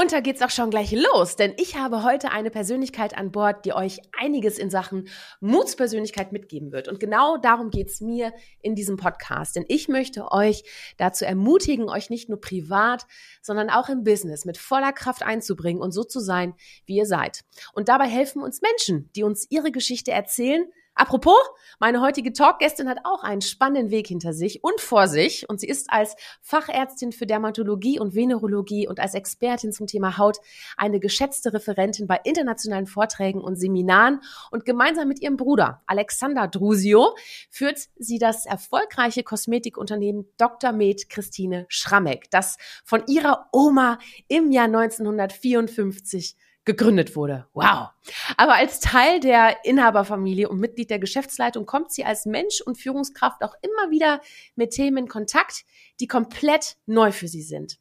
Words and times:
Und 0.00 0.12
da 0.12 0.20
geht's 0.20 0.42
auch 0.42 0.50
schon 0.50 0.70
gleich 0.70 0.92
los, 0.92 1.34
denn 1.34 1.54
ich 1.56 1.74
habe 1.74 2.04
heute 2.04 2.30
eine 2.30 2.50
Persönlichkeit 2.50 3.18
an 3.18 3.32
Bord, 3.32 3.64
die 3.64 3.72
euch 3.72 3.98
einiges 4.16 4.56
in 4.56 4.70
Sachen 4.70 5.08
Mutspersönlichkeit 5.40 6.30
mitgeben 6.30 6.70
wird. 6.70 6.86
Und 6.86 7.00
genau 7.00 7.36
darum 7.36 7.70
geht's 7.70 8.00
mir 8.00 8.32
in 8.60 8.76
diesem 8.76 8.96
Podcast. 8.96 9.56
Denn 9.56 9.64
ich 9.66 9.88
möchte 9.88 10.30
euch 10.30 10.62
dazu 10.98 11.24
ermutigen, 11.24 11.88
euch 11.88 12.10
nicht 12.10 12.28
nur 12.28 12.40
privat, 12.40 13.06
sondern 13.42 13.70
auch 13.70 13.88
im 13.88 14.04
Business 14.04 14.44
mit 14.44 14.56
voller 14.56 14.92
Kraft 14.92 15.24
einzubringen 15.24 15.82
und 15.82 15.90
so 15.90 16.04
zu 16.04 16.20
sein, 16.20 16.54
wie 16.86 16.94
ihr 16.94 17.06
seid. 17.06 17.42
Und 17.72 17.88
dabei 17.88 18.06
helfen 18.06 18.40
uns 18.40 18.62
Menschen, 18.62 19.10
die 19.16 19.24
uns 19.24 19.48
ihre 19.50 19.72
Geschichte 19.72 20.12
erzählen, 20.12 20.64
Apropos, 20.98 21.38
meine 21.78 22.00
heutige 22.00 22.32
Talkgästin 22.32 22.88
hat 22.88 22.98
auch 23.04 23.22
einen 23.22 23.40
spannenden 23.40 23.92
Weg 23.92 24.08
hinter 24.08 24.32
sich 24.32 24.64
und 24.64 24.80
vor 24.80 25.06
sich 25.06 25.48
und 25.48 25.60
sie 25.60 25.68
ist 25.68 25.92
als 25.92 26.16
Fachärztin 26.40 27.12
für 27.12 27.24
Dermatologie 27.24 28.00
und 28.00 28.16
Venerologie 28.16 28.88
und 28.88 28.98
als 28.98 29.14
Expertin 29.14 29.70
zum 29.70 29.86
Thema 29.86 30.18
Haut 30.18 30.38
eine 30.76 30.98
geschätzte 30.98 31.54
Referentin 31.54 32.08
bei 32.08 32.20
internationalen 32.24 32.88
Vorträgen 32.88 33.40
und 33.40 33.54
Seminaren 33.54 34.22
und 34.50 34.64
gemeinsam 34.64 35.06
mit 35.06 35.22
ihrem 35.22 35.36
Bruder 35.36 35.82
Alexander 35.86 36.48
Drusio 36.48 37.14
führt 37.48 37.78
sie 37.96 38.18
das 38.18 38.44
erfolgreiche 38.44 39.22
Kosmetikunternehmen 39.22 40.26
Dr. 40.36 40.72
Med 40.72 41.08
Christine 41.08 41.66
Schrammeck, 41.68 42.28
das 42.32 42.56
von 42.84 43.04
ihrer 43.06 43.46
Oma 43.52 44.00
im 44.26 44.50
Jahr 44.50 44.64
1954 44.64 46.34
gegründet 46.68 47.16
wurde. 47.16 47.46
Wow. 47.54 47.88
Aber 48.36 48.54
als 48.54 48.78
Teil 48.78 49.20
der 49.20 49.64
Inhaberfamilie 49.64 50.50
und 50.50 50.60
Mitglied 50.60 50.90
der 50.90 50.98
Geschäftsleitung 50.98 51.64
kommt 51.64 51.92
sie 51.92 52.04
als 52.04 52.26
Mensch 52.26 52.60
und 52.60 52.76
Führungskraft 52.76 53.42
auch 53.42 53.54
immer 53.62 53.90
wieder 53.90 54.20
mit 54.54 54.72
Themen 54.72 54.98
in 54.98 55.08
Kontakt, 55.08 55.64
die 55.98 56.06
komplett 56.06 56.76
neu 56.84 57.10
für 57.10 57.26
sie 57.26 57.42
sind. 57.42 57.78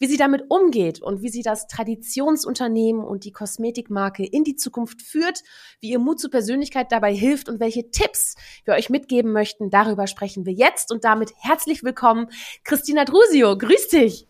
Wie 0.00 0.08
sie 0.08 0.16
damit 0.16 0.42
umgeht 0.48 1.00
und 1.00 1.22
wie 1.22 1.28
sie 1.28 1.42
das 1.42 1.68
Traditionsunternehmen 1.68 3.04
und 3.04 3.24
die 3.24 3.32
Kosmetikmarke 3.32 4.26
in 4.26 4.42
die 4.42 4.56
Zukunft 4.56 5.00
führt, 5.00 5.42
wie 5.80 5.90
ihr 5.90 6.00
Mut 6.00 6.18
zur 6.18 6.30
Persönlichkeit 6.30 6.90
dabei 6.90 7.14
hilft 7.14 7.48
und 7.48 7.60
welche 7.60 7.90
Tipps 7.92 8.34
wir 8.64 8.74
euch 8.74 8.90
mitgeben 8.90 9.32
möchten, 9.32 9.70
darüber 9.70 10.08
sprechen 10.08 10.44
wir 10.44 10.52
jetzt 10.52 10.90
und 10.90 11.04
damit 11.04 11.32
herzlich 11.38 11.84
willkommen, 11.84 12.26
Christina 12.64 13.04
Drusio. 13.04 13.56
Grüß 13.56 13.88
dich. 13.88 14.26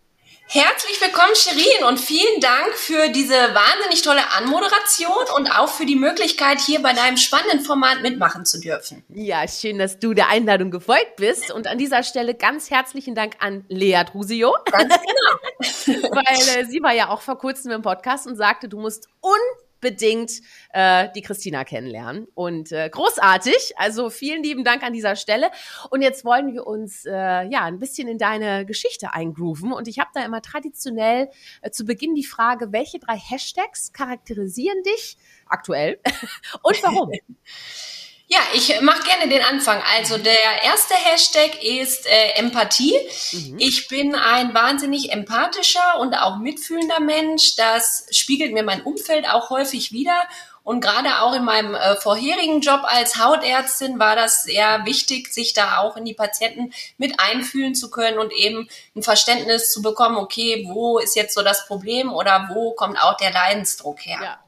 Herzlich 0.47 1.00
willkommen, 1.00 1.34
Shirin, 1.34 1.84
und 1.89 1.98
vielen 1.98 2.41
Dank 2.41 2.75
für 2.75 3.09
diese 3.09 3.34
wahnsinnig 3.34 4.03
tolle 4.03 4.20
Anmoderation 4.33 5.25
und 5.36 5.51
auch 5.51 5.69
für 5.69 5.86
die 5.86 5.97
Möglichkeit, 5.97 6.61
hier 6.61 6.83
bei 6.83 6.92
deinem 6.92 7.17
spannenden 7.17 7.61
Format 7.61 8.03
mitmachen 8.03 8.45
zu 8.45 8.61
dürfen. 8.61 9.03
Ja, 9.09 9.48
schön, 9.48 9.78
dass 9.78 9.98
du 9.98 10.12
der 10.12 10.28
Einladung 10.28 10.70
gefolgt 10.70 11.17
bist. 11.17 11.51
Und 11.51 11.67
an 11.67 11.78
dieser 11.78 12.03
Stelle 12.03 12.34
ganz 12.34 12.70
herzlichen 12.70 13.14
Dank 13.14 13.36
an 13.41 13.64
Lea 13.69 14.03
Drusio. 14.05 14.55
Ganz 14.70 14.95
genau. 14.95 16.09
Weil 16.14 16.61
äh, 16.61 16.67
sie 16.67 16.83
war 16.83 16.92
ja 16.92 17.08
auch 17.08 17.23
vor 17.23 17.39
kurzem 17.39 17.73
im 17.73 17.83
Podcast 17.83 18.27
und 18.27 18.36
sagte, 18.36 18.69
du 18.69 18.79
musst 18.79 19.08
un 19.23 19.39
unbedingt 19.84 20.40
äh, 20.72 21.08
die 21.14 21.20
Christina 21.20 21.64
kennenlernen. 21.64 22.27
Und 22.34 22.72
äh, 22.72 22.88
großartig. 22.88 23.74
Also 23.77 24.08
vielen 24.08 24.42
lieben 24.42 24.64
Dank 24.64 24.82
an 24.82 24.94
dieser 24.94 25.14
Stelle. 25.14 25.50
Und 25.90 26.00
jetzt 26.00 26.24
wollen 26.24 26.52
wir 26.54 26.66
uns 26.66 27.04
äh, 27.04 27.12
ja 27.12 27.64
ein 27.64 27.78
bisschen 27.78 28.08
in 28.08 28.16
deine 28.16 28.64
Geschichte 28.64 29.12
eingrooven. 29.12 29.72
Und 29.72 29.86
ich 29.86 29.98
habe 29.98 30.10
da 30.14 30.24
immer 30.24 30.40
traditionell 30.40 31.28
äh, 31.60 31.70
zu 31.70 31.84
Beginn 31.84 32.14
die 32.14 32.24
Frage, 32.24 32.72
welche 32.72 32.98
drei 32.98 33.16
Hashtags 33.16 33.92
charakterisieren 33.92 34.82
dich 34.84 35.18
aktuell 35.46 36.00
und 36.62 36.82
warum? 36.82 37.10
Ja, 38.27 38.41
ich 38.55 38.80
mache 38.80 39.03
gerne 39.03 39.28
den 39.28 39.42
Anfang. 39.42 39.83
Also 39.97 40.17
der 40.17 40.62
erste 40.62 40.94
Hashtag 40.94 41.62
ist 41.62 42.06
äh, 42.06 42.30
Empathie. 42.36 42.94
Mhm. 43.33 43.56
Ich 43.58 43.89
bin 43.89 44.14
ein 44.14 44.55
wahnsinnig 44.55 45.12
empathischer 45.12 45.98
und 46.01 46.14
auch 46.14 46.39
mitfühlender 46.39 47.01
Mensch. 47.01 47.57
Das 47.57 48.07
spiegelt 48.11 48.52
mir 48.52 48.62
mein 48.62 48.83
Umfeld 48.83 49.29
auch 49.29 49.51
häufig 49.51 49.92
wieder. 49.92 50.23
Und 50.62 50.80
gerade 50.80 51.20
auch 51.20 51.35
in 51.35 51.45
meinem 51.45 51.74
äh, 51.74 51.95
vorherigen 51.96 52.62
Job 52.62 52.80
als 52.85 53.23
Hautärztin 53.23 53.98
war 53.98 54.17
das 54.17 54.45
sehr 54.45 54.86
wichtig, 54.86 55.33
sich 55.33 55.52
da 55.52 55.79
auch 55.79 55.98
in 55.98 56.06
die 56.06 56.14
Patienten 56.14 56.73
mit 56.96 57.20
einfühlen 57.20 57.74
zu 57.74 57.91
können 57.91 58.18
und 58.18 58.33
eben 58.33 58.70
ein 58.96 59.02
Verständnis 59.02 59.70
zu 59.70 59.83
bekommen, 59.83 60.17
okay, 60.17 60.64
wo 60.73 60.98
ist 60.98 61.17
jetzt 61.17 61.35
so 61.35 61.42
das 61.42 61.67
Problem 61.67 62.11
oder 62.11 62.48
wo 62.55 62.73
kommt 62.73 62.98
auch 62.98 63.18
der 63.18 63.30
Leidensdruck 63.30 64.06
her. 64.06 64.18
Ja. 64.23 64.43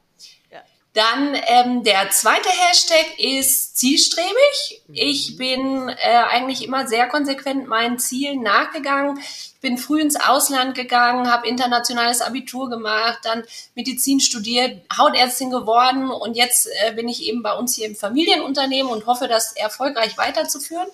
Dann 0.97 1.37
ähm, 1.45 1.83
der 1.83 2.09
zweite 2.09 2.49
Hashtag 2.49 3.19
ist 3.19 3.77
zielstrebig. 3.77 4.81
Ich 4.91 5.33
mhm. 5.33 5.37
bin 5.37 5.89
äh, 5.89 6.23
eigentlich 6.31 6.63
immer 6.63 6.87
sehr 6.87 7.07
konsequent 7.07 7.67
meinen 7.67 7.99
Zielen 7.99 8.41
nachgegangen. 8.41 9.19
Ich 9.19 9.53
bin 9.61 9.77
früh 9.77 10.01
ins 10.01 10.15
Ausland 10.19 10.73
gegangen, 10.73 11.31
habe 11.31 11.47
internationales 11.47 12.21
Abitur 12.21 12.71
gemacht, 12.71 13.19
dann 13.21 13.43
Medizin 13.75 14.19
studiert, 14.19 14.81
Hautärztin 14.97 15.51
geworden 15.51 16.09
und 16.09 16.35
jetzt 16.35 16.67
äh, 16.81 16.93
bin 16.93 17.07
ich 17.07 17.21
eben 17.21 17.43
bei 17.43 17.53
uns 17.53 17.75
hier 17.75 17.85
im 17.85 17.95
Familienunternehmen 17.95 18.91
und 18.91 19.05
hoffe, 19.05 19.27
das 19.27 19.55
erfolgreich 19.55 20.17
weiterzuführen. 20.17 20.87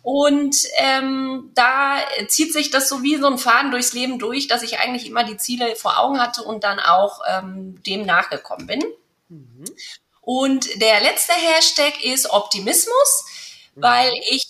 Und 0.00 0.56
ähm, 0.78 1.50
da 1.54 1.98
zieht 2.28 2.54
sich 2.54 2.70
das 2.70 2.88
so 2.88 3.02
wie 3.02 3.16
so 3.16 3.26
ein 3.26 3.36
Faden 3.36 3.72
durchs 3.72 3.92
Leben 3.92 4.18
durch, 4.18 4.48
dass 4.48 4.62
ich 4.62 4.78
eigentlich 4.78 5.06
immer 5.06 5.24
die 5.24 5.36
Ziele 5.36 5.76
vor 5.76 5.98
Augen 5.98 6.18
hatte 6.18 6.42
und 6.42 6.64
dann 6.64 6.80
auch 6.80 7.20
ähm, 7.28 7.82
dem 7.82 8.06
nachgekommen 8.06 8.66
bin. 8.66 8.82
Mhm. 9.34 9.64
Und 10.20 10.80
der 10.80 11.00
letzte 11.00 11.34
Hashtag 11.34 12.02
ist 12.02 12.30
Optimismus, 12.30 13.24
mhm. 13.74 13.82
weil 13.82 14.12
ich 14.30 14.46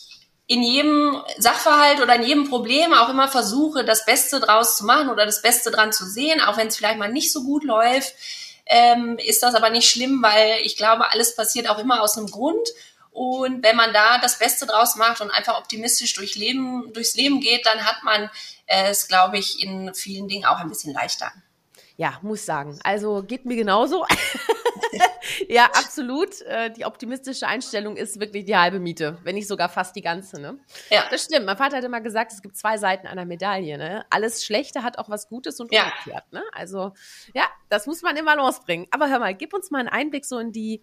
in 0.47 0.63
jedem 0.63 1.23
Sachverhalt 1.39 2.01
oder 2.01 2.17
in 2.17 2.23
jedem 2.23 2.49
Problem 2.51 2.93
auch 2.93 3.09
immer 3.09 3.29
versuche, 3.29 3.85
das 3.85 4.05
Beste 4.05 4.41
draus 4.41 4.77
zu 4.77 4.85
machen 4.85 5.09
oder 5.09 5.25
das 5.25 5.41
Beste 5.41 5.71
dran 5.71 5.93
zu 5.93 6.05
sehen, 6.05 6.41
auch 6.41 6.59
wenn 6.59 6.69
es 6.69 6.77
vielleicht 6.77 6.99
mal 6.99 7.11
nicht 7.11 7.33
so 7.33 7.45
gut 7.45 7.65
läuft, 7.65 8.15
ähm, 8.67 9.19
ist 9.19 9.43
das 9.43 9.55
aber 9.55 9.71
nicht 9.71 9.89
schlimm, 9.89 10.23
weil 10.23 10.59
ich 10.63 10.77
glaube, 10.77 11.11
alles 11.11 11.35
passiert 11.35 11.69
auch 11.69 11.79
immer 11.79 12.03
aus 12.03 12.17
einem 12.17 12.31
Grund. 12.31 12.69
Und 13.11 13.63
wenn 13.63 13.77
man 13.77 13.93
da 13.93 14.19
das 14.19 14.39
Beste 14.39 14.67
draus 14.67 14.97
macht 14.97 15.21
und 15.21 15.31
einfach 15.31 15.59
optimistisch 15.59 16.15
durch 16.15 16.35
Leben, 16.35 16.93
durchs 16.93 17.15
Leben 17.15 17.41
geht, 17.41 17.65
dann 17.65 17.85
hat 17.85 18.03
man 18.03 18.29
es, 18.67 19.09
glaube 19.09 19.39
ich, 19.39 19.63
in 19.63 19.95
vielen 19.95 20.29
Dingen 20.29 20.45
auch 20.45 20.59
ein 20.59 20.69
bisschen 20.69 20.93
leichter. 20.93 21.33
Ja, 21.97 22.19
muss 22.23 22.45
sagen. 22.45 22.79
Also 22.83 23.23
geht 23.23 23.45
mir 23.45 23.57
genauso. 23.57 24.05
ja, 25.49 25.67
absolut. 25.67 26.41
Äh, 26.43 26.71
die 26.71 26.85
optimistische 26.85 27.47
Einstellung 27.47 27.97
ist 27.97 28.21
wirklich 28.21 28.45
die 28.45 28.57
halbe 28.57 28.81
Miete, 28.81 29.19
wenn 29.23 29.35
nicht 29.35 29.49
sogar 29.49 29.69
fast 29.69 29.97
die 29.97 30.03
ganze. 30.03 30.41
Ne? 30.41 30.59
Ja. 30.91 31.05
Das 31.11 31.25
stimmt. 31.25 31.47
Mein 31.47 31.57
Vater 31.57 31.79
hat 31.79 31.85
immer 31.85 32.01
gesagt, 32.01 32.33
es 32.33 32.43
gibt 32.43 32.57
zwei 32.57 32.79
Seiten 32.79 33.07
einer 33.07 33.25
Medaille. 33.25 33.79
Ne? 33.79 34.05
Alles 34.11 34.45
Schlechte 34.45 34.83
hat 34.83 34.99
auch 34.99 35.09
was 35.09 35.29
Gutes 35.29 35.61
und 35.61 35.67
umgekehrt. 35.67 35.95
Ja. 36.07 36.23
Ne? 36.31 36.43
Also 36.53 36.93
ja, 37.35 37.45
das 37.69 37.87
muss 37.87 38.03
man 38.03 38.17
immer 38.17 38.37
losbringen. 38.37 38.87
Aber 38.91 39.09
hör 39.09 39.19
mal, 39.19 39.35
gib 39.35 39.55
uns 39.55 39.71
mal 39.71 39.79
einen 39.79 39.89
Einblick 39.89 40.25
so 40.25 40.39
in 40.39 40.53
die 40.53 40.83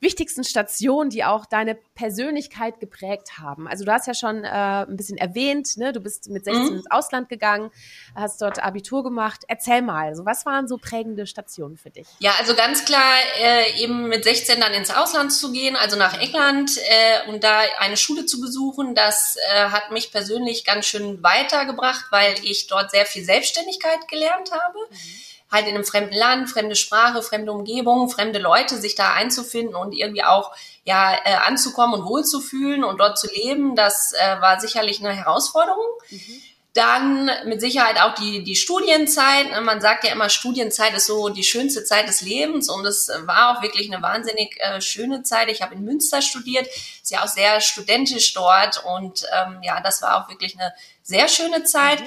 wichtigsten 0.00 0.44
Stationen, 0.44 1.10
die 1.10 1.24
auch 1.24 1.46
deine 1.46 1.74
Persönlichkeit 1.94 2.80
geprägt 2.80 3.38
haben? 3.38 3.66
Also 3.68 3.84
du 3.84 3.92
hast 3.92 4.06
ja 4.06 4.14
schon 4.14 4.44
äh, 4.44 4.48
ein 4.48 4.96
bisschen 4.96 5.18
erwähnt, 5.18 5.76
ne? 5.76 5.92
du 5.92 6.00
bist 6.00 6.28
mit 6.28 6.44
16 6.44 6.64
mhm. 6.64 6.76
ins 6.76 6.90
Ausland 6.90 7.28
gegangen, 7.28 7.70
hast 8.14 8.40
dort 8.42 8.62
Abitur 8.62 9.02
gemacht. 9.02 9.42
Erzähl 9.48 9.82
mal, 9.82 10.08
also 10.08 10.24
was 10.24 10.46
waren 10.46 10.68
so 10.68 10.78
prägende 10.78 11.26
Stationen 11.26 11.76
für 11.76 11.90
dich? 11.90 12.06
Ja, 12.18 12.32
also 12.38 12.54
ganz 12.54 12.84
klar, 12.84 13.14
äh, 13.40 13.82
eben 13.82 14.08
mit 14.08 14.24
16 14.24 14.60
dann 14.60 14.72
ins 14.72 14.90
Ausland 14.90 15.32
zu 15.32 15.52
gehen, 15.52 15.76
also 15.76 15.96
nach 15.96 16.20
England 16.20 16.76
äh, 16.76 17.30
und 17.30 17.44
da 17.44 17.60
eine 17.78 17.96
Schule 17.96 18.26
zu 18.26 18.40
besuchen, 18.40 18.94
das 18.94 19.36
äh, 19.36 19.64
hat 19.66 19.90
mich 19.90 20.12
persönlich 20.12 20.64
ganz 20.64 20.86
schön 20.86 21.22
weitergebracht, 21.22 22.06
weil 22.10 22.34
ich 22.42 22.66
dort 22.66 22.90
sehr 22.90 23.06
viel 23.06 23.24
Selbstständigkeit 23.24 24.08
gelernt 24.08 24.50
habe. 24.52 24.78
Mhm 24.90 25.33
halt 25.50 25.66
in 25.66 25.74
einem 25.74 25.84
fremden 25.84 26.14
Land, 26.14 26.50
fremde 26.50 26.76
Sprache, 26.76 27.22
fremde 27.22 27.52
Umgebung, 27.52 28.10
fremde 28.10 28.38
Leute, 28.38 28.76
sich 28.78 28.94
da 28.94 29.12
einzufinden 29.12 29.74
und 29.74 29.92
irgendwie 29.92 30.24
auch 30.24 30.52
ja 30.84 31.14
äh, 31.24 31.34
anzukommen 31.34 32.00
und 32.00 32.06
wohlzufühlen 32.06 32.84
und 32.84 32.98
dort 32.98 33.18
zu 33.18 33.28
leben, 33.28 33.76
das 33.76 34.12
äh, 34.12 34.40
war 34.40 34.60
sicherlich 34.60 35.00
eine 35.00 35.14
Herausforderung. 35.14 35.86
Mhm. 36.10 36.42
Dann 36.74 37.30
mit 37.44 37.60
Sicherheit 37.60 38.00
auch 38.00 38.16
die, 38.16 38.42
die 38.42 38.56
Studienzeit. 38.56 39.48
Ne, 39.52 39.60
man 39.60 39.80
sagt 39.80 40.02
ja 40.02 40.10
immer, 40.10 40.28
Studienzeit 40.28 40.92
ist 40.94 41.06
so 41.06 41.28
die 41.28 41.44
schönste 41.44 41.84
Zeit 41.84 42.08
des 42.08 42.20
Lebens 42.20 42.68
und 42.68 42.84
es 42.84 43.08
war 43.26 43.56
auch 43.56 43.62
wirklich 43.62 43.92
eine 43.92 44.02
wahnsinnig 44.02 44.58
äh, 44.58 44.80
schöne 44.80 45.22
Zeit. 45.22 45.48
Ich 45.50 45.62
habe 45.62 45.76
in 45.76 45.84
Münster 45.84 46.20
studiert, 46.20 46.66
ist 46.66 47.12
ja 47.12 47.22
auch 47.22 47.28
sehr 47.28 47.60
studentisch 47.60 48.34
dort 48.34 48.82
und 48.84 49.24
ähm, 49.32 49.60
ja, 49.62 49.80
das 49.80 50.02
war 50.02 50.24
auch 50.24 50.28
wirklich 50.28 50.58
eine 50.58 50.74
sehr 51.04 51.28
schöne 51.28 51.62
Zeit. 51.62 52.00
Mhm. 52.00 52.06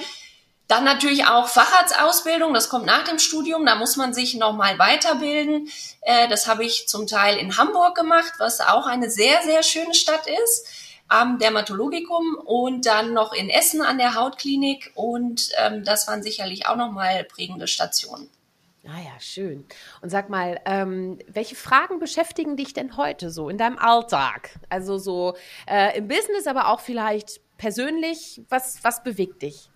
Dann 0.68 0.84
natürlich 0.84 1.24
auch 1.24 1.48
Facharztausbildung, 1.48 2.52
das 2.52 2.68
kommt 2.68 2.84
nach 2.84 3.04
dem 3.04 3.18
Studium, 3.18 3.64
da 3.64 3.74
muss 3.74 3.96
man 3.96 4.12
sich 4.12 4.34
nochmal 4.34 4.78
weiterbilden. 4.78 5.70
Äh, 6.02 6.28
das 6.28 6.46
habe 6.46 6.64
ich 6.64 6.86
zum 6.86 7.06
Teil 7.06 7.38
in 7.38 7.56
Hamburg 7.56 7.96
gemacht, 7.96 8.34
was 8.38 8.60
auch 8.60 8.86
eine 8.86 9.10
sehr, 9.10 9.42
sehr 9.44 9.62
schöne 9.62 9.94
Stadt 9.94 10.26
ist, 10.44 10.68
am 11.08 11.38
Dermatologikum 11.38 12.36
und 12.44 12.84
dann 12.84 13.14
noch 13.14 13.32
in 13.32 13.48
Essen 13.48 13.80
an 13.80 13.96
der 13.96 14.14
Hautklinik 14.14 14.92
und 14.94 15.50
ähm, 15.56 15.84
das 15.84 16.06
waren 16.06 16.22
sicherlich 16.22 16.66
auch 16.66 16.76
nochmal 16.76 17.24
prägende 17.24 17.66
Stationen. 17.66 18.28
Naja, 18.82 19.10
ah 19.16 19.20
schön. 19.20 19.66
Und 20.02 20.10
sag 20.10 20.28
mal, 20.28 20.60
ähm, 20.66 21.18
welche 21.26 21.56
Fragen 21.56 21.98
beschäftigen 21.98 22.56
dich 22.56 22.74
denn 22.74 22.98
heute 22.98 23.30
so 23.30 23.48
in 23.48 23.56
deinem 23.58 23.78
Alltag? 23.78 24.50
Also 24.68 24.98
so 24.98 25.34
äh, 25.66 25.96
im 25.96 26.08
Business, 26.08 26.46
aber 26.46 26.68
auch 26.68 26.80
vielleicht 26.80 27.40
persönlich. 27.56 28.42
Was, 28.48 28.82
was 28.84 29.02
bewegt 29.02 29.42
dich? 29.42 29.70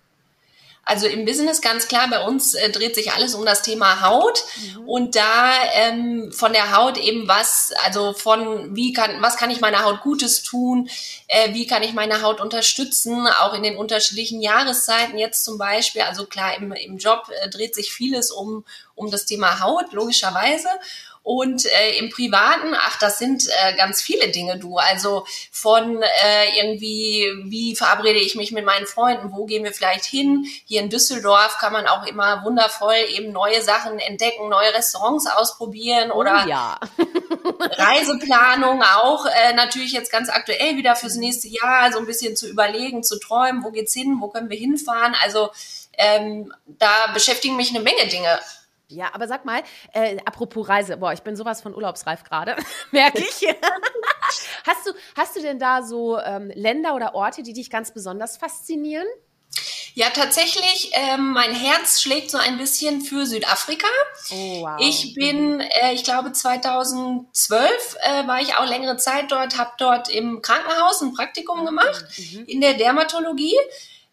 Also 0.85 1.07
im 1.07 1.23
Business 1.23 1.61
ganz 1.61 1.87
klar, 1.87 2.09
bei 2.09 2.25
uns 2.25 2.55
äh, 2.55 2.69
dreht 2.69 2.95
sich 2.95 3.13
alles 3.13 3.35
um 3.35 3.45
das 3.45 3.61
Thema 3.61 4.01
Haut 4.01 4.43
mhm. 4.57 4.89
und 4.89 5.15
da 5.15 5.53
ähm, 5.75 6.29
von 6.33 6.51
der 6.51 6.75
Haut 6.75 6.97
eben 6.97 7.25
was, 7.29 7.71
also 7.85 8.11
von 8.11 8.75
wie 8.75 8.91
kann, 8.91 9.21
was 9.21 9.37
kann 9.37 9.49
ich 9.49 9.61
meiner 9.61 9.85
Haut 9.85 10.01
Gutes 10.01 10.43
tun, 10.43 10.89
äh, 11.29 11.53
wie 11.53 11.67
kann 11.67 11.83
ich 11.83 11.93
meine 11.93 12.21
Haut 12.21 12.41
unterstützen, 12.41 13.27
auch 13.27 13.53
in 13.53 13.63
den 13.63 13.77
unterschiedlichen 13.77 14.41
Jahreszeiten 14.41 15.17
jetzt 15.17 15.45
zum 15.45 15.57
Beispiel. 15.57 16.01
Also 16.01 16.25
klar, 16.25 16.57
im, 16.57 16.73
im 16.73 16.97
Job 16.97 17.29
äh, 17.41 17.49
dreht 17.49 17.75
sich 17.75 17.93
vieles 17.93 18.29
um, 18.29 18.65
um 18.93 19.09
das 19.09 19.25
Thema 19.25 19.61
Haut, 19.61 19.93
logischerweise. 19.93 20.67
Und 21.23 21.65
äh, 21.65 21.97
im 21.97 22.09
Privaten, 22.09 22.75
ach, 22.75 22.99
das 22.99 23.17
sind 23.17 23.47
äh, 23.47 23.75
ganz 23.75 24.01
viele 24.01 24.29
Dinge, 24.29 24.59
du. 24.59 24.77
Also 24.77 25.25
von 25.51 26.01
äh, 26.01 26.59
irgendwie, 26.59 27.31
wie 27.45 27.75
verabrede 27.75 28.19
ich 28.19 28.35
mich 28.35 28.51
mit 28.51 28.65
meinen 28.65 28.85
Freunden, 28.85 29.31
wo 29.31 29.45
gehen 29.45 29.63
wir 29.63 29.71
vielleicht 29.71 30.05
hin? 30.05 30.45
Hier 30.65 30.81
in 30.81 30.89
Düsseldorf 30.89 31.57
kann 31.59 31.71
man 31.71 31.87
auch 31.87 32.05
immer 32.05 32.43
wundervoll 32.43 32.95
eben 33.15 33.31
neue 33.31 33.61
Sachen 33.61 33.99
entdecken, 33.99 34.49
neue 34.49 34.73
Restaurants 34.73 35.25
ausprobieren 35.27 36.11
oh 36.11 36.19
oder 36.19 36.43
oh, 36.45 36.49
ja. 36.49 36.79
Reiseplanung 37.59 38.81
auch 38.83 39.25
äh, 39.25 39.53
natürlich 39.53 39.91
jetzt 39.91 40.11
ganz 40.11 40.29
aktuell 40.29 40.77
wieder 40.77 40.95
fürs 40.95 41.15
nächste 41.15 41.47
Jahr, 41.47 41.91
so 41.91 41.99
ein 41.99 42.05
bisschen 42.05 42.35
zu 42.35 42.47
überlegen, 42.47 43.03
zu 43.03 43.19
träumen, 43.19 43.63
wo 43.63 43.71
geht's 43.71 43.93
hin, 43.93 44.17
wo 44.19 44.29
können 44.29 44.49
wir 44.49 44.57
hinfahren. 44.57 45.15
Also 45.23 45.51
ähm, 45.97 46.53
da 46.65 47.07
beschäftigen 47.13 47.55
mich 47.55 47.69
eine 47.69 47.81
Menge 47.81 48.07
Dinge. 48.07 48.39
Ja, 48.93 49.09
aber 49.13 49.27
sag 49.27 49.45
mal, 49.45 49.61
äh, 49.93 50.17
apropos 50.25 50.67
Reise, 50.67 50.97
boah, 50.97 51.13
ich 51.13 51.21
bin 51.21 51.35
sowas 51.35 51.61
von 51.61 51.73
urlaubsreif 51.73 52.23
gerade, 52.23 52.55
merke 52.91 53.19
ich. 53.19 53.47
hast, 54.65 54.87
du, 54.87 54.91
hast 55.17 55.35
du 55.35 55.41
denn 55.41 55.59
da 55.59 55.83
so 55.83 56.19
ähm, 56.19 56.51
Länder 56.53 56.95
oder 56.95 57.15
Orte, 57.15 57.43
die 57.43 57.53
dich 57.53 57.69
ganz 57.69 57.93
besonders 57.93 58.37
faszinieren? 58.37 59.07
Ja, 59.95 60.09
tatsächlich, 60.09 60.91
ähm, 60.93 61.31
mein 61.33 61.53
Herz 61.53 62.01
schlägt 62.01 62.31
so 62.31 62.39
ein 62.39 62.57
bisschen 62.57 63.01
für 63.01 63.27
Südafrika. 63.27 63.87
Oh, 64.31 64.61
wow. 64.63 64.79
Ich 64.79 65.13
bin, 65.13 65.59
äh, 65.59 65.93
ich 65.93 66.03
glaube, 66.03 66.31
2012 66.31 67.97
äh, 67.99 68.27
war 68.27 68.41
ich 68.41 68.55
auch 68.55 68.65
längere 68.65 68.97
Zeit 68.97 69.31
dort, 69.31 69.57
habe 69.59 69.71
dort 69.77 70.09
im 70.09 70.41
Krankenhaus 70.41 71.01
ein 71.01 71.13
Praktikum 71.13 71.61
mhm, 71.61 71.65
gemacht 71.65 72.05
mhm. 72.17 72.45
in 72.45 72.61
der 72.61 72.73
Dermatologie 72.73 73.55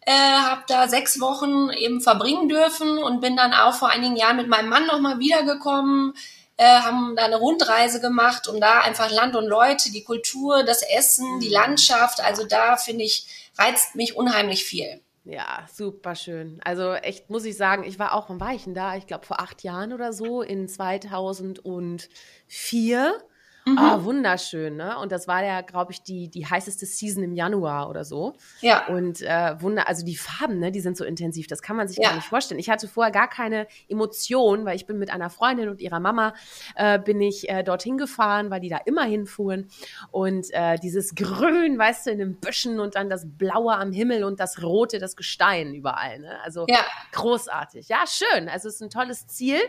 äh, 0.05 0.11
habe 0.11 0.63
da 0.67 0.87
sechs 0.87 1.19
Wochen 1.19 1.69
eben 1.71 2.01
verbringen 2.01 2.49
dürfen 2.49 2.97
und 2.97 3.21
bin 3.21 3.35
dann 3.35 3.53
auch 3.53 3.73
vor 3.73 3.89
einigen 3.89 4.15
Jahren 4.15 4.37
mit 4.37 4.47
meinem 4.47 4.69
Mann 4.69 4.87
nochmal 4.87 5.19
wiedergekommen, 5.19 6.13
äh, 6.57 6.81
haben 6.81 7.15
da 7.15 7.25
eine 7.25 7.37
Rundreise 7.37 8.01
gemacht 8.01 8.47
und 8.47 8.61
da 8.61 8.81
einfach 8.81 9.11
Land 9.11 9.35
und 9.35 9.45
Leute, 9.45 9.91
die 9.91 10.03
Kultur, 10.03 10.63
das 10.63 10.81
Essen, 10.81 11.39
die 11.39 11.47
mhm. 11.47 11.53
Landschaft, 11.53 12.21
also 12.21 12.45
da 12.45 12.77
finde 12.77 13.03
ich, 13.03 13.51
reizt 13.57 13.95
mich 13.95 14.15
unheimlich 14.15 14.63
viel. 14.63 15.01
Ja, 15.23 15.67
super 15.71 16.15
schön. 16.15 16.59
Also 16.63 16.93
echt 16.93 17.29
muss 17.29 17.45
ich 17.45 17.55
sagen, 17.55 17.83
ich 17.83 17.99
war 17.99 18.15
auch, 18.15 18.29
wann 18.29 18.39
war 18.39 18.55
ich 18.55 18.63
denn 18.63 18.73
da? 18.73 18.95
Ich 18.95 19.05
glaube 19.05 19.25
vor 19.25 19.39
acht 19.39 19.61
Jahren 19.61 19.93
oder 19.93 20.13
so, 20.13 20.41
in 20.41 20.67
2004. 20.67 23.21
Mhm. 23.65 23.77
Ah, 23.77 24.03
wunderschön, 24.03 24.75
ne? 24.75 24.97
Und 24.97 25.11
das 25.11 25.27
war 25.27 25.43
ja, 25.43 25.61
glaube 25.61 25.91
ich, 25.91 26.01
die, 26.01 26.29
die 26.29 26.47
heißeste 26.47 26.85
Season 26.87 27.23
im 27.23 27.33
Januar 27.33 27.89
oder 27.89 28.03
so. 28.03 28.33
Ja. 28.61 28.87
Und 28.87 29.21
äh, 29.21 29.61
wunder, 29.61 29.87
also 29.87 30.03
die 30.03 30.15
Farben, 30.15 30.59
ne, 30.59 30.71
die 30.71 30.79
sind 30.79 30.97
so 30.97 31.05
intensiv, 31.05 31.45
das 31.45 31.61
kann 31.61 31.75
man 31.75 31.87
sich 31.87 31.97
ja. 31.97 32.09
gar 32.09 32.15
nicht 32.15 32.27
vorstellen. 32.27 32.59
Ich 32.59 32.71
hatte 32.71 32.87
vorher 32.87 33.11
gar 33.11 33.29
keine 33.29 33.67
Emotion, 33.87 34.65
weil 34.65 34.75
ich 34.75 34.87
bin 34.87 34.97
mit 34.97 35.11
einer 35.11 35.29
Freundin 35.29 35.69
und 35.69 35.79
ihrer 35.79 35.99
Mama 35.99 36.33
äh, 36.75 36.97
bin 36.97 37.21
ich 37.21 37.49
äh, 37.49 37.63
dorthin 37.63 37.97
gefahren, 37.97 38.49
weil 38.49 38.61
die 38.61 38.69
da 38.69 38.77
immer 38.77 39.03
hinfuhren. 39.03 39.69
Und 40.09 40.47
äh, 40.51 40.79
dieses 40.79 41.13
Grün, 41.13 41.77
weißt 41.77 42.07
du, 42.07 42.11
in 42.11 42.17
den 42.17 42.39
Büschen 42.39 42.79
und 42.79 42.95
dann 42.95 43.11
das 43.11 43.27
Blaue 43.27 43.75
am 43.75 43.91
Himmel 43.91 44.23
und 44.23 44.39
das 44.39 44.63
Rote, 44.63 44.97
das 44.97 45.15
Gestein 45.15 45.75
überall. 45.75 46.17
Ne? 46.17 46.39
Also 46.43 46.65
ja. 46.67 46.79
großartig. 47.11 47.89
Ja, 47.89 48.05
schön. 48.07 48.49
Also 48.49 48.69
es 48.69 48.75
ist 48.75 48.81
ein 48.81 48.89
tolles 48.89 49.27
Ziel. 49.27 49.59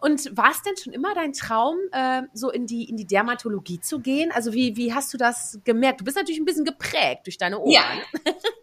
Und 0.00 0.36
war 0.36 0.50
es 0.50 0.62
denn 0.62 0.76
schon 0.76 0.92
immer 0.92 1.14
dein 1.14 1.32
Traum, 1.32 1.76
äh, 1.92 2.22
so 2.32 2.50
in 2.50 2.66
die, 2.66 2.88
in 2.88 2.96
die 2.96 3.11
Dermatologie 3.12 3.80
zu 3.80 4.00
gehen? 4.00 4.32
Also 4.32 4.52
wie, 4.52 4.76
wie 4.76 4.94
hast 4.94 5.12
du 5.12 5.18
das 5.18 5.58
gemerkt? 5.64 6.00
Du 6.00 6.04
bist 6.04 6.16
natürlich 6.16 6.40
ein 6.40 6.46
bisschen 6.46 6.64
geprägt 6.64 7.26
durch 7.26 7.36
deine 7.36 7.58
Ohren. 7.58 7.70
Ja, 7.70 7.84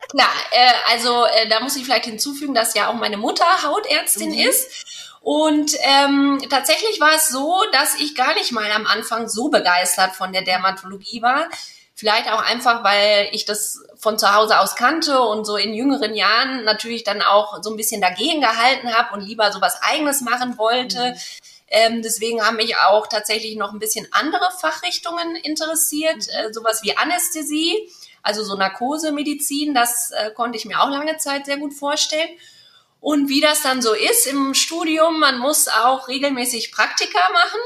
klar. 0.09 0.33
Äh, 0.51 0.71
also 0.91 1.25
äh, 1.25 1.47
da 1.47 1.59
muss 1.59 1.75
ich 1.75 1.85
vielleicht 1.85 2.05
hinzufügen, 2.05 2.55
dass 2.55 2.73
ja 2.73 2.89
auch 2.89 2.95
meine 2.95 3.17
Mutter 3.17 3.45
Hautärztin 3.63 4.31
mhm. 4.31 4.39
ist. 4.39 4.85
Und 5.21 5.73
ähm, 5.83 6.41
tatsächlich 6.49 6.99
war 6.99 7.13
es 7.15 7.29
so, 7.29 7.55
dass 7.73 7.95
ich 7.95 8.15
gar 8.15 8.33
nicht 8.33 8.51
mal 8.51 8.71
am 8.71 8.87
Anfang 8.87 9.27
so 9.27 9.49
begeistert 9.49 10.15
von 10.15 10.33
der 10.33 10.41
Dermatologie 10.41 11.21
war. 11.21 11.47
Vielleicht 11.93 12.31
auch 12.31 12.41
einfach, 12.41 12.83
weil 12.85 13.27
ich 13.33 13.43
das 13.43 13.83
von 13.97 14.17
zu 14.17 14.33
Hause 14.33 14.61
aus 14.61 14.75
kannte 14.75 15.19
und 15.19 15.45
so 15.45 15.57
in 15.57 15.73
jüngeren 15.73 16.15
Jahren 16.15 16.63
natürlich 16.63 17.03
dann 17.03 17.21
auch 17.21 17.61
so 17.61 17.69
ein 17.69 17.75
bisschen 17.75 18.01
dagegen 18.01 18.39
gehalten 18.39 18.95
habe 18.95 19.13
und 19.13 19.21
lieber 19.21 19.51
so 19.51 19.59
was 19.59 19.81
eigenes 19.83 20.21
machen 20.21 20.57
wollte. 20.57 21.11
Mhm. 21.11 21.19
Ähm, 21.71 22.01
deswegen 22.01 22.41
haben 22.41 22.57
mich 22.57 22.77
auch 22.77 23.07
tatsächlich 23.07 23.55
noch 23.55 23.73
ein 23.73 23.79
bisschen 23.79 24.07
andere 24.11 24.49
Fachrichtungen 24.59 25.35
interessiert, 25.35 26.17
mhm. 26.17 26.47
äh, 26.49 26.53
sowas 26.53 26.81
wie 26.83 26.97
Anästhesie, 26.97 27.89
also 28.23 28.43
so 28.43 28.55
Narkosemedizin, 28.55 29.73
das 29.73 30.11
äh, 30.11 30.31
konnte 30.31 30.57
ich 30.57 30.65
mir 30.65 30.81
auch 30.81 30.89
lange 30.89 31.17
Zeit 31.17 31.45
sehr 31.45 31.57
gut 31.57 31.73
vorstellen. 31.73 32.29
Und 33.01 33.29
wie 33.29 33.39
das 33.39 33.61
dann 33.61 33.81
so 33.81 33.93
ist 33.93 34.27
im 34.27 34.53
Studium, 34.53 35.19
man 35.19 35.37
muss 35.39 35.67
auch 35.69 36.09
regelmäßig 36.09 36.71
Praktika 36.71 37.19
machen 37.31 37.61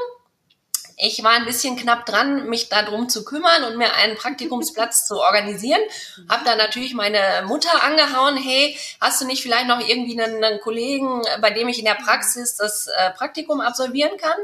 ich 0.98 1.24
war 1.24 1.32
ein 1.32 1.46
bisschen 1.46 1.76
knapp 1.76 2.06
dran, 2.06 2.48
mich 2.48 2.70
darum 2.70 3.10
zu 3.10 3.26
kümmern 3.26 3.64
und 3.66 3.78
mir 3.78 3.94
einen 3.96 4.16
Praktikumsplatz 4.16 5.08
zu 5.08 5.20
organisieren. 5.20 5.82
Hab 6.30 6.46
da 6.46 6.56
natürlich 6.56 6.94
meine 6.94 7.44
Mutter 7.46 7.84
angehauen, 7.84 8.38
hey, 8.38 8.78
hast 9.02 9.22
du 9.22 9.26
nicht 9.26 9.42
vielleicht 9.42 9.68
noch 9.68 9.80
irgendwie 9.80 10.22
einen, 10.22 10.44
einen 10.44 10.60
Kollegen, 10.60 11.22
bei 11.42 11.50
dem 11.50 11.68
ich 11.68 11.80
in 11.80 11.86
der 11.86 11.96
Praxis 11.96 12.56
das 12.56 12.88
äh, 12.88 13.12
Praktikum 13.12 13.62
absolvieren 13.62 14.18
kann? 14.18 14.38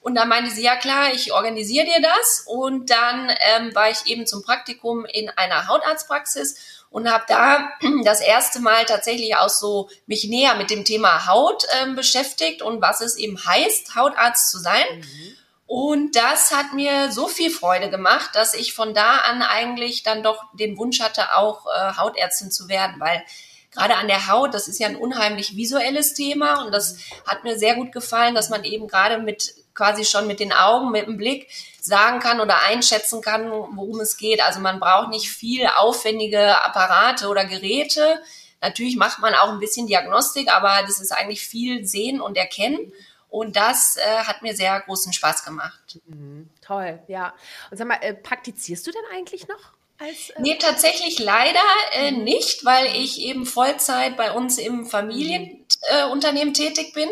Und 0.00 0.16
dann 0.16 0.28
meinte 0.28 0.50
sie, 0.50 0.62
ja 0.62 0.76
klar, 0.76 1.14
ich 1.14 1.32
organisiere 1.32 1.86
dir 1.86 2.02
das. 2.02 2.44
Und 2.46 2.90
dann 2.90 3.32
ähm, 3.56 3.74
war 3.74 3.88
ich 3.88 4.04
eben 4.04 4.26
zum 4.26 4.42
Praktikum 4.42 5.06
in 5.06 5.30
einer 5.30 5.66
Hautarztpraxis 5.66 6.84
und 6.90 7.10
habe 7.10 7.24
da 7.26 7.70
das 8.04 8.20
erste 8.20 8.60
Mal 8.60 8.84
tatsächlich 8.84 9.34
auch 9.36 9.48
so 9.48 9.88
mich 10.06 10.24
näher 10.24 10.56
mit 10.56 10.68
dem 10.68 10.84
Thema 10.84 11.26
Haut 11.26 11.64
ähm, 11.80 11.96
beschäftigt 11.96 12.60
und 12.60 12.82
was 12.82 13.00
es 13.00 13.16
eben 13.16 13.42
heißt, 13.42 13.94
Hautarzt 13.94 14.50
zu 14.50 14.58
sein. 14.58 14.84
Mhm. 14.92 15.36
Und 15.66 16.14
das 16.14 16.50
hat 16.50 16.74
mir 16.74 17.10
so 17.10 17.26
viel 17.26 17.50
Freude 17.50 17.90
gemacht, 17.90 18.30
dass 18.34 18.54
ich 18.54 18.74
von 18.74 18.92
da 18.94 19.16
an 19.16 19.42
eigentlich 19.42 20.02
dann 20.02 20.22
doch 20.22 20.44
den 20.52 20.76
Wunsch 20.76 21.00
hatte, 21.00 21.36
auch 21.36 21.66
äh, 21.66 21.96
Hautärztin 21.96 22.50
zu 22.50 22.68
werden, 22.68 23.00
weil 23.00 23.24
gerade 23.70 23.96
an 23.96 24.06
der 24.06 24.28
Haut, 24.28 24.54
das 24.54 24.68
ist 24.68 24.78
ja 24.78 24.88
ein 24.88 24.96
unheimlich 24.96 25.56
visuelles 25.56 26.14
Thema 26.14 26.62
und 26.62 26.72
das 26.72 26.98
hat 27.26 27.44
mir 27.44 27.58
sehr 27.58 27.74
gut 27.74 27.92
gefallen, 27.92 28.34
dass 28.34 28.50
man 28.50 28.64
eben 28.64 28.88
gerade 28.88 29.18
mit 29.18 29.54
quasi 29.74 30.04
schon 30.04 30.26
mit 30.26 30.38
den 30.38 30.52
Augen, 30.52 30.92
mit 30.92 31.06
dem 31.06 31.16
Blick 31.16 31.48
sagen 31.80 32.20
kann 32.20 32.40
oder 32.40 32.62
einschätzen 32.62 33.20
kann, 33.20 33.50
worum 33.50 34.00
es 34.00 34.16
geht. 34.16 34.42
Also 34.42 34.60
man 34.60 34.78
braucht 34.78 35.08
nicht 35.08 35.28
viel 35.28 35.66
aufwendige 35.66 36.64
Apparate 36.64 37.28
oder 37.28 37.44
Geräte. 37.44 38.22
Natürlich 38.60 38.96
macht 38.96 39.18
man 39.18 39.34
auch 39.34 39.50
ein 39.50 39.58
bisschen 39.58 39.86
Diagnostik, 39.86 40.48
aber 40.52 40.82
das 40.82 41.00
ist 41.00 41.10
eigentlich 41.10 41.46
viel 41.46 41.84
sehen 41.84 42.20
und 42.20 42.36
erkennen. 42.36 42.92
Und 43.34 43.56
das 43.56 43.96
äh, 43.96 44.00
hat 44.00 44.42
mir 44.42 44.54
sehr 44.54 44.78
großen 44.78 45.12
Spaß 45.12 45.44
gemacht. 45.44 45.98
Mhm. 46.06 46.48
Toll, 46.64 47.02
ja. 47.08 47.34
Und 47.68 47.76
sag 47.76 47.88
mal, 47.88 47.98
äh, 48.00 48.14
praktizierst 48.14 48.86
du 48.86 48.92
denn 48.92 49.02
eigentlich 49.12 49.48
noch? 49.48 49.72
Als, 49.98 50.30
äh 50.30 50.40
nee, 50.40 50.56
tatsächlich 50.56 51.18
leider 51.18 51.58
äh, 51.94 52.12
mhm. 52.12 52.22
nicht, 52.22 52.64
weil 52.64 52.94
ich 52.94 53.20
eben 53.20 53.44
Vollzeit 53.44 54.16
bei 54.16 54.30
uns 54.30 54.58
im 54.58 54.86
Familienunternehmen 54.86 56.50
äh, 56.50 56.56
tätig 56.56 56.92
bin 56.94 57.08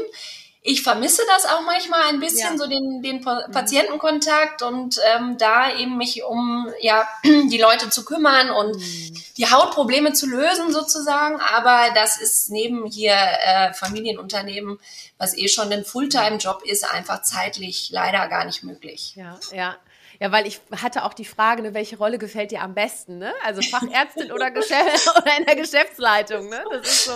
ich 0.65 0.83
vermisse 0.83 1.23
das 1.27 1.45
auch 1.45 1.63
manchmal 1.63 2.03
ein 2.05 2.21
bisschen, 2.21 2.53
ja. 2.53 2.57
so 2.57 2.69
den, 2.69 3.03
den. 3.03 3.21
Patientenkontakt 3.21 4.63
und 4.63 5.01
ähm, 5.13 5.37
da 5.37 5.75
eben 5.75 5.97
mich 5.97 6.23
um 6.23 6.73
ja 6.81 7.07
die 7.25 7.59
Leute 7.59 7.91
zu 7.91 8.05
kümmern 8.05 8.51
und 8.51 8.77
mhm. 8.77 9.23
die 9.37 9.51
Hautprobleme 9.51 10.13
zu 10.13 10.27
lösen 10.27 10.73
sozusagen. 10.73 11.41
Aber 11.41 11.89
das 11.95 12.21
ist 12.21 12.51
neben 12.51 12.87
hier 12.87 13.15
äh, 13.15 13.73
Familienunternehmen, 13.75 14.79
was 15.19 15.37
eh 15.37 15.49
schon 15.49 15.73
ein 15.73 15.85
Fulltime-Job 15.85 16.63
ist, 16.65 16.89
einfach 16.89 17.23
zeitlich 17.23 17.91
leider 17.91 18.29
gar 18.29 18.45
nicht 18.45 18.63
möglich. 18.63 19.15
Ja, 19.17 19.39
ja. 19.53 19.77
Ja, 20.21 20.31
weil 20.31 20.47
ich 20.47 20.61
hatte 20.81 21.05
auch 21.05 21.15
die 21.15 21.25
Frage, 21.25 21.63
ne, 21.63 21.75
welche 21.75 21.97
Rolle 21.97 22.17
gefällt 22.17 22.53
dir 22.53 22.63
am 22.63 22.75
besten, 22.75 23.19
ne? 23.19 23.35
Also 23.43 23.61
Fachärztin 23.61 24.31
oder, 24.31 24.51
Geschäft 24.53 25.09
oder 25.17 25.37
in 25.37 25.45
der 25.45 25.57
Geschäftsleitung, 25.57 26.49
ne? 26.49 26.63
Das 26.71 26.87
ist 26.87 27.05
so. 27.07 27.13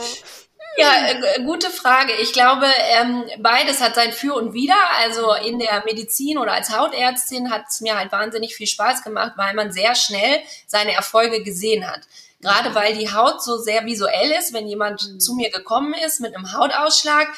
Ja, 0.78 1.08
äh, 1.08 1.42
gute 1.42 1.70
Frage. 1.70 2.12
Ich 2.20 2.32
glaube, 2.32 2.66
ähm, 3.00 3.24
beides 3.38 3.80
hat 3.80 3.94
sein 3.94 4.12
Für 4.12 4.34
und 4.34 4.52
Wider. 4.52 4.76
Also 5.00 5.32
in 5.34 5.58
der 5.58 5.82
Medizin 5.86 6.38
oder 6.38 6.52
als 6.52 6.76
Hautärztin 6.76 7.50
hat 7.50 7.64
es 7.68 7.80
mir 7.80 7.98
halt 7.98 8.12
wahnsinnig 8.12 8.54
viel 8.54 8.66
Spaß 8.66 9.02
gemacht, 9.02 9.32
weil 9.36 9.54
man 9.54 9.72
sehr 9.72 9.94
schnell 9.94 10.40
seine 10.66 10.92
Erfolge 10.92 11.42
gesehen 11.42 11.90
hat. 11.90 12.00
Gerade 12.42 12.74
weil 12.74 12.94
die 12.94 13.12
Haut 13.12 13.42
so 13.42 13.56
sehr 13.56 13.86
visuell 13.86 14.30
ist, 14.38 14.52
wenn 14.52 14.68
jemand 14.68 15.02
mhm. 15.02 15.20
zu 15.20 15.34
mir 15.34 15.50
gekommen 15.50 15.94
ist 15.94 16.20
mit 16.20 16.36
einem 16.36 16.52
Hautausschlag, 16.52 17.28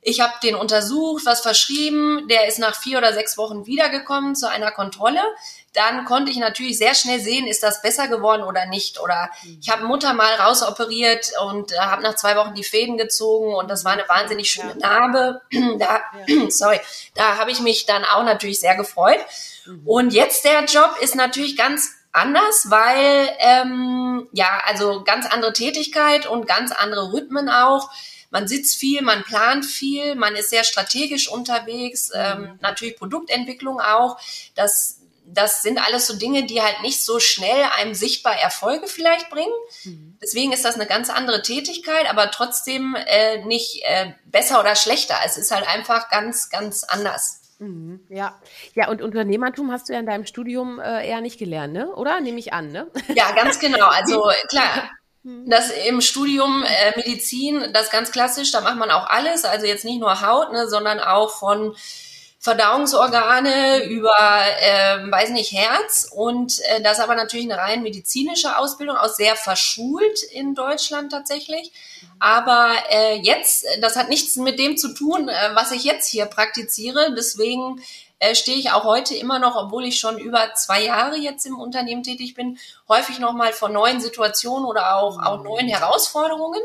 Ich 0.00 0.20
habe 0.20 0.32
den 0.42 0.54
untersucht, 0.54 1.26
was 1.26 1.40
verschrieben. 1.40 2.28
Der 2.28 2.46
ist 2.46 2.58
nach 2.58 2.74
vier 2.74 2.98
oder 2.98 3.12
sechs 3.12 3.36
Wochen 3.36 3.66
wiedergekommen 3.66 4.36
zu 4.36 4.48
einer 4.48 4.70
Kontrolle. 4.70 5.20
Dann 5.74 6.04
konnte 6.04 6.30
ich 6.30 6.38
natürlich 6.38 6.78
sehr 6.78 6.94
schnell 6.94 7.20
sehen, 7.20 7.46
ist 7.46 7.62
das 7.62 7.82
besser 7.82 8.08
geworden 8.08 8.42
oder 8.42 8.66
nicht. 8.66 9.00
Oder 9.00 9.30
ich 9.60 9.68
habe 9.68 9.84
Mutter 9.84 10.14
mal 10.14 10.34
rausoperiert 10.34 11.30
und 11.44 11.72
äh, 11.72 11.78
habe 11.78 12.02
nach 12.02 12.14
zwei 12.14 12.36
Wochen 12.36 12.54
die 12.54 12.64
Fäden 12.64 12.96
gezogen 12.96 13.54
und 13.54 13.68
das 13.68 13.84
war 13.84 13.92
eine 13.92 14.08
wahnsinnig 14.08 14.50
schöne 14.50 14.76
Narbe. 14.76 15.42
da, 15.78 16.00
sorry, 16.48 16.80
da 17.14 17.36
habe 17.36 17.50
ich 17.50 17.60
mich 17.60 17.86
dann 17.86 18.04
auch 18.04 18.22
natürlich 18.22 18.60
sehr 18.60 18.76
gefreut. 18.76 19.18
Mhm. 19.66 19.82
Und 19.84 20.12
jetzt 20.12 20.44
der 20.44 20.64
Job 20.64 20.96
ist 21.00 21.16
natürlich 21.16 21.56
ganz 21.56 21.90
anders, 22.12 22.70
weil 22.70 23.28
ähm, 23.38 24.28
ja, 24.32 24.60
also 24.64 25.02
ganz 25.04 25.26
andere 25.26 25.52
Tätigkeit 25.52 26.26
und 26.26 26.46
ganz 26.46 26.72
andere 26.72 27.12
Rhythmen 27.12 27.48
auch. 27.48 27.90
Man 28.30 28.46
sitzt 28.46 28.76
viel, 28.76 29.02
man 29.02 29.22
plant 29.24 29.64
viel, 29.64 30.14
man 30.14 30.36
ist 30.36 30.50
sehr 30.50 30.64
strategisch 30.64 31.28
unterwegs, 31.28 32.10
ähm, 32.14 32.42
mhm. 32.42 32.58
natürlich 32.60 32.96
Produktentwicklung 32.96 33.80
auch. 33.80 34.18
Das 34.54 34.98
das 35.30 35.62
sind 35.62 35.78
alles 35.78 36.06
so 36.06 36.16
Dinge, 36.16 36.44
die 36.44 36.62
halt 36.62 36.80
nicht 36.82 37.04
so 37.04 37.20
schnell 37.20 37.64
einem 37.78 37.94
sichtbar 37.94 38.34
Erfolge 38.36 38.86
vielleicht 38.86 39.30
bringen. 39.30 39.52
Mhm. 39.84 40.16
Deswegen 40.22 40.52
ist 40.52 40.64
das 40.64 40.76
eine 40.76 40.86
ganz 40.86 41.10
andere 41.10 41.42
Tätigkeit, 41.42 42.08
aber 42.08 42.30
trotzdem 42.30 42.96
äh, 43.06 43.44
nicht 43.44 43.82
äh, 43.84 44.12
besser 44.24 44.60
oder 44.60 44.74
schlechter. 44.74 45.16
Es 45.24 45.36
ist 45.36 45.50
halt 45.50 45.68
einfach 45.68 46.08
ganz, 46.10 46.48
ganz 46.48 46.84
anders. 46.84 47.42
Mhm, 47.58 48.00
ja, 48.08 48.40
ja, 48.74 48.88
und 48.88 49.02
Unternehmertum 49.02 49.72
hast 49.72 49.88
du 49.88 49.92
ja 49.92 49.98
in 49.98 50.06
deinem 50.06 50.26
Studium 50.26 50.78
äh, 50.78 51.08
eher 51.08 51.20
nicht 51.20 51.38
gelernt, 51.38 51.72
ne? 51.72 51.92
Oder 51.92 52.20
nehme 52.20 52.38
ich 52.38 52.52
an, 52.52 52.70
ne? 52.70 52.88
Ja, 53.14 53.32
ganz 53.32 53.58
genau. 53.58 53.86
Also 53.86 54.30
klar. 54.48 54.90
Das 55.46 55.70
im 55.70 56.00
Studium 56.00 56.64
äh, 56.64 56.96
Medizin, 56.96 57.72
das 57.72 57.90
ganz 57.90 58.10
klassisch, 58.10 58.52
da 58.52 58.60
macht 58.60 58.76
man 58.76 58.90
auch 58.90 59.08
alles, 59.08 59.44
also 59.44 59.66
jetzt 59.66 59.84
nicht 59.84 60.00
nur 60.00 60.20
Haut, 60.20 60.52
ne, 60.52 60.68
sondern 60.68 61.00
auch 61.00 61.30
von 61.30 61.74
Verdauungsorgane 62.40 63.84
über, 63.84 64.16
äh, 64.60 65.10
weiß 65.10 65.30
nicht, 65.30 65.52
Herz. 65.52 66.08
Und 66.14 66.60
äh, 66.60 66.80
das 66.82 66.98
ist 66.98 67.04
aber 67.04 67.16
natürlich 67.16 67.50
eine 67.50 67.60
rein 67.60 67.82
medizinische 67.82 68.56
Ausbildung, 68.56 68.96
auch 68.96 69.08
sehr 69.08 69.34
verschult 69.34 70.22
in 70.22 70.54
Deutschland 70.54 71.10
tatsächlich. 71.10 71.72
Aber 72.20 72.72
äh, 72.90 73.16
jetzt, 73.16 73.66
das 73.80 73.96
hat 73.96 74.08
nichts 74.08 74.36
mit 74.36 74.58
dem 74.58 74.76
zu 74.76 74.94
tun, 74.94 75.28
äh, 75.28 75.50
was 75.54 75.72
ich 75.72 75.82
jetzt 75.82 76.08
hier 76.08 76.26
praktiziere. 76.26 77.12
Deswegen 77.16 77.82
äh, 78.18 78.34
stehe 78.34 78.58
ich 78.58 78.70
auch 78.70 78.84
heute 78.84 79.14
immer 79.14 79.38
noch, 79.38 79.56
obwohl 79.56 79.84
ich 79.84 79.98
schon 79.98 80.18
über 80.18 80.54
zwei 80.54 80.84
Jahre 80.84 81.16
jetzt 81.16 81.46
im 81.46 81.58
Unternehmen 81.58 82.02
tätig 82.02 82.34
bin, 82.34 82.58
häufig 82.88 83.18
nochmal 83.18 83.52
vor 83.52 83.68
neuen 83.68 84.00
Situationen 84.00 84.64
oder 84.66 84.96
auch, 84.96 85.22
auch 85.22 85.42
neuen 85.42 85.68
Herausforderungen 85.68 86.60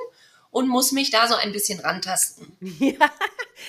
und 0.54 0.68
muss 0.68 0.92
mich 0.92 1.10
da 1.10 1.28
so 1.28 1.36
ein 1.36 1.52
bisschen 1.52 1.80
rantasten. 1.80 2.56
Ja, 2.80 3.10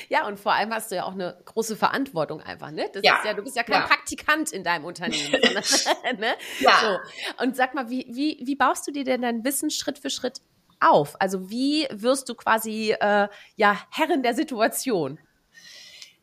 ja, 0.09 0.27
und 0.27 0.41
vor 0.41 0.53
allem 0.53 0.73
hast 0.75 0.91
du 0.91 0.97
ja 0.97 1.05
auch 1.05 1.13
eine 1.13 1.37
große 1.45 1.77
Verantwortung 1.77 2.41
einfach, 2.41 2.73
ne? 2.73 2.91
Das 2.93 3.03
ja. 3.05 3.19
Ist 3.19 3.25
ja 3.25 3.35
du 3.35 3.43
bist 3.43 3.55
ja 3.55 3.63
kein 3.63 3.83
ja. 3.83 3.87
Praktikant 3.87 4.51
in 4.51 4.65
deinem 4.65 4.85
Unternehmen. 4.85 5.41
Sondern, 5.63 6.17
ne? 6.19 6.35
Ja. 6.59 6.73
So. 6.81 7.43
Und 7.45 7.55
sag 7.55 7.75
mal, 7.75 7.91
wie, 7.91 8.07
wie, 8.09 8.41
wie 8.43 8.57
baust 8.57 8.87
du 8.87 8.91
dir 8.91 9.05
denn 9.05 9.23
dein 9.23 9.45
Wissen 9.45 9.71
Schritt 9.71 9.99
für 9.99 10.11
Schritt 10.11 10.41
auf? 10.81 11.21
Also 11.21 11.49
wie 11.49 11.87
wirst 11.93 12.29
du 12.29 12.35
quasi 12.35 12.97
äh, 12.99 13.29
ja 13.57 13.77
Herrin 13.91 14.23
der 14.23 14.35
Situation? 14.35 15.19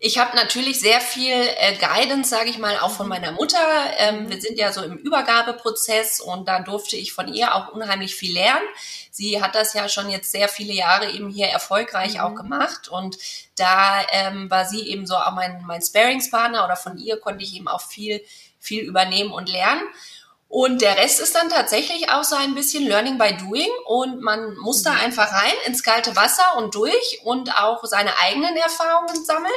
Ich 0.03 0.17
habe 0.17 0.35
natürlich 0.35 0.79
sehr 0.79 0.99
viel 0.99 1.31
äh, 1.31 1.77
Guidance, 1.77 2.27
sage 2.27 2.49
ich 2.49 2.57
mal, 2.57 2.79
auch 2.79 2.89
von 2.89 3.07
meiner 3.07 3.33
Mutter. 3.33 3.59
Ähm, 3.97 4.31
wir 4.31 4.41
sind 4.41 4.57
ja 4.57 4.73
so 4.73 4.81
im 4.81 4.97
Übergabeprozess 4.97 6.21
und 6.21 6.47
da 6.47 6.59
durfte 6.59 6.97
ich 6.97 7.13
von 7.13 7.31
ihr 7.31 7.53
auch 7.53 7.67
unheimlich 7.67 8.15
viel 8.15 8.33
lernen. 8.33 8.65
Sie 9.11 9.43
hat 9.43 9.53
das 9.53 9.75
ja 9.75 9.87
schon 9.87 10.09
jetzt 10.09 10.31
sehr 10.31 10.49
viele 10.49 10.73
Jahre 10.73 11.11
eben 11.11 11.29
hier 11.29 11.49
erfolgreich 11.49 12.15
mhm. 12.15 12.21
auch 12.21 12.33
gemacht 12.33 12.87
und 12.87 13.19
da 13.55 14.01
ähm, 14.11 14.49
war 14.49 14.65
sie 14.65 14.89
eben 14.89 15.05
so 15.05 15.13
auch 15.13 15.33
mein, 15.33 15.61
mein 15.67 15.83
Sparingspartner 15.83 16.65
oder 16.65 16.77
von 16.77 16.97
ihr 16.97 17.19
konnte 17.19 17.43
ich 17.43 17.55
eben 17.55 17.67
auch 17.67 17.81
viel, 17.81 18.25
viel 18.57 18.81
übernehmen 18.81 19.31
und 19.31 19.49
lernen. 19.49 19.83
Und 20.51 20.81
der 20.81 20.97
Rest 20.97 21.21
ist 21.21 21.33
dann 21.33 21.47
tatsächlich 21.47 22.09
auch 22.09 22.25
so 22.25 22.35
ein 22.35 22.55
bisschen 22.55 22.85
Learning 22.85 23.17
by 23.17 23.37
Doing 23.37 23.69
und 23.85 24.19
man 24.19 24.53
muss 24.57 24.83
da 24.83 24.91
mhm. 24.91 24.99
einfach 24.99 25.31
rein 25.31 25.53
ins 25.65 25.81
kalte 25.81 26.13
Wasser 26.17 26.57
und 26.57 26.75
durch 26.75 27.21
und 27.23 27.55
auch 27.57 27.85
seine 27.85 28.11
eigenen 28.19 28.57
Erfahrungen 28.57 29.23
sammeln. 29.23 29.53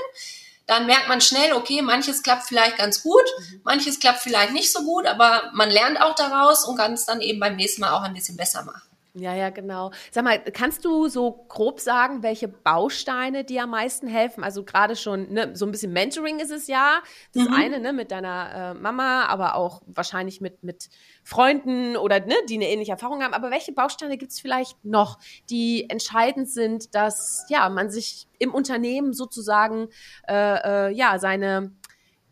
Dann 0.67 0.87
merkt 0.87 1.09
man 1.09 1.21
schnell, 1.21 1.53
okay, 1.55 1.83
manches 1.83 2.23
klappt 2.23 2.45
vielleicht 2.47 2.79
ganz 2.79 3.03
gut, 3.03 3.25
mhm. 3.41 3.61
manches 3.65 3.99
klappt 3.99 4.21
vielleicht 4.21 4.53
nicht 4.53 4.71
so 4.71 4.85
gut, 4.85 5.07
aber 5.07 5.51
man 5.53 5.69
lernt 5.69 6.01
auch 6.01 6.15
daraus 6.15 6.65
und 6.65 6.77
kann 6.77 6.93
es 6.93 7.05
dann 7.05 7.21
eben 7.21 7.41
beim 7.41 7.57
nächsten 7.57 7.81
Mal 7.81 7.91
auch 7.91 8.03
ein 8.03 8.15
bisschen 8.15 8.37
besser 8.37 8.63
machen. 8.63 8.94
Ja, 9.17 9.33
ja, 9.33 9.51
genau. 9.51 9.93
Sag 10.11 10.25
mal, 10.25 10.41
kannst 10.41 10.85
du 10.85 11.07
so 11.07 11.45
grob 11.49 11.79
sagen, 11.79 12.25
welche 12.25 12.49
Bausteine 12.49 13.45
dir 13.45 13.63
am 13.63 13.71
meisten 13.71 14.09
helfen? 14.09 14.43
Also 14.43 14.65
gerade 14.65 14.97
schon, 14.97 15.33
ne, 15.33 15.55
so 15.55 15.67
ein 15.67 15.71
bisschen 15.71 15.93
Mentoring 15.93 16.41
ist 16.41 16.51
es 16.51 16.67
ja. 16.67 17.01
Das 17.33 17.45
mhm. 17.45 17.55
eine, 17.55 17.79
ne, 17.79 17.93
mit 17.93 18.11
deiner 18.11 18.73
äh, 18.73 18.75
Mama, 18.75 19.27
aber 19.27 19.55
auch 19.55 19.83
wahrscheinlich 19.87 20.41
mit, 20.41 20.65
mit 20.65 20.89
Freunden 21.23 21.97
oder 21.97 22.19
ne, 22.27 22.35
die 22.49 22.57
eine 22.57 22.69
ähnliche 22.69 22.91
Erfahrung 22.91 23.23
haben. 23.23 23.35
Aber 23.35 23.53
welche 23.53 23.71
Bausteine 23.71 24.19
gibt 24.19 24.33
es 24.33 24.41
vielleicht 24.41 24.85
noch, 24.85 25.21
die 25.49 25.89
entscheidend 25.89 26.51
sind, 26.51 26.97
dass 26.97 27.47
ja 27.49 27.69
man 27.69 27.91
sich 27.91 28.27
im 28.41 28.53
Unternehmen 28.53 29.13
sozusagen 29.13 29.91
äh, 30.27 30.89
äh, 30.89 30.93
ja 30.93 31.21
seine, 31.21 31.71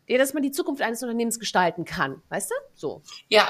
ja, 0.05 0.17
dass 0.17 0.33
man 0.33 0.43
die 0.43 0.51
Zukunft 0.51 0.81
eines 0.81 1.01
Unternehmens 1.01 1.39
gestalten 1.39 1.85
kann, 1.85 2.21
weißt 2.27 2.51
du? 2.51 2.55
So. 2.75 3.01
Ja. 3.29 3.47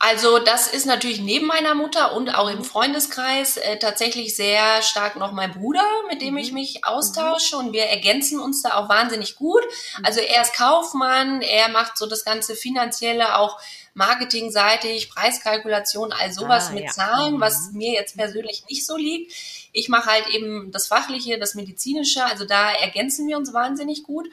Also 0.00 0.38
das 0.38 0.68
ist 0.68 0.86
natürlich 0.86 1.20
neben 1.20 1.46
meiner 1.46 1.74
Mutter 1.74 2.14
und 2.14 2.32
auch 2.32 2.48
im 2.48 2.62
Freundeskreis 2.62 3.56
äh, 3.56 3.78
tatsächlich 3.80 4.36
sehr 4.36 4.80
stark 4.82 5.16
noch 5.16 5.32
mein 5.32 5.52
Bruder, 5.52 5.82
mit 6.08 6.22
dem 6.22 6.36
ich 6.36 6.50
mhm. 6.50 6.58
mich 6.58 6.84
austausche 6.84 7.56
und 7.56 7.72
wir 7.72 7.82
ergänzen 7.82 8.38
uns 8.38 8.62
da 8.62 8.74
auch 8.76 8.88
wahnsinnig 8.88 9.34
gut. 9.34 9.62
Mhm. 9.98 10.04
Also 10.04 10.20
er 10.20 10.42
ist 10.42 10.54
Kaufmann, 10.54 11.42
er 11.42 11.68
macht 11.70 11.98
so 11.98 12.06
das 12.06 12.24
ganze 12.24 12.54
finanzielle, 12.54 13.36
auch 13.38 13.58
marketingseitig, 13.94 15.10
Preiskalkulation, 15.10 16.12
all 16.12 16.32
sowas 16.32 16.68
ah, 16.68 16.74
mit 16.74 16.84
ja. 16.84 16.90
Zahlen, 16.90 17.40
was 17.40 17.72
mhm. 17.72 17.78
mir 17.78 17.92
jetzt 17.92 18.16
persönlich 18.16 18.62
nicht 18.70 18.86
so 18.86 18.96
liegt. 18.96 19.32
Ich 19.72 19.88
mache 19.88 20.10
halt 20.10 20.28
eben 20.28 20.70
das 20.70 20.86
Fachliche, 20.86 21.40
das 21.40 21.56
Medizinische, 21.56 22.24
also 22.24 22.44
da 22.44 22.70
ergänzen 22.70 23.26
wir 23.26 23.36
uns 23.36 23.52
wahnsinnig 23.52 24.04
gut. 24.04 24.28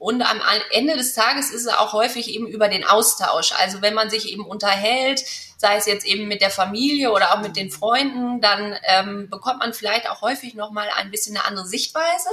Und 0.00 0.22
am 0.22 0.40
Ende 0.70 0.96
des 0.96 1.12
Tages 1.12 1.50
ist 1.50 1.66
es 1.66 1.68
auch 1.68 1.92
häufig 1.92 2.30
eben 2.30 2.46
über 2.46 2.68
den 2.68 2.86
Austausch. 2.86 3.52
Also 3.52 3.82
wenn 3.82 3.92
man 3.92 4.08
sich 4.08 4.32
eben 4.32 4.46
unterhält, 4.46 5.22
sei 5.58 5.76
es 5.76 5.84
jetzt 5.84 6.06
eben 6.06 6.26
mit 6.26 6.40
der 6.40 6.48
Familie 6.48 7.12
oder 7.12 7.34
auch 7.34 7.42
mit 7.42 7.54
den 7.54 7.70
Freunden, 7.70 8.40
dann 8.40 8.74
ähm, 8.84 9.28
bekommt 9.28 9.58
man 9.58 9.74
vielleicht 9.74 10.08
auch 10.08 10.22
häufig 10.22 10.54
nochmal 10.54 10.88
ein 10.96 11.10
bisschen 11.10 11.36
eine 11.36 11.44
andere 11.44 11.66
Sichtweise 11.66 12.30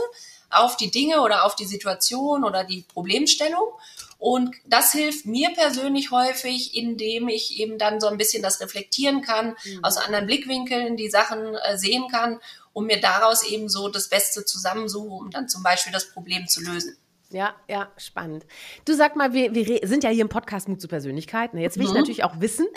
auf 0.49 0.77
die 0.77 0.91
Dinge 0.91 1.21
oder 1.21 1.43
auf 1.43 1.55
die 1.55 1.65
Situation 1.65 2.45
oder 2.45 2.63
die 2.63 2.85
Problemstellung. 2.93 3.73
Und 4.17 4.55
das 4.65 4.93
hilft 4.93 5.25
mir 5.25 5.49
persönlich 5.53 6.09
häufig, 6.09 6.73
indem 6.73 7.27
ich 7.27 7.59
eben 7.59 7.77
dann 7.77 7.99
so 7.99 8.07
ein 8.07 8.17
bisschen 8.17 8.41
das 8.41 8.61
reflektieren 8.61 9.23
kann, 9.23 9.57
mhm. 9.65 9.83
aus 9.83 9.97
anderen 9.97 10.25
Blickwinkeln 10.25 10.95
die 10.95 11.09
Sachen 11.09 11.53
äh, 11.53 11.77
sehen 11.77 12.07
kann 12.09 12.39
und 12.71 12.85
mir 12.85 13.01
daraus 13.01 13.43
eben 13.43 13.67
so 13.67 13.89
das 13.89 14.07
Beste 14.07 14.45
zusammensuche, 14.45 15.15
um 15.15 15.31
dann 15.31 15.49
zum 15.49 15.63
Beispiel 15.63 15.91
das 15.91 16.13
Problem 16.13 16.47
zu 16.47 16.61
lösen. 16.61 16.97
Ja, 17.29 17.55
ja, 17.67 17.91
spannend. 17.97 18.45
Du 18.85 18.93
sag 18.93 19.15
mal, 19.15 19.33
wir, 19.33 19.53
wir 19.53 19.87
sind 19.87 20.03
ja 20.03 20.09
hier 20.09 20.21
im 20.21 20.29
Podcast 20.29 20.69
Mut 20.69 20.79
zur 20.79 20.89
Persönlichkeit. 20.89 21.53
Ne? 21.53 21.61
Jetzt 21.61 21.77
will 21.77 21.83
mhm. 21.83 21.91
ich 21.91 21.97
natürlich 21.97 22.23
auch 22.23 22.39
wissen, 22.39 22.67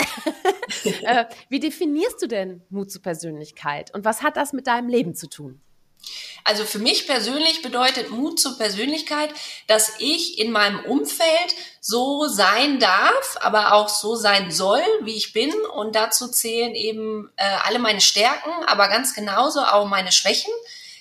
äh, 1.02 1.26
wie 1.48 1.60
definierst 1.60 2.20
du 2.20 2.26
denn 2.26 2.62
Mut 2.68 2.90
zur 2.90 3.02
Persönlichkeit 3.02 3.94
und 3.94 4.04
was 4.04 4.22
hat 4.22 4.36
das 4.36 4.52
mit 4.52 4.66
deinem 4.66 4.88
Leben 4.88 5.14
zu 5.14 5.28
tun? 5.28 5.60
Also 6.44 6.64
für 6.64 6.78
mich 6.78 7.06
persönlich 7.06 7.62
bedeutet 7.62 8.10
Mut 8.10 8.40
zur 8.40 8.56
Persönlichkeit, 8.56 9.30
dass 9.66 9.92
ich 9.98 10.38
in 10.38 10.50
meinem 10.50 10.80
Umfeld 10.80 11.54
so 11.80 12.26
sein 12.26 12.80
darf, 12.80 13.36
aber 13.40 13.74
auch 13.74 13.88
so 13.88 14.16
sein 14.16 14.50
soll, 14.50 14.82
wie 15.02 15.14
ich 15.14 15.32
bin. 15.32 15.52
Und 15.74 15.94
dazu 15.94 16.28
zählen 16.28 16.74
eben 16.74 17.30
äh, 17.36 17.44
alle 17.64 17.78
meine 17.78 18.00
Stärken, 18.00 18.50
aber 18.66 18.88
ganz 18.88 19.14
genauso 19.14 19.60
auch 19.60 19.86
meine 19.86 20.12
Schwächen 20.12 20.52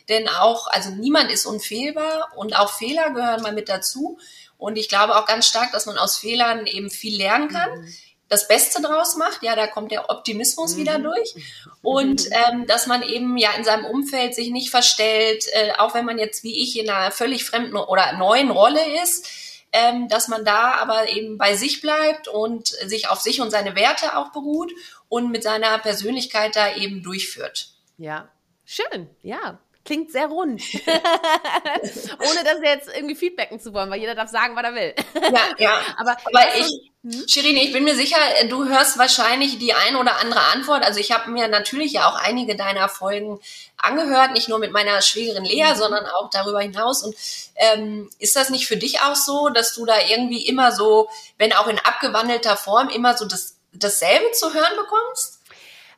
denn 0.10 0.28
auch, 0.28 0.68
also 0.68 0.90
niemand 0.90 1.32
ist 1.32 1.46
unfehlbar 1.46 2.32
und 2.36 2.58
auch 2.58 2.74
Fehler 2.74 3.12
gehören 3.12 3.42
mal 3.42 3.54
mit 3.54 3.70
dazu. 3.70 4.18
Und 4.58 4.78
ich 4.78 4.90
glaube 4.90 5.16
auch 5.16 5.26
ganz 5.26 5.48
stark, 5.48 5.72
dass 5.72 5.86
man 5.86 5.98
aus 5.98 6.18
Fehlern 6.18 6.66
eben 6.66 6.90
viel 6.90 7.16
lernen 7.16 7.48
kann. 7.48 7.70
Mhm. 7.82 7.94
Das 8.28 8.48
Beste 8.48 8.82
draus 8.82 9.16
macht, 9.16 9.42
ja, 9.42 9.56
da 9.56 9.66
kommt 9.66 9.92
der 9.92 10.10
Optimismus 10.10 10.76
mhm. 10.76 10.80
wieder 10.80 11.00
durch. 11.00 11.36
Und 11.82 12.28
ähm, 12.32 12.68
dass 12.68 12.86
man 12.86 13.02
eben 13.02 13.38
ja 13.38 13.52
in 13.54 13.64
seinem 13.64 13.86
Umfeld 13.86 14.36
sich 14.36 14.52
nicht 14.52 14.70
verstellt, 14.70 15.46
äh, 15.54 15.72
auch 15.78 15.96
wenn 15.96 16.06
man 16.06 16.20
jetzt 16.20 16.44
wie 16.44 16.62
ich 16.62 16.78
in 16.78 16.90
einer 16.90 17.12
völlig 17.12 17.46
fremden 17.46 17.76
oder 17.76 18.18
neuen 18.18 18.52
Rolle 18.52 18.82
ist, 19.02 19.26
ähm, 19.72 20.08
dass 20.08 20.28
man 20.28 20.46
da 20.46 20.74
aber 20.74 21.10
eben 21.10 21.38
bei 21.38 21.56
sich 21.56 21.82
bleibt 21.82 22.28
und 22.28 22.68
sich 22.68 23.08
auf 23.08 23.20
sich 23.20 23.42
und 23.42 23.52
seine 23.52 23.76
Werte 23.76 24.18
auch 24.18 24.32
beruht 24.32 24.72
und 25.08 25.32
mit 25.32 25.44
seiner 25.44 25.78
Persönlichkeit 25.80 26.56
da 26.56 26.76
eben 26.76 27.02
durchführt. 27.04 27.72
Ja, 27.98 28.30
schön, 28.66 29.10
ja. 29.22 29.60
Klingt 29.90 30.12
sehr 30.12 30.28
rund. 30.28 30.62
Ohne 30.86 32.44
das 32.44 32.60
jetzt 32.64 32.90
irgendwie 32.96 33.16
feedbacken 33.16 33.60
zu 33.60 33.74
wollen, 33.74 33.90
weil 33.90 34.00
jeder 34.00 34.14
darf 34.14 34.30
sagen, 34.30 34.56
was 34.56 34.64
er 34.64 34.76
will. 34.76 34.94
Ja, 35.16 35.42
ja. 35.58 35.82
Aber, 35.98 36.16
Aber 36.26 36.56
ich, 36.56 36.92
hm? 37.04 37.28
Shirin, 37.28 37.58
ich 37.58 37.74
bin 37.74 37.84
mir 37.86 37.96
sicher, 37.96 38.18
du 38.50 38.66
hörst 38.66 39.00
wahrscheinlich 39.00 39.58
die 39.58 39.74
ein 39.74 39.96
oder 39.96 40.18
andere 40.18 40.42
Antwort. 40.54 40.84
Also 40.84 41.00
ich 41.00 41.12
habe 41.12 41.32
mir 41.32 41.48
natürlich 41.48 41.94
ja 41.94 42.08
auch 42.08 42.16
einige 42.18 42.56
deiner 42.56 42.88
Folgen 42.88 43.40
angehört, 43.78 44.34
nicht 44.34 44.48
nur 44.48 44.60
mit 44.60 44.72
meiner 44.72 45.02
Schwägerin 45.02 45.44
Lea, 45.44 45.72
mhm. 45.72 45.76
sondern 45.76 46.06
auch 46.06 46.30
darüber 46.30 46.60
hinaus. 46.60 47.02
Und 47.02 47.16
ähm, 47.56 48.12
ist 48.20 48.36
das 48.36 48.52
nicht 48.52 48.68
für 48.68 48.78
dich 48.78 49.02
auch 49.02 49.16
so, 49.16 49.50
dass 49.50 49.74
du 49.74 49.88
da 49.88 49.96
irgendwie 50.08 50.46
immer 50.46 50.72
so, 50.72 51.10
wenn 51.40 51.52
auch 51.54 51.68
in 51.68 51.80
abgewandelter 51.80 52.58
Form, 52.58 52.90
immer 52.90 53.18
so 53.18 53.26
das, 53.26 53.58
dasselbe 53.74 54.32
zu 54.34 54.54
hören 54.54 54.76
bekommst? 54.78 55.40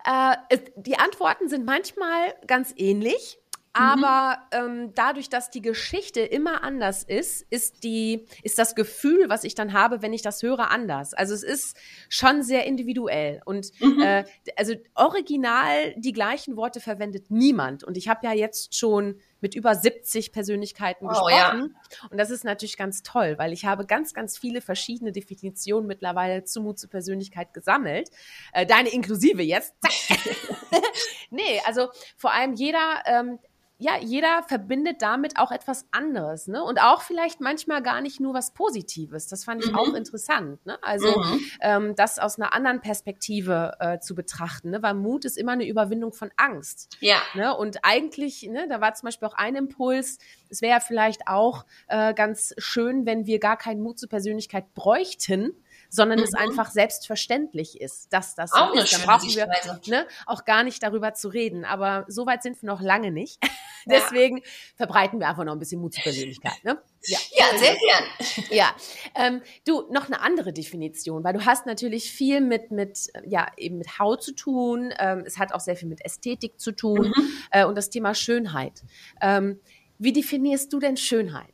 Äh, 0.05 0.59
die 0.77 0.97
Antworten 0.97 1.49
sind 1.49 1.65
manchmal 1.65 2.35
ganz 2.47 2.73
ähnlich. 2.77 3.40
Mhm. 3.77 4.03
Aber 4.03 4.37
ähm, 4.51 4.91
dadurch, 4.95 5.29
dass 5.29 5.49
die 5.49 5.61
Geschichte 5.61 6.19
immer 6.19 6.63
anders 6.63 7.03
ist, 7.03 7.45
ist 7.49 7.83
die, 7.83 8.25
ist 8.43 8.59
das 8.59 8.75
Gefühl, 8.75 9.29
was 9.29 9.45
ich 9.45 9.55
dann 9.55 9.71
habe, 9.71 10.01
wenn 10.01 10.11
ich 10.11 10.21
das 10.21 10.43
höre, 10.43 10.71
anders. 10.71 11.13
Also 11.13 11.33
es 11.33 11.43
ist 11.43 11.77
schon 12.09 12.43
sehr 12.43 12.65
individuell. 12.65 13.41
Und 13.45 13.71
mhm. 13.79 14.01
äh, 14.01 14.25
also 14.57 14.73
original 14.95 15.93
die 15.95 16.11
gleichen 16.11 16.57
Worte 16.57 16.81
verwendet 16.81 17.31
niemand. 17.31 17.83
Und 17.85 17.95
ich 17.95 18.09
habe 18.09 18.25
ja 18.25 18.33
jetzt 18.33 18.75
schon 18.75 19.21
mit 19.39 19.55
über 19.55 19.73
70 19.73 20.33
Persönlichkeiten 20.33 21.05
oh, 21.05 21.09
gesprochen. 21.09 21.75
Ja. 21.75 22.09
Und 22.09 22.17
das 22.17 22.29
ist 22.29 22.43
natürlich 22.43 22.77
ganz 22.77 23.03
toll, 23.03 23.35
weil 23.37 23.53
ich 23.53 23.65
habe 23.65 23.85
ganz, 23.85 24.13
ganz 24.13 24.37
viele 24.37 24.61
verschiedene 24.61 25.13
Definitionen 25.13 25.87
mittlerweile 25.87 26.43
zu 26.43 26.61
Mut 26.61 26.77
zur 26.77 26.89
Persönlichkeit 26.89 27.53
gesammelt. 27.53 28.09
Äh, 28.51 28.65
deine 28.65 28.89
inklusive 28.89 29.41
jetzt. 29.41 29.73
nee, 31.29 31.61
also 31.65 31.89
vor 32.17 32.33
allem 32.33 32.53
jeder 32.53 33.01
ähm, 33.05 33.39
ja, 33.81 33.97
jeder 33.99 34.43
verbindet 34.43 35.01
damit 35.01 35.37
auch 35.37 35.51
etwas 35.51 35.87
anderes, 35.89 36.47
ne? 36.47 36.63
Und 36.63 36.79
auch 36.79 37.01
vielleicht 37.01 37.41
manchmal 37.41 37.81
gar 37.81 37.99
nicht 38.01 38.19
nur 38.19 38.35
was 38.35 38.53
Positives. 38.53 39.25
Das 39.25 39.43
fand 39.43 39.65
ich 39.65 39.71
mhm. 39.71 39.77
auch 39.77 39.93
interessant, 39.95 40.63
ne? 40.67 40.77
Also 40.83 41.07
mhm. 41.07 41.39
ähm, 41.61 41.95
das 41.95 42.19
aus 42.19 42.37
einer 42.37 42.53
anderen 42.53 42.79
Perspektive 42.79 43.75
äh, 43.79 43.97
zu 43.97 44.13
betrachten, 44.13 44.69
ne? 44.69 44.83
Weil 44.83 44.93
Mut 44.93 45.25
ist 45.25 45.35
immer 45.35 45.53
eine 45.53 45.65
Überwindung 45.65 46.13
von 46.13 46.29
Angst. 46.37 46.95
Ja. 46.99 47.17
Ne? 47.33 47.57
Und 47.57 47.79
eigentlich, 47.81 48.43
ne, 48.43 48.67
da 48.69 48.81
war 48.81 48.93
zum 48.93 49.07
Beispiel 49.07 49.27
auch 49.27 49.33
ein 49.33 49.55
Impuls, 49.55 50.19
es 50.49 50.61
wäre 50.61 50.73
ja 50.73 50.79
vielleicht 50.79 51.27
auch 51.27 51.65
äh, 51.87 52.13
ganz 52.13 52.53
schön, 52.59 53.07
wenn 53.07 53.25
wir 53.25 53.39
gar 53.39 53.57
keinen 53.57 53.81
Mut 53.81 53.97
zur 53.97 54.09
Persönlichkeit 54.09 54.75
bräuchten, 54.75 55.53
sondern 55.91 56.19
mhm. 56.19 56.23
es 56.23 56.33
einfach 56.33 56.71
selbstverständlich 56.71 57.79
ist, 57.79 58.13
dass 58.13 58.33
das 58.33 58.53
auch 58.53 58.73
so 58.73 58.79
ist. 58.79 58.93
Da 58.93 58.97
brauchen 59.05 59.29
wir 59.29 59.47
ne, 59.87 60.07
auch 60.25 60.45
gar 60.45 60.63
nicht 60.63 60.81
darüber 60.81 61.13
zu 61.13 61.27
reden. 61.27 61.65
Aber 61.65 62.05
so 62.07 62.25
weit 62.25 62.43
sind 62.43 62.61
wir 62.61 62.67
noch 62.67 62.81
lange 62.81 63.11
nicht. 63.11 63.43
Deswegen 63.85 64.37
ja. 64.37 64.43
verbreiten 64.77 65.19
wir 65.19 65.27
einfach 65.27 65.43
noch 65.43 65.51
ein 65.51 65.59
bisschen 65.59 65.81
Mut 65.81 65.93
zur 65.93 66.03
Persönlichkeit. 66.03 66.63
Ne? 66.63 66.81
Ja. 67.03 67.17
ja, 67.31 67.57
sehr 67.57 67.75
gern. 67.75 68.47
Ja, 68.51 68.75
ähm, 69.15 69.41
du 69.67 69.91
noch 69.91 70.05
eine 70.05 70.21
andere 70.21 70.53
Definition, 70.53 71.23
weil 71.23 71.33
du 71.33 71.45
hast 71.45 71.65
natürlich 71.65 72.11
viel 72.11 72.39
mit 72.41 72.71
mit 72.71 73.07
ja 73.25 73.47
eben 73.57 73.77
mit 73.77 73.99
Haut 73.99 74.23
zu 74.23 74.33
tun. 74.33 74.93
Ähm, 74.97 75.23
es 75.25 75.37
hat 75.37 75.51
auch 75.53 75.59
sehr 75.59 75.75
viel 75.75 75.89
mit 75.89 76.05
Ästhetik 76.05 76.59
zu 76.59 76.71
tun 76.71 77.11
mhm. 77.15 77.33
äh, 77.51 77.65
und 77.65 77.75
das 77.75 77.89
Thema 77.89 78.13
Schönheit. 78.13 78.83
Ähm, 79.19 79.59
wie 79.97 80.13
definierst 80.13 80.71
du 80.71 80.79
denn 80.79 80.95
Schönheit? 80.95 81.53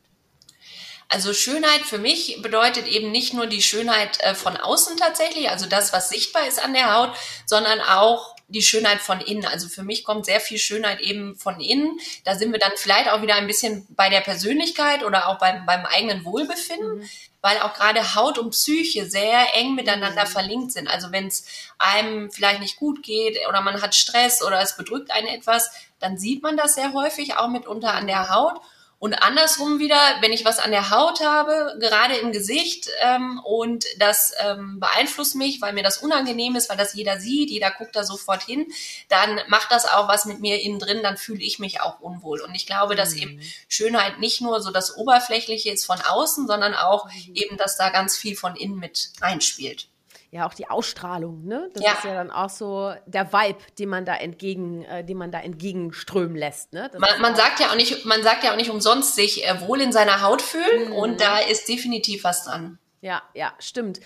Also 1.08 1.32
Schönheit 1.32 1.80
für 1.82 1.98
mich 1.98 2.40
bedeutet 2.42 2.86
eben 2.86 3.10
nicht 3.10 3.32
nur 3.32 3.46
die 3.46 3.62
Schönheit 3.62 4.20
äh, 4.20 4.34
von 4.34 4.56
außen 4.58 4.98
tatsächlich, 4.98 5.48
also 5.48 5.66
das, 5.66 5.92
was 5.92 6.10
sichtbar 6.10 6.46
ist 6.46 6.62
an 6.62 6.74
der 6.74 6.94
Haut, 6.94 7.16
sondern 7.46 7.80
auch 7.80 8.36
die 8.48 8.62
Schönheit 8.62 9.00
von 9.00 9.20
innen. 9.20 9.46
Also 9.46 9.68
für 9.68 9.82
mich 9.82 10.04
kommt 10.04 10.26
sehr 10.26 10.40
viel 10.40 10.58
Schönheit 10.58 11.00
eben 11.00 11.36
von 11.36 11.60
innen. 11.60 11.98
Da 12.24 12.34
sind 12.34 12.52
wir 12.52 12.58
dann 12.58 12.72
vielleicht 12.76 13.10
auch 13.10 13.22
wieder 13.22 13.34
ein 13.34 13.46
bisschen 13.46 13.86
bei 13.90 14.08
der 14.08 14.20
Persönlichkeit 14.20 15.02
oder 15.04 15.28
auch 15.28 15.38
beim, 15.38 15.66
beim 15.66 15.84
eigenen 15.84 16.24
Wohlbefinden, 16.24 16.98
mhm. 16.98 17.10
weil 17.42 17.58
auch 17.58 17.74
gerade 17.74 18.14
Haut 18.14 18.38
und 18.38 18.50
Psyche 18.50 19.06
sehr 19.06 19.54
eng 19.54 19.74
miteinander 19.74 20.24
mhm. 20.24 20.30
verlinkt 20.30 20.72
sind. 20.72 20.88
Also 20.88 21.12
wenn 21.12 21.26
es 21.26 21.46
einem 21.78 22.30
vielleicht 22.30 22.60
nicht 22.60 22.76
gut 22.76 23.02
geht 23.02 23.38
oder 23.48 23.60
man 23.60 23.80
hat 23.80 23.94
Stress 23.94 24.42
oder 24.42 24.60
es 24.60 24.76
bedrückt 24.76 25.10
einen 25.10 25.28
etwas, 25.28 25.70
dann 26.00 26.16
sieht 26.18 26.42
man 26.42 26.56
das 26.56 26.74
sehr 26.74 26.94
häufig 26.94 27.36
auch 27.36 27.48
mitunter 27.48 27.92
an 27.92 28.06
der 28.06 28.30
Haut. 28.30 28.60
Und 29.00 29.14
andersrum 29.14 29.78
wieder, 29.78 29.96
wenn 30.22 30.32
ich 30.32 30.44
was 30.44 30.58
an 30.58 30.72
der 30.72 30.90
Haut 30.90 31.20
habe, 31.20 31.76
gerade 31.78 32.16
im 32.16 32.32
Gesicht, 32.32 32.90
ähm, 33.00 33.40
und 33.44 33.84
das 33.98 34.32
ähm, 34.40 34.80
beeinflusst 34.80 35.36
mich, 35.36 35.60
weil 35.60 35.72
mir 35.72 35.84
das 35.84 35.98
unangenehm 35.98 36.56
ist, 36.56 36.68
weil 36.68 36.76
das 36.76 36.94
jeder 36.94 37.20
sieht, 37.20 37.50
jeder 37.50 37.70
guckt 37.70 37.94
da 37.94 38.02
sofort 38.02 38.42
hin, 38.42 38.66
dann 39.08 39.40
macht 39.46 39.70
das 39.70 39.86
auch 39.86 40.08
was 40.08 40.24
mit 40.24 40.40
mir 40.40 40.60
innen 40.60 40.80
drin, 40.80 41.02
dann 41.04 41.16
fühle 41.16 41.42
ich 41.42 41.60
mich 41.60 41.80
auch 41.80 42.00
unwohl. 42.00 42.40
Und 42.40 42.56
ich 42.56 42.66
glaube, 42.66 42.96
dass 42.96 43.14
mhm. 43.14 43.22
eben 43.22 43.40
Schönheit 43.68 44.18
nicht 44.18 44.40
nur 44.40 44.60
so 44.60 44.72
das 44.72 44.96
Oberflächliche 44.96 45.70
ist 45.70 45.86
von 45.86 46.00
außen, 46.00 46.48
sondern 46.48 46.74
auch 46.74 47.06
mhm. 47.06 47.34
eben, 47.34 47.56
dass 47.56 47.76
da 47.76 47.90
ganz 47.90 48.16
viel 48.16 48.34
von 48.34 48.56
innen 48.56 48.80
mit 48.80 49.10
einspielt 49.20 49.86
ja 50.30 50.46
auch 50.46 50.54
die 50.54 50.68
Ausstrahlung, 50.68 51.44
ne? 51.44 51.70
Das 51.72 51.82
ja. 51.82 51.92
ist 51.92 52.04
ja 52.04 52.14
dann 52.14 52.30
auch 52.30 52.50
so 52.50 52.92
der 53.06 53.32
Vibe, 53.32 53.58
den 53.78 53.88
man 53.88 54.04
da 54.04 54.14
entgegen, 54.14 54.84
äh, 54.84 55.04
den 55.04 55.16
man 55.16 55.30
da 55.30 55.40
entgegenströmen 55.40 56.36
lässt, 56.36 56.72
ne? 56.72 56.90
Man, 56.98 57.20
man 57.20 57.34
sagt 57.34 57.60
ja 57.60 57.70
auch 57.70 57.76
nicht, 57.76 58.04
man 58.04 58.22
sagt 58.22 58.44
ja 58.44 58.52
auch 58.52 58.56
nicht 58.56 58.70
umsonst 58.70 59.14
sich 59.14 59.46
äh, 59.46 59.60
wohl 59.66 59.80
in 59.80 59.92
seiner 59.92 60.22
Haut 60.22 60.42
fühlen 60.42 60.88
mhm. 60.88 60.92
und 60.92 61.20
da 61.20 61.38
ist 61.38 61.68
definitiv 61.68 62.24
was 62.24 62.44
dran. 62.44 62.78
Ja, 63.00 63.22
ja, 63.34 63.52
stimmt. 63.58 64.00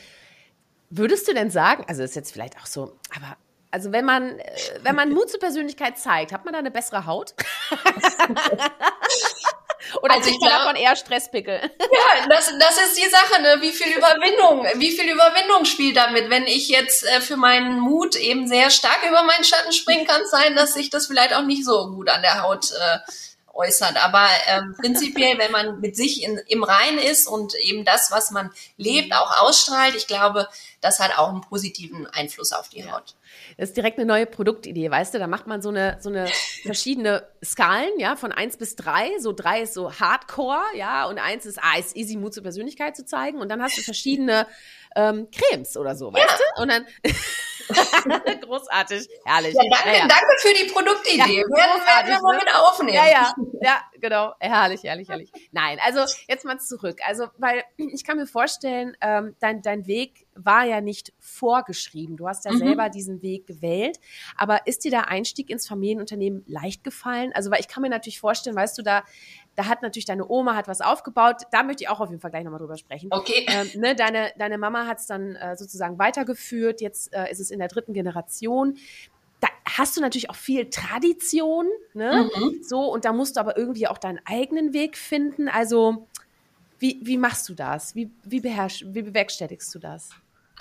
Würdest 0.90 1.26
du 1.26 1.34
denn 1.34 1.50
sagen, 1.50 1.84
also 1.88 2.02
ist 2.02 2.14
jetzt 2.14 2.32
vielleicht 2.32 2.58
auch 2.58 2.66
so, 2.66 2.98
aber 3.16 3.36
also 3.72 3.90
wenn 3.90 4.04
man, 4.04 4.38
äh, 4.38 4.44
wenn 4.82 4.94
man 4.94 5.10
Mut 5.10 5.30
zur 5.30 5.40
Persönlichkeit 5.40 5.98
zeigt, 5.98 6.30
hat 6.30 6.44
man 6.44 6.52
da 6.52 6.58
eine 6.60 6.70
bessere 6.70 7.06
Haut? 7.06 7.34
Oder 10.02 10.14
also 10.14 10.30
ich 10.30 10.38
glaube 10.38 10.54
davon 10.54 10.76
eher 10.76 10.96
Stresspickel. 10.96 11.60
Ja, 11.92 12.26
das, 12.28 12.50
das 12.58 12.78
ist 12.78 12.96
die 12.96 13.08
Sache, 13.08 13.42
ne? 13.42 13.56
Wie 13.60 13.70
viel 13.70 13.94
Überwindung, 13.94 14.66
wie 14.76 14.90
viel 14.92 15.10
Überwindung 15.10 15.64
spielt 15.64 15.96
damit? 15.96 16.30
Wenn 16.30 16.46
ich 16.46 16.68
jetzt 16.68 17.04
äh, 17.04 17.20
für 17.20 17.36
meinen 17.36 17.80
Mut 17.80 18.16
eben 18.16 18.48
sehr 18.48 18.70
stark 18.70 19.00
über 19.06 19.22
meinen 19.22 19.44
Schatten 19.44 19.72
springen 19.72 20.06
kann, 20.06 20.22
sein, 20.26 20.56
dass 20.56 20.74
sich 20.74 20.88
das 20.90 21.06
vielleicht 21.06 21.34
auch 21.34 21.42
nicht 21.42 21.64
so 21.64 21.90
gut 21.90 22.08
an 22.08 22.22
der 22.22 22.42
Haut 22.42 22.70
äh, 22.72 22.98
äußert. 23.54 24.02
Aber 24.02 24.26
ähm, 24.48 24.74
prinzipiell, 24.78 25.38
wenn 25.38 25.50
man 25.50 25.80
mit 25.80 25.96
sich 25.96 26.22
in, 26.22 26.38
im 26.48 26.64
Rein 26.64 26.98
ist 26.98 27.26
und 27.26 27.54
eben 27.56 27.84
das, 27.84 28.10
was 28.10 28.30
man 28.30 28.50
lebt, 28.76 29.14
auch 29.14 29.42
ausstrahlt, 29.42 29.94
ich 29.94 30.06
glaube, 30.06 30.48
das 30.80 31.00
hat 31.00 31.18
auch 31.18 31.28
einen 31.28 31.42
positiven 31.42 32.06
Einfluss 32.06 32.52
auf 32.52 32.68
die 32.68 32.90
Haut. 32.90 33.14
Das 33.56 33.70
ist 33.70 33.76
direkt 33.76 33.98
eine 33.98 34.06
neue 34.06 34.26
Produktidee, 34.26 34.90
weißt 34.90 35.14
du? 35.14 35.18
Da 35.18 35.26
macht 35.26 35.46
man 35.46 35.62
so 35.62 35.68
eine, 35.68 35.98
so 36.00 36.08
eine 36.08 36.26
verschiedene 36.62 37.26
Skalen, 37.44 37.98
ja, 37.98 38.16
von 38.16 38.32
eins 38.32 38.56
bis 38.56 38.76
drei. 38.76 39.10
So 39.18 39.32
drei 39.32 39.62
ist 39.62 39.74
so 39.74 39.92
Hardcore, 39.92 40.62
ja, 40.74 41.06
und 41.06 41.18
eins 41.18 41.46
ist, 41.46 41.58
ah, 41.62 41.78
ist 41.78 41.96
easy, 41.96 42.16
Mut 42.16 42.34
zur 42.34 42.42
Persönlichkeit 42.42 42.96
zu 42.96 43.04
zeigen. 43.04 43.38
Und 43.38 43.48
dann 43.48 43.62
hast 43.62 43.78
du 43.78 43.82
verschiedene 43.82 44.46
ähm, 44.96 45.28
Cremes 45.30 45.76
oder 45.76 45.94
so, 45.94 46.12
weißt 46.12 46.26
ja. 46.28 46.36
du? 46.56 46.62
Und 46.62 46.68
dann 46.68 46.86
großartig, 48.42 49.08
herrlich. 49.24 49.54
Ja, 49.54 49.62
danke, 49.70 49.98
ja, 49.98 50.08
danke 50.08 50.34
für 50.38 50.54
die 50.54 50.70
Produktidee. 50.70 51.18
Ja, 51.18 51.26
werden, 51.26 51.86
werden 51.86 52.08
wir 52.08 52.22
mal 52.22 52.36
ne? 52.36 52.42
mit 52.44 52.54
aufnehmen. 52.54 52.94
Ja, 52.94 53.06
ja, 53.08 53.34
ja, 53.60 53.80
genau. 54.00 54.34
Herrlich, 54.40 54.82
herrlich, 54.82 55.08
herrlich. 55.08 55.32
Nein, 55.52 55.78
also 55.84 56.00
jetzt 56.28 56.44
mal 56.44 56.58
zurück. 56.58 56.98
Also, 57.06 57.28
weil 57.38 57.64
ich 57.76 58.04
kann 58.04 58.16
mir 58.16 58.26
vorstellen, 58.26 58.96
ähm, 59.00 59.36
dein, 59.40 59.62
dein 59.62 59.86
Weg 59.86 60.26
war 60.34 60.64
ja 60.64 60.80
nicht 60.80 61.12
vorgeschrieben. 61.18 62.16
Du 62.16 62.28
hast 62.28 62.44
ja 62.44 62.52
mhm. 62.52 62.58
selber 62.58 62.88
diesen 62.88 63.22
Weg 63.22 63.46
gewählt. 63.46 63.98
Aber 64.36 64.66
ist 64.66 64.84
dir 64.84 64.90
der 64.90 65.08
Einstieg 65.08 65.50
ins 65.50 65.68
Familienunternehmen 65.68 66.44
leicht 66.46 66.84
gefallen? 66.84 67.32
Also, 67.34 67.50
weil 67.50 67.60
ich 67.60 67.68
kann 67.68 67.82
mir 67.82 67.90
natürlich 67.90 68.20
vorstellen, 68.20 68.56
weißt 68.56 68.78
du, 68.78 68.82
da 68.82 69.04
da 69.54 69.66
hat 69.66 69.82
natürlich 69.82 70.06
deine 70.06 70.28
Oma 70.28 70.54
hat 70.54 70.68
was 70.68 70.80
aufgebaut. 70.80 71.42
Da 71.50 71.62
möchte 71.62 71.84
ich 71.84 71.88
auch 71.88 72.00
auf 72.00 72.08
jeden 72.08 72.20
Fall 72.20 72.30
gleich 72.30 72.44
nochmal 72.44 72.60
drüber 72.60 72.76
sprechen. 72.76 73.08
Okay. 73.10 73.46
Ähm, 73.48 73.80
ne, 73.80 73.94
deine, 73.94 74.32
deine 74.38 74.58
Mama 74.58 74.86
hat 74.86 75.00
es 75.00 75.06
dann 75.06 75.36
äh, 75.36 75.56
sozusagen 75.56 75.98
weitergeführt. 75.98 76.80
Jetzt 76.80 77.12
äh, 77.12 77.30
ist 77.30 77.40
es 77.40 77.50
in 77.50 77.58
der 77.58 77.68
dritten 77.68 77.92
Generation. 77.92 78.76
Da 79.40 79.48
hast 79.64 79.96
du 79.96 80.00
natürlich 80.00 80.30
auch 80.30 80.36
viel 80.36 80.70
Tradition, 80.70 81.66
ne? 81.94 82.30
Mhm. 82.34 82.62
So, 82.62 82.92
und 82.92 83.04
da 83.04 83.12
musst 83.12 83.36
du 83.36 83.40
aber 83.40 83.56
irgendwie 83.56 83.88
auch 83.88 83.98
deinen 83.98 84.20
eigenen 84.24 84.72
Weg 84.72 84.96
finden. 84.96 85.48
Also, 85.48 86.06
wie, 86.78 87.00
wie 87.02 87.18
machst 87.18 87.48
du 87.48 87.54
das? 87.54 87.94
Wie, 87.94 88.10
wie, 88.24 88.40
beherrsch, 88.40 88.84
wie 88.86 89.02
bewerkstelligst 89.02 89.74
du 89.74 89.78
das? 89.78 90.10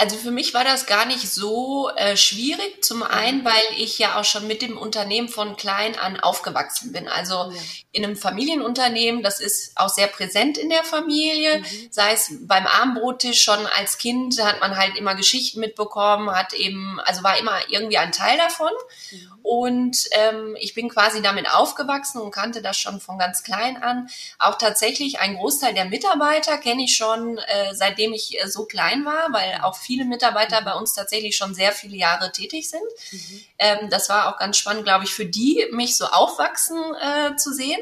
Also 0.01 0.17
für 0.17 0.31
mich 0.31 0.55
war 0.55 0.63
das 0.63 0.87
gar 0.87 1.05
nicht 1.05 1.31
so 1.31 1.91
äh, 1.95 2.17
schwierig. 2.17 2.83
Zum 2.83 3.03
einen, 3.03 3.45
weil 3.45 3.61
ich 3.77 3.99
ja 3.99 4.19
auch 4.19 4.25
schon 4.25 4.47
mit 4.47 4.63
dem 4.63 4.75
Unternehmen 4.75 5.29
von 5.29 5.55
klein 5.57 5.95
an 5.95 6.19
aufgewachsen 6.19 6.91
bin. 6.91 7.07
Also 7.07 7.35
ja. 7.35 7.61
in 7.91 8.03
einem 8.03 8.17
Familienunternehmen, 8.17 9.21
das 9.21 9.39
ist 9.39 9.77
auch 9.77 9.89
sehr 9.89 10.07
präsent 10.07 10.57
in 10.57 10.71
der 10.71 10.83
Familie. 10.83 11.59
Mhm. 11.59 11.87
Sei 11.91 12.13
es 12.13 12.33
beim 12.41 12.65
Armbrottisch 12.65 13.43
schon 13.43 13.63
als 13.77 13.99
Kind, 13.99 14.43
hat 14.43 14.59
man 14.59 14.75
halt 14.75 14.95
immer 14.95 15.13
Geschichten 15.13 15.59
mitbekommen, 15.59 16.31
hat 16.31 16.53
eben, 16.53 16.99
also 17.01 17.21
war 17.21 17.37
immer 17.37 17.59
irgendwie 17.67 17.99
ein 17.99 18.11
Teil 18.11 18.39
davon. 18.39 18.71
Mhm. 19.11 19.30
Und 19.43 20.07
ähm, 20.11 20.55
ich 20.59 20.73
bin 20.73 20.89
quasi 20.89 21.21
damit 21.21 21.49
aufgewachsen 21.51 22.21
und 22.21 22.31
kannte 22.31 22.61
das 22.61 22.77
schon 22.77 22.99
von 22.99 23.17
ganz 23.17 23.43
klein 23.43 23.81
an. 23.81 24.09
Auch 24.39 24.57
tatsächlich 24.57 25.19
ein 25.19 25.35
Großteil 25.35 25.73
der 25.73 25.85
Mitarbeiter 25.85 26.57
kenne 26.57 26.83
ich 26.83 26.95
schon, 26.95 27.37
äh, 27.37 27.73
seitdem 27.73 28.13
ich 28.13 28.41
äh, 28.41 28.47
so 28.47 28.65
klein 28.65 29.05
war, 29.05 29.31
weil 29.31 29.59
auch 29.63 29.75
viele 29.75 30.05
Mitarbeiter 30.05 30.61
bei 30.61 30.73
uns 30.73 30.93
tatsächlich 30.93 31.35
schon 31.35 31.53
sehr 31.53 31.71
viele 31.71 31.95
Jahre 31.95 32.31
tätig 32.31 32.69
sind. 32.69 32.81
Mhm. 33.11 33.41
Ähm, 33.57 33.89
das 33.89 34.09
war 34.09 34.29
auch 34.29 34.37
ganz 34.37 34.57
spannend, 34.57 34.83
glaube 34.83 35.05
ich, 35.05 35.13
für 35.13 35.25
die, 35.25 35.65
mich 35.71 35.97
so 35.97 36.05
aufwachsen 36.05 36.79
äh, 37.01 37.35
zu 37.35 37.53
sehen 37.53 37.81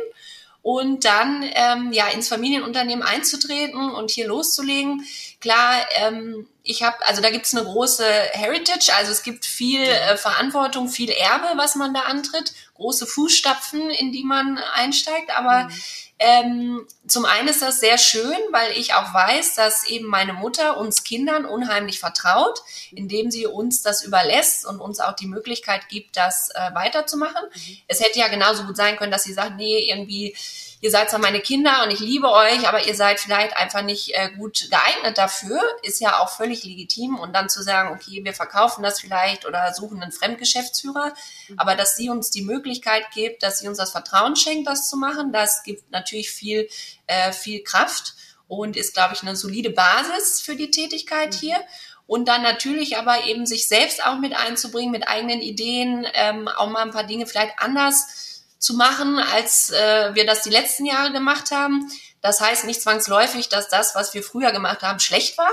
und 0.61 1.05
dann 1.05 1.43
ähm, 1.53 1.91
ja 1.93 2.07
ins 2.09 2.27
Familienunternehmen 2.27 3.03
einzutreten 3.03 3.91
und 3.91 4.11
hier 4.11 4.27
loszulegen. 4.27 5.05
Klar, 5.39 5.85
ähm, 5.95 6.47
ich 6.63 6.83
habe, 6.83 6.97
also 7.05 7.21
da 7.21 7.29
gibt's 7.29 7.55
eine 7.55 7.63
große 7.63 8.05
Heritage, 8.05 8.91
also 8.97 9.11
es 9.11 9.23
gibt 9.23 9.45
viel 9.45 9.83
äh, 9.83 10.17
Verantwortung, 10.17 10.89
viel 10.89 11.09
Erbe, 11.09 11.47
was 11.55 11.75
man 11.75 11.93
da 11.93 12.01
antritt, 12.01 12.53
große 12.75 13.05
Fußstapfen, 13.07 13.89
in 13.89 14.11
die 14.11 14.23
man 14.23 14.57
einsteigt, 14.75 15.35
aber 15.35 15.65
mhm. 15.65 15.81
Ähm, 16.21 16.85
zum 17.07 17.23
einen 17.23 17.47
ist 17.47 17.61
das 17.61 17.79
sehr 17.79 17.97
schön, 17.97 18.35
weil 18.51 18.73
ich 18.73 18.93
auch 18.93 19.13
weiß, 19.13 19.55
dass 19.55 19.87
eben 19.87 20.05
meine 20.05 20.33
Mutter 20.33 20.77
uns 20.77 21.05
Kindern 21.05 21.45
unheimlich 21.45 21.99
vertraut, 21.99 22.61
indem 22.91 23.31
sie 23.31 23.47
uns 23.47 23.83
das 23.83 24.03
überlässt 24.03 24.65
und 24.65 24.81
uns 24.81 24.99
auch 24.99 25.15
die 25.15 25.27
Möglichkeit 25.27 25.87
gibt, 25.87 26.17
das 26.17 26.49
äh, 26.49 26.75
weiterzumachen. 26.75 27.41
Mhm. 27.55 27.77
Es 27.87 28.01
hätte 28.01 28.19
ja 28.19 28.27
genauso 28.27 28.65
gut 28.65 28.75
sein 28.75 28.97
können, 28.97 29.13
dass 29.13 29.23
sie 29.23 29.33
sagt, 29.33 29.55
nee, 29.55 29.89
irgendwie 29.89 30.35
ihr 30.81 30.91
seid 30.91 31.09
zwar 31.09 31.19
meine 31.19 31.41
Kinder 31.41 31.83
und 31.83 31.91
ich 31.91 31.99
liebe 31.99 32.31
euch, 32.31 32.67
aber 32.67 32.85
ihr 32.85 32.95
seid 32.95 33.19
vielleicht 33.19 33.55
einfach 33.57 33.81
nicht 33.81 34.13
äh, 34.15 34.29
gut 34.37 34.69
geeignet 34.69 35.17
dafür, 35.17 35.61
ist 35.83 35.99
ja 35.99 36.19
auch 36.19 36.29
völlig 36.29 36.63
legitim. 36.63 37.17
Und 37.17 37.33
dann 37.33 37.49
zu 37.49 37.61
sagen, 37.61 37.93
okay, 37.93 38.23
wir 38.23 38.33
verkaufen 38.33 38.83
das 38.83 39.01
vielleicht 39.01 39.45
oder 39.45 39.73
suchen 39.73 40.01
einen 40.01 40.11
Fremdgeschäftsführer, 40.11 41.13
mhm. 41.47 41.59
aber 41.59 41.75
dass 41.75 41.95
sie 41.95 42.09
uns 42.09 42.29
die 42.29 42.43
Möglichkeit 42.43 43.11
gibt, 43.13 43.43
dass 43.43 43.59
sie 43.59 43.67
uns 43.67 43.77
das 43.77 43.91
Vertrauen 43.91 44.35
schenkt, 44.35 44.67
das 44.67 44.89
zu 44.89 44.97
machen, 44.97 45.33
das 45.33 45.63
gibt 45.63 45.91
natürlich 45.91 46.31
viel, 46.31 46.69
äh, 47.07 47.31
viel 47.33 47.63
Kraft 47.63 48.13
und 48.47 48.77
ist, 48.77 48.93
glaube 48.93 49.13
ich, 49.13 49.21
eine 49.21 49.35
solide 49.35 49.69
Basis 49.69 50.41
für 50.41 50.55
die 50.55 50.71
Tätigkeit 50.71 51.33
mhm. 51.33 51.37
hier 51.39 51.59
und 52.07 52.27
dann 52.27 52.41
natürlich 52.41 52.97
aber 52.97 53.25
eben 53.25 53.45
sich 53.45 53.67
selbst 53.67 54.03
auch 54.03 54.17
mit 54.17 54.35
einzubringen, 54.35 54.91
mit 54.91 55.07
eigenen 55.07 55.41
Ideen, 55.41 56.07
ähm, 56.13 56.47
auch 56.47 56.67
mal 56.67 56.81
ein 56.81 56.89
paar 56.89 57.03
Dinge 57.03 57.27
vielleicht 57.27 57.59
anders 57.59 58.28
zu 58.59 58.75
machen, 58.75 59.19
als 59.19 59.71
äh, 59.71 60.13
wir 60.13 60.25
das 60.25 60.43
die 60.43 60.49
letzten 60.49 60.85
Jahre 60.85 61.11
gemacht 61.11 61.51
haben. 61.51 61.89
Das 62.21 62.41
heißt 62.41 62.65
nicht 62.65 62.81
zwangsläufig, 62.81 63.49
dass 63.49 63.69
das, 63.69 63.95
was 63.95 64.13
wir 64.13 64.21
früher 64.21 64.51
gemacht 64.51 64.81
haben, 64.83 64.99
schlecht 64.99 65.37
war, 65.37 65.51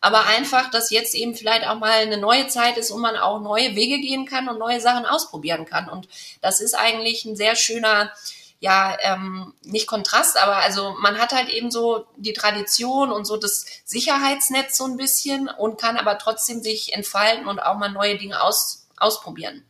aber 0.00 0.24
einfach, 0.24 0.70
dass 0.70 0.90
jetzt 0.90 1.14
eben 1.14 1.34
vielleicht 1.34 1.66
auch 1.66 1.78
mal 1.78 1.92
eine 1.92 2.16
neue 2.16 2.48
Zeit 2.48 2.78
ist 2.78 2.90
und 2.90 3.02
man 3.02 3.16
auch 3.16 3.40
neue 3.40 3.76
Wege 3.76 3.98
gehen 3.98 4.24
kann 4.24 4.48
und 4.48 4.58
neue 4.58 4.80
Sachen 4.80 5.04
ausprobieren 5.04 5.66
kann. 5.66 5.88
Und 5.88 6.08
das 6.40 6.60
ist 6.60 6.74
eigentlich 6.74 7.26
ein 7.26 7.36
sehr 7.36 7.56
schöner, 7.56 8.10
ja, 8.58 8.96
ähm, 9.00 9.52
nicht 9.62 9.86
Kontrast, 9.86 10.38
aber 10.42 10.56
also 10.56 10.94
man 11.00 11.18
hat 11.18 11.32
halt 11.32 11.50
eben 11.50 11.70
so 11.70 12.06
die 12.16 12.32
Tradition 12.32 13.12
und 13.12 13.26
so 13.26 13.36
das 13.36 13.66
Sicherheitsnetz 13.84 14.78
so 14.78 14.84
ein 14.84 14.96
bisschen 14.96 15.48
und 15.48 15.78
kann 15.78 15.98
aber 15.98 16.16
trotzdem 16.18 16.62
sich 16.62 16.94
entfalten 16.94 17.46
und 17.48 17.60
auch 17.60 17.76
mal 17.76 17.90
neue 17.90 18.16
Dinge 18.16 18.42
aus, 18.42 18.86
ausprobieren. 18.96 19.62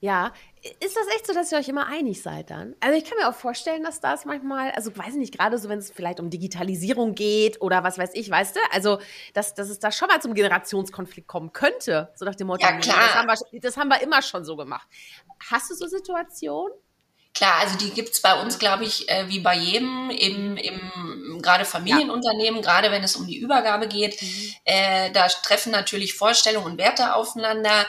Ja, 0.00 0.32
ist 0.62 0.96
das 0.96 1.06
echt 1.14 1.26
so, 1.26 1.34
dass 1.34 1.50
ihr 1.50 1.58
euch 1.58 1.68
immer 1.68 1.86
einig 1.86 2.22
seid 2.22 2.50
dann? 2.50 2.76
Also 2.78 2.96
ich 2.96 3.04
kann 3.04 3.18
mir 3.18 3.28
auch 3.28 3.34
vorstellen, 3.34 3.82
dass 3.82 4.00
das 4.00 4.24
manchmal, 4.24 4.70
also 4.72 4.96
weiß 4.96 5.08
ich 5.08 5.16
nicht, 5.16 5.36
gerade 5.36 5.58
so, 5.58 5.68
wenn 5.68 5.80
es 5.80 5.90
vielleicht 5.90 6.20
um 6.20 6.30
Digitalisierung 6.30 7.16
geht 7.16 7.60
oder 7.60 7.82
was 7.82 7.98
weiß 7.98 8.10
ich, 8.14 8.30
weißt 8.30 8.56
du, 8.56 8.60
also 8.70 8.98
dass, 9.34 9.54
dass 9.54 9.68
es 9.68 9.80
da 9.80 9.90
schon 9.90 10.06
mal 10.08 10.22
zum 10.22 10.34
Generationskonflikt 10.34 11.26
kommen 11.26 11.52
könnte, 11.52 12.12
so 12.14 12.24
nach 12.24 12.36
dem 12.36 12.46
Motto, 12.46 12.64
ja, 12.64 12.76
klar. 12.78 12.96
Das, 12.96 13.14
haben 13.14 13.26
wir, 13.26 13.60
das 13.60 13.76
haben 13.76 13.88
wir 13.88 14.00
immer 14.02 14.22
schon 14.22 14.44
so 14.44 14.56
gemacht. 14.56 14.86
Hast 15.50 15.70
du 15.70 15.74
so 15.74 15.86
Situationen? 15.88 16.72
Klar, 17.34 17.54
also 17.60 17.78
die 17.78 17.90
gibt's 17.90 18.20
bei 18.20 18.40
uns, 18.40 18.58
glaube 18.58 18.84
ich, 18.84 19.08
äh, 19.08 19.26
wie 19.28 19.40
bei 19.40 19.56
jedem, 19.56 20.10
im, 20.10 20.56
im 20.58 21.40
gerade 21.40 21.64
Familienunternehmen, 21.64 22.62
ja. 22.62 22.62
gerade 22.62 22.90
wenn 22.90 23.02
es 23.02 23.16
um 23.16 23.26
die 23.26 23.38
Übergabe 23.38 23.88
geht. 23.88 24.20
Mhm. 24.20 24.54
Äh, 24.64 25.10
da 25.12 25.26
treffen 25.28 25.72
natürlich 25.72 26.14
Vorstellungen 26.14 26.72
und 26.72 26.78
Werte 26.78 27.14
aufeinander. 27.14 27.86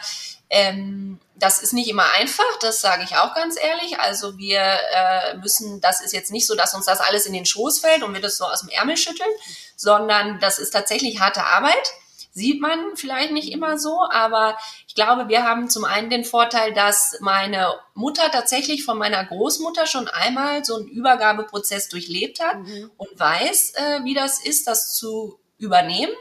Ähm, 0.53 1.19
das 1.35 1.63
ist 1.63 1.73
nicht 1.73 1.89
immer 1.89 2.05
einfach, 2.13 2.59
das 2.61 2.79
sage 2.79 3.03
ich 3.03 3.17
auch 3.17 3.33
ganz 3.33 3.57
ehrlich. 3.59 3.99
Also 3.99 4.37
wir 4.37 4.61
äh, 4.61 5.35
müssen, 5.37 5.81
das 5.81 6.01
ist 6.01 6.13
jetzt 6.13 6.31
nicht 6.31 6.45
so, 6.45 6.55
dass 6.55 6.75
uns 6.75 6.85
das 6.85 6.99
alles 6.99 7.25
in 7.25 7.33
den 7.33 7.45
Schoß 7.45 7.79
fällt 7.79 8.03
und 8.03 8.13
wir 8.13 8.21
das 8.21 8.37
so 8.37 8.45
aus 8.45 8.61
dem 8.61 8.69
Ärmel 8.69 8.95
schütteln, 8.95 9.29
sondern 9.75 10.39
das 10.39 10.59
ist 10.59 10.69
tatsächlich 10.69 11.19
harte 11.19 11.43
Arbeit. 11.43 11.91
Sieht 12.31 12.61
man 12.61 12.95
vielleicht 12.95 13.31
nicht 13.31 13.51
immer 13.51 13.77
so, 13.77 13.99
aber 14.09 14.57
ich 14.87 14.95
glaube, 14.95 15.27
wir 15.27 15.43
haben 15.43 15.69
zum 15.69 15.85
einen 15.85 16.09
den 16.09 16.23
Vorteil, 16.23 16.73
dass 16.73 17.17
meine 17.19 17.73
Mutter 17.95 18.31
tatsächlich 18.31 18.85
von 18.85 18.97
meiner 18.97 19.25
Großmutter 19.25 19.87
schon 19.87 20.07
einmal 20.07 20.63
so 20.63 20.75
einen 20.75 20.87
Übergabeprozess 20.87 21.89
durchlebt 21.89 22.39
hat 22.39 22.59
mhm. 22.59 22.91
und 22.97 23.19
weiß, 23.19 23.73
äh, 23.75 24.03
wie 24.03 24.13
das 24.13 24.43
ist, 24.43 24.67
das 24.67 24.95
zu 24.95 25.39
übernehmen. 25.57 26.13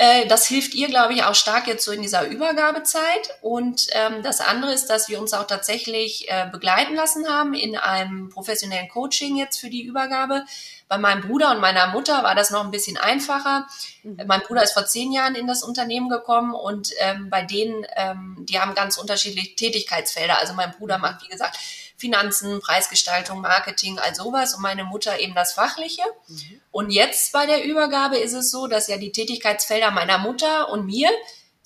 Äh, 0.00 0.28
das 0.28 0.46
hilft 0.46 0.74
ihr, 0.74 0.86
glaube 0.86 1.12
ich, 1.12 1.24
auch 1.24 1.34
stark 1.34 1.66
jetzt 1.66 1.84
so 1.84 1.90
in 1.90 2.02
dieser 2.02 2.28
Übergabezeit. 2.28 3.36
Und 3.42 3.88
ähm, 3.92 4.22
das 4.22 4.40
andere 4.40 4.72
ist, 4.72 4.86
dass 4.86 5.08
wir 5.08 5.20
uns 5.20 5.34
auch 5.34 5.46
tatsächlich 5.46 6.30
äh, 6.30 6.48
begleiten 6.50 6.94
lassen 6.94 7.28
haben 7.28 7.52
in 7.52 7.76
einem 7.76 8.28
professionellen 8.28 8.88
Coaching 8.88 9.36
jetzt 9.36 9.58
für 9.58 9.70
die 9.70 9.82
Übergabe. 9.82 10.44
Bei 10.88 10.96
meinem 10.96 11.20
Bruder 11.20 11.50
und 11.50 11.60
meiner 11.60 11.88
Mutter 11.88 12.22
war 12.22 12.34
das 12.34 12.50
noch 12.50 12.64
ein 12.64 12.70
bisschen 12.70 12.96
einfacher. 12.96 13.66
Mhm. 14.02 14.22
Mein 14.26 14.40
Bruder 14.40 14.62
ist 14.62 14.72
vor 14.72 14.86
zehn 14.86 15.12
Jahren 15.12 15.34
in 15.34 15.46
das 15.46 15.62
Unternehmen 15.62 16.08
gekommen 16.08 16.54
und 16.54 16.92
ähm, 16.98 17.28
bei 17.28 17.42
denen, 17.42 17.86
ähm, 17.96 18.36
die 18.48 18.58
haben 18.58 18.74
ganz 18.74 18.96
unterschiedliche 18.96 19.54
Tätigkeitsfelder. 19.54 20.38
Also 20.38 20.54
mein 20.54 20.72
Bruder 20.72 20.98
macht, 20.98 21.22
wie 21.22 21.28
gesagt, 21.28 21.58
Finanzen, 21.98 22.60
Preisgestaltung, 22.60 23.40
Marketing, 23.40 23.98
all 23.98 24.14
sowas 24.14 24.54
und 24.54 24.62
meine 24.62 24.84
Mutter 24.84 25.18
eben 25.18 25.34
das 25.34 25.52
Fachliche. 25.52 26.02
Mhm. 26.28 26.60
Und 26.70 26.90
jetzt 26.90 27.32
bei 27.32 27.44
der 27.44 27.64
Übergabe 27.64 28.16
ist 28.16 28.32
es 28.32 28.50
so, 28.50 28.66
dass 28.66 28.88
ja 28.88 28.96
die 28.96 29.12
Tätigkeitsfelder 29.12 29.90
meiner 29.90 30.18
Mutter 30.18 30.70
und 30.70 30.86
mir 30.86 31.10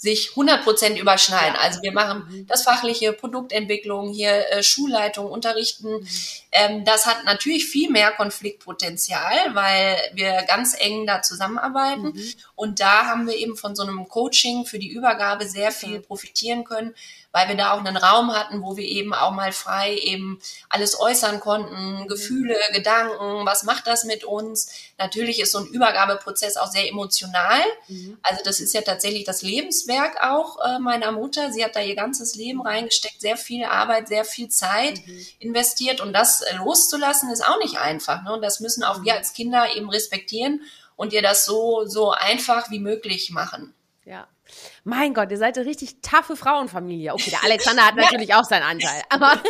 sich 0.02 0.30
100 0.30 0.64
Prozent 0.64 0.98
überschneiden. 0.98 1.54
Also 1.56 1.80
wir 1.80 1.92
machen 1.92 2.24
mhm. 2.28 2.46
das 2.48 2.64
fachliche, 2.64 3.12
Produktentwicklung, 3.12 4.12
hier 4.12 4.50
äh, 4.50 4.60
Schulleitung, 4.64 5.30
Unterrichten. 5.30 5.92
Mhm. 5.92 6.08
Ähm, 6.50 6.84
das 6.84 7.06
hat 7.06 7.24
natürlich 7.24 7.66
viel 7.66 7.88
mehr 7.88 8.10
Konfliktpotenzial, 8.10 9.54
weil 9.54 9.96
wir 10.14 10.42
ganz 10.48 10.74
eng 10.76 11.06
da 11.06 11.22
zusammenarbeiten. 11.22 12.06
Mhm. 12.14 12.32
Und 12.56 12.80
da 12.80 13.06
haben 13.06 13.28
wir 13.28 13.36
eben 13.36 13.56
von 13.56 13.76
so 13.76 13.84
einem 13.84 14.08
Coaching 14.08 14.66
für 14.66 14.80
die 14.80 14.90
Übergabe 14.90 15.48
sehr 15.48 15.70
viel 15.70 16.00
profitieren 16.00 16.64
können, 16.64 16.96
weil 17.32 17.48
wir 17.48 17.56
da 17.56 17.72
auch 17.72 17.78
einen 17.78 17.96
Raum 17.96 18.32
hatten, 18.34 18.62
wo 18.62 18.76
wir 18.76 18.84
eben 18.84 19.14
auch 19.14 19.32
mal 19.32 19.52
frei 19.52 19.96
eben 19.96 20.38
alles 20.68 21.00
äußern 21.00 21.40
konnten, 21.40 22.06
Gefühle, 22.06 22.56
Gedanken, 22.72 23.46
was 23.46 23.64
macht 23.64 23.86
das 23.86 24.04
mit 24.04 24.24
uns? 24.24 24.70
Natürlich 24.98 25.40
ist 25.40 25.52
so 25.52 25.58
ein 25.58 25.66
Übergabeprozess 25.66 26.58
auch 26.58 26.70
sehr 26.70 26.88
emotional. 26.88 27.60
Mhm. 27.88 28.18
Also 28.22 28.42
das 28.44 28.60
ist 28.60 28.74
ja 28.74 28.82
tatsächlich 28.82 29.24
das 29.24 29.42
Lebenswerk 29.42 30.22
auch 30.22 30.58
äh, 30.60 30.78
meiner 30.78 31.10
Mutter. 31.10 31.52
Sie 31.52 31.64
hat 31.64 31.74
da 31.74 31.80
ihr 31.80 31.96
ganzes 31.96 32.34
Leben 32.34 32.60
reingesteckt, 32.60 33.20
sehr 33.20 33.38
viel 33.38 33.64
Arbeit, 33.64 34.08
sehr 34.08 34.24
viel 34.24 34.48
Zeit 34.48 35.04
mhm. 35.06 35.26
investiert 35.38 36.00
und 36.02 36.12
das 36.12 36.42
äh, 36.42 36.56
loszulassen 36.56 37.30
ist 37.30 37.46
auch 37.46 37.58
nicht 37.58 37.78
einfach. 37.78 38.22
Ne? 38.22 38.34
Und 38.34 38.42
das 38.42 38.60
müssen 38.60 38.84
auch 38.84 39.02
wir 39.02 39.14
mhm. 39.14 39.18
als 39.18 39.32
Kinder 39.32 39.74
eben 39.74 39.88
respektieren 39.88 40.60
und 40.96 41.14
ihr 41.14 41.22
das 41.22 41.46
so, 41.46 41.86
so 41.86 42.10
einfach 42.10 42.70
wie 42.70 42.78
möglich 42.78 43.30
machen. 43.30 43.74
Ja. 44.04 44.28
Mein 44.84 45.14
Gott, 45.14 45.30
ihr 45.30 45.38
seid 45.38 45.56
eine 45.56 45.66
richtig 45.66 46.00
taffe 46.02 46.36
Frauenfamilie. 46.36 47.12
Okay, 47.12 47.30
der 47.30 47.44
Alexander 47.44 47.86
hat 47.86 47.96
natürlich 47.96 48.34
auch 48.34 48.44
seinen 48.44 48.64
Anteil, 48.64 49.02
aber 49.08 49.40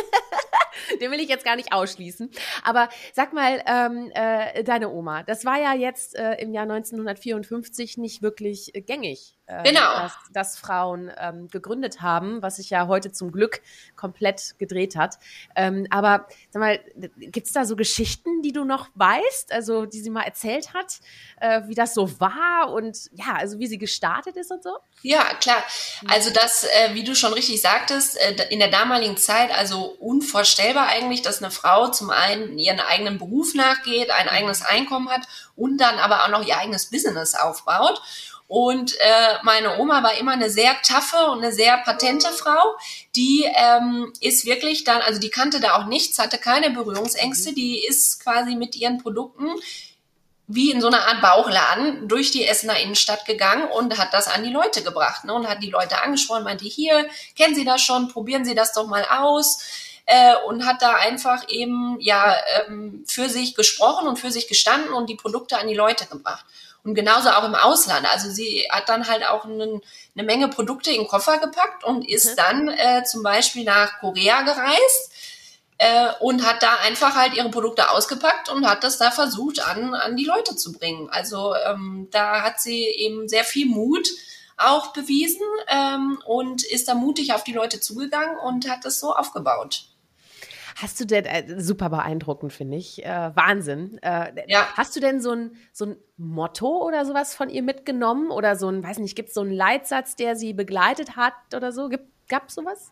den 1.01 1.11
will 1.11 1.19
ich 1.19 1.29
jetzt 1.29 1.45
gar 1.45 1.55
nicht 1.55 1.73
ausschließen. 1.73 2.29
Aber 2.63 2.89
sag 3.13 3.33
mal, 3.33 3.63
ähm, 3.65 4.11
äh, 4.13 4.63
deine 4.63 4.89
Oma, 4.89 5.23
das 5.23 5.45
war 5.45 5.59
ja 5.59 5.73
jetzt 5.73 6.15
äh, 6.15 6.35
im 6.35 6.53
Jahr 6.53 6.63
1954 6.63 7.97
nicht 7.97 8.21
wirklich 8.21 8.75
äh, 8.75 8.81
gängig 8.81 9.37
äh, 9.45 9.63
genau. 9.63 9.81
dass, 9.81 10.13
dass 10.31 10.57
Frauen 10.57 11.11
ähm, 11.17 11.47
gegründet 11.49 12.01
haben, 12.01 12.41
was 12.41 12.57
sich 12.57 12.69
ja 12.69 12.87
heute 12.87 13.11
zum 13.11 13.31
Glück 13.31 13.61
komplett 13.95 14.55
gedreht 14.57 14.95
hat. 14.95 15.19
Ähm, 15.55 15.85
aber 15.89 16.27
sag 16.49 16.61
mal, 16.61 16.79
gibt 17.17 17.47
es 17.47 17.53
da 17.53 17.65
so 17.65 17.75
Geschichten, 17.75 18.41
die 18.41 18.53
du 18.53 18.63
noch 18.63 18.89
weißt, 18.95 19.51
also 19.51 19.85
die 19.85 19.99
sie 19.99 20.09
mal 20.09 20.23
erzählt 20.23 20.73
hat, 20.73 20.99
äh, 21.41 21.61
wie 21.67 21.75
das 21.75 21.93
so 21.93 22.19
war 22.19 22.71
und 22.71 23.09
ja, 23.13 23.35
also 23.35 23.59
wie 23.59 23.67
sie 23.67 23.77
gestartet 23.77 24.37
ist 24.37 24.51
und 24.51 24.63
so? 24.63 24.77
Ja, 25.01 25.22
klar. 25.39 25.63
Also 26.07 26.29
das, 26.31 26.63
äh, 26.63 26.93
wie 26.93 27.03
du 27.03 27.15
schon 27.15 27.33
richtig 27.33 27.61
sagtest, 27.61 28.17
äh, 28.17 28.47
in 28.49 28.59
der 28.59 28.69
damaligen 28.69 29.17
Zeit, 29.17 29.51
also 29.57 29.95
unvorstellbar 29.99 30.87
eigentlich, 30.87 31.21
dass 31.21 31.41
eine 31.41 31.51
Frau 31.51 31.89
zum 31.89 32.09
einen 32.09 32.57
ihren 32.57 32.79
eigenen 32.79 33.17
Beruf 33.17 33.53
nachgeht, 33.53 34.11
ein 34.11 34.29
eigenes 34.29 34.61
Einkommen 34.61 35.09
hat 35.09 35.21
und 35.55 35.77
dann 35.77 35.99
aber 35.99 36.23
auch 36.23 36.29
noch 36.29 36.45
ihr 36.45 36.57
eigenes 36.57 36.89
Business 36.89 37.35
aufbaut. 37.35 38.01
Und 38.47 38.93
äh, 38.99 39.37
meine 39.43 39.79
Oma 39.79 40.03
war 40.03 40.15
immer 40.17 40.33
eine 40.33 40.49
sehr 40.49 40.79
taffe 40.83 41.17
und 41.31 41.39
eine 41.43 41.51
sehr 41.51 41.77
patente 41.79 42.29
Frau. 42.29 42.75
Die 43.15 43.49
ähm, 43.55 44.13
ist 44.19 44.45
wirklich 44.45 44.83
dann, 44.83 45.01
also 45.01 45.19
die 45.19 45.29
kannte 45.29 45.59
da 45.59 45.75
auch 45.75 45.85
nichts, 45.85 46.19
hatte 46.19 46.37
keine 46.37 46.69
Berührungsängste. 46.69 47.51
Mhm. 47.51 47.55
Die 47.55 47.85
ist 47.85 48.21
quasi 48.21 48.55
mit 48.55 48.75
ihren 48.75 49.01
Produkten 49.01 49.49
wie 50.47 50.71
in 50.71 50.81
so 50.81 50.87
einer 50.87 51.07
Art 51.07 51.21
Bauchladen 51.21 52.07
durch 52.07 52.31
die 52.31 52.45
Essener 52.45 52.77
Innenstadt 52.79 53.25
gegangen 53.25 53.69
und 53.69 53.97
hat 53.97 54.13
das 54.13 54.27
an 54.27 54.43
die 54.43 54.51
Leute 54.51 54.83
gebracht 54.83 55.23
ne, 55.23 55.33
und 55.33 55.47
hat 55.47 55.63
die 55.63 55.69
Leute 55.69 56.01
angesprochen, 56.01 56.43
meinte, 56.43 56.65
hier, 56.65 57.07
kennen 57.37 57.55
Sie 57.55 57.65
das 57.65 57.81
schon, 57.81 58.09
probieren 58.09 58.43
Sie 58.43 58.55
das 58.55 58.73
doch 58.73 58.87
mal 58.87 59.05
aus 59.09 59.59
äh, 60.05 60.35
und 60.47 60.65
hat 60.65 60.81
da 60.81 60.95
einfach 60.95 61.47
eben 61.47 61.97
ja 62.01 62.35
ähm, 62.67 63.03
für 63.07 63.29
sich 63.29 63.55
gesprochen 63.55 64.07
und 64.07 64.17
für 64.17 64.31
sich 64.31 64.47
gestanden 64.47 64.93
und 64.93 65.09
die 65.09 65.15
Produkte 65.15 65.57
an 65.57 65.67
die 65.67 65.75
Leute 65.75 66.05
gebracht. 66.07 66.45
Und 66.83 66.95
genauso 66.95 67.29
auch 67.29 67.45
im 67.45 67.55
Ausland. 67.55 68.05
Also 68.11 68.29
sie 68.29 68.67
hat 68.69 68.89
dann 68.89 69.07
halt 69.07 69.25
auch 69.25 69.45
einen, 69.45 69.81
eine 70.15 70.25
Menge 70.25 70.49
Produkte 70.49 70.91
in 70.91 70.97
den 70.97 71.07
Koffer 71.07 71.37
gepackt 71.37 71.85
und 71.85 72.07
ist 72.07 72.31
mhm. 72.31 72.35
dann 72.35 72.67
äh, 72.67 73.03
zum 73.05 73.23
Beispiel 73.23 73.63
nach 73.63 73.99
Korea 73.99 74.41
gereist 74.41 75.11
äh, 75.77 76.09
und 76.19 76.45
hat 76.45 76.63
da 76.63 76.75
einfach 76.85 77.15
halt 77.15 77.35
ihre 77.35 77.49
Produkte 77.49 77.89
ausgepackt 77.89 78.49
und 78.49 78.67
hat 78.67 78.83
das 78.83 78.97
da 78.97 79.11
versucht 79.11 79.65
an, 79.65 79.93
an 79.93 80.15
die 80.15 80.25
Leute 80.25 80.55
zu 80.55 80.71
bringen. 80.73 81.09
Also 81.09 81.53
ähm, 81.67 82.07
da 82.11 82.41
hat 82.41 82.59
sie 82.59 82.83
eben 82.83 83.27
sehr 83.27 83.43
viel 83.43 83.67
Mut 83.67 84.07
auch 84.57 84.93
bewiesen 84.93 85.45
ähm, 85.67 86.19
und 86.25 86.63
ist 86.63 86.87
da 86.87 86.93
mutig 86.93 87.33
auf 87.33 87.43
die 87.43 87.53
Leute 87.53 87.79
zugegangen 87.79 88.37
und 88.37 88.69
hat 88.69 88.85
das 88.85 88.99
so 88.99 89.13
aufgebaut. 89.13 89.85
Hast 90.75 90.99
du 90.99 91.05
denn, 91.05 91.25
äh, 91.25 91.61
super 91.61 91.89
beeindruckend, 91.89 92.51
finde 92.51 92.77
ich, 92.77 93.05
äh, 93.05 93.31
Wahnsinn. 93.35 93.99
Äh, 94.01 94.43
ja. 94.47 94.67
Hast 94.75 94.95
du 94.95 94.99
denn 94.99 95.21
so 95.21 95.31
ein, 95.31 95.55
so 95.71 95.85
ein 95.85 95.97
Motto 96.17 96.83
oder 96.85 97.05
sowas 97.05 97.35
von 97.35 97.49
ihr 97.49 97.61
mitgenommen? 97.61 98.31
Oder 98.31 98.55
so 98.55 98.69
ein, 98.69 98.83
weiß 98.83 98.97
nicht, 98.99 99.15
gibt 99.15 99.29
es 99.29 99.35
so 99.35 99.41
einen 99.41 99.51
Leitsatz, 99.51 100.15
der 100.15 100.35
sie 100.35 100.53
begleitet 100.53 101.15
hat 101.15 101.33
oder 101.55 101.71
so? 101.71 101.89
Gab 102.27 102.49
es 102.49 102.55
sowas? 102.55 102.91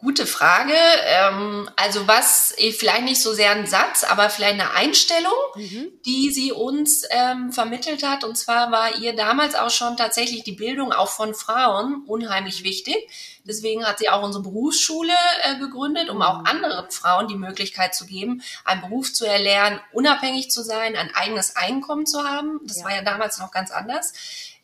Gute 0.00 0.26
Frage. 0.26 0.72
Ähm, 1.04 1.68
also 1.76 2.08
was, 2.08 2.54
eh, 2.56 2.72
vielleicht 2.72 3.04
nicht 3.04 3.20
so 3.20 3.34
sehr 3.34 3.50
ein 3.50 3.66
Satz, 3.66 4.02
aber 4.04 4.30
vielleicht 4.30 4.54
eine 4.54 4.72
Einstellung, 4.72 5.32
mhm. 5.56 5.92
die 6.06 6.30
sie 6.30 6.52
uns 6.52 7.04
ähm, 7.10 7.52
vermittelt 7.52 8.02
hat. 8.02 8.24
Und 8.24 8.36
zwar 8.36 8.72
war 8.72 8.98
ihr 8.98 9.14
damals 9.14 9.54
auch 9.54 9.70
schon 9.70 9.96
tatsächlich 9.96 10.42
die 10.42 10.52
Bildung 10.52 10.92
auch 10.92 11.10
von 11.10 11.34
Frauen 11.34 12.04
unheimlich 12.06 12.64
wichtig. 12.64 12.96
Deswegen 13.50 13.84
hat 13.84 13.98
sie 13.98 14.08
auch 14.08 14.22
unsere 14.22 14.44
Berufsschule 14.44 15.12
äh, 15.42 15.58
gegründet, 15.58 16.08
um 16.08 16.22
auch 16.22 16.38
mhm. 16.38 16.46
anderen 16.46 16.90
Frauen 16.90 17.26
die 17.26 17.34
Möglichkeit 17.34 17.96
zu 17.96 18.06
geben, 18.06 18.42
einen 18.64 18.80
Beruf 18.80 19.12
zu 19.12 19.26
erlernen, 19.26 19.80
unabhängig 19.92 20.50
zu 20.52 20.62
sein, 20.62 20.94
ein 20.94 21.12
eigenes 21.16 21.56
Einkommen 21.56 22.06
zu 22.06 22.22
haben. 22.22 22.60
Das 22.64 22.78
ja. 22.78 22.84
war 22.84 22.94
ja 22.94 23.02
damals 23.02 23.38
noch 23.38 23.50
ganz 23.50 23.72
anders. 23.72 24.12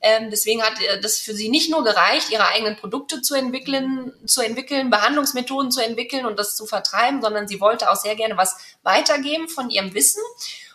Ähm, 0.01 0.31
deswegen 0.31 0.62
hat 0.62 0.81
äh, 0.81 1.01
das 1.01 1.18
für 1.18 1.35
sie 1.35 1.49
nicht 1.49 1.68
nur 1.68 1.83
gereicht, 1.83 2.31
ihre 2.31 2.46
eigenen 2.46 2.77
Produkte 2.77 3.22
zu 3.22 3.35
entwickeln, 3.35 4.12
zu 4.25 4.40
entwickeln, 4.40 4.88
Behandlungsmethoden 4.88 5.72
zu 5.72 5.81
entwickeln 5.81 6.27
und 6.27 6.38
das 6.38 6.55
zu 6.55 6.66
vertreiben, 6.66 7.20
sondern 7.22 7.49
sie 7.49 7.61
wollte 7.61 7.90
auch 7.90 7.96
sehr 7.96 8.14
gerne 8.14 8.37
was 8.37 8.57
weitergeben 8.85 9.49
von 9.49 9.68
ihrem 9.68 9.94
Wissen. 9.94 10.22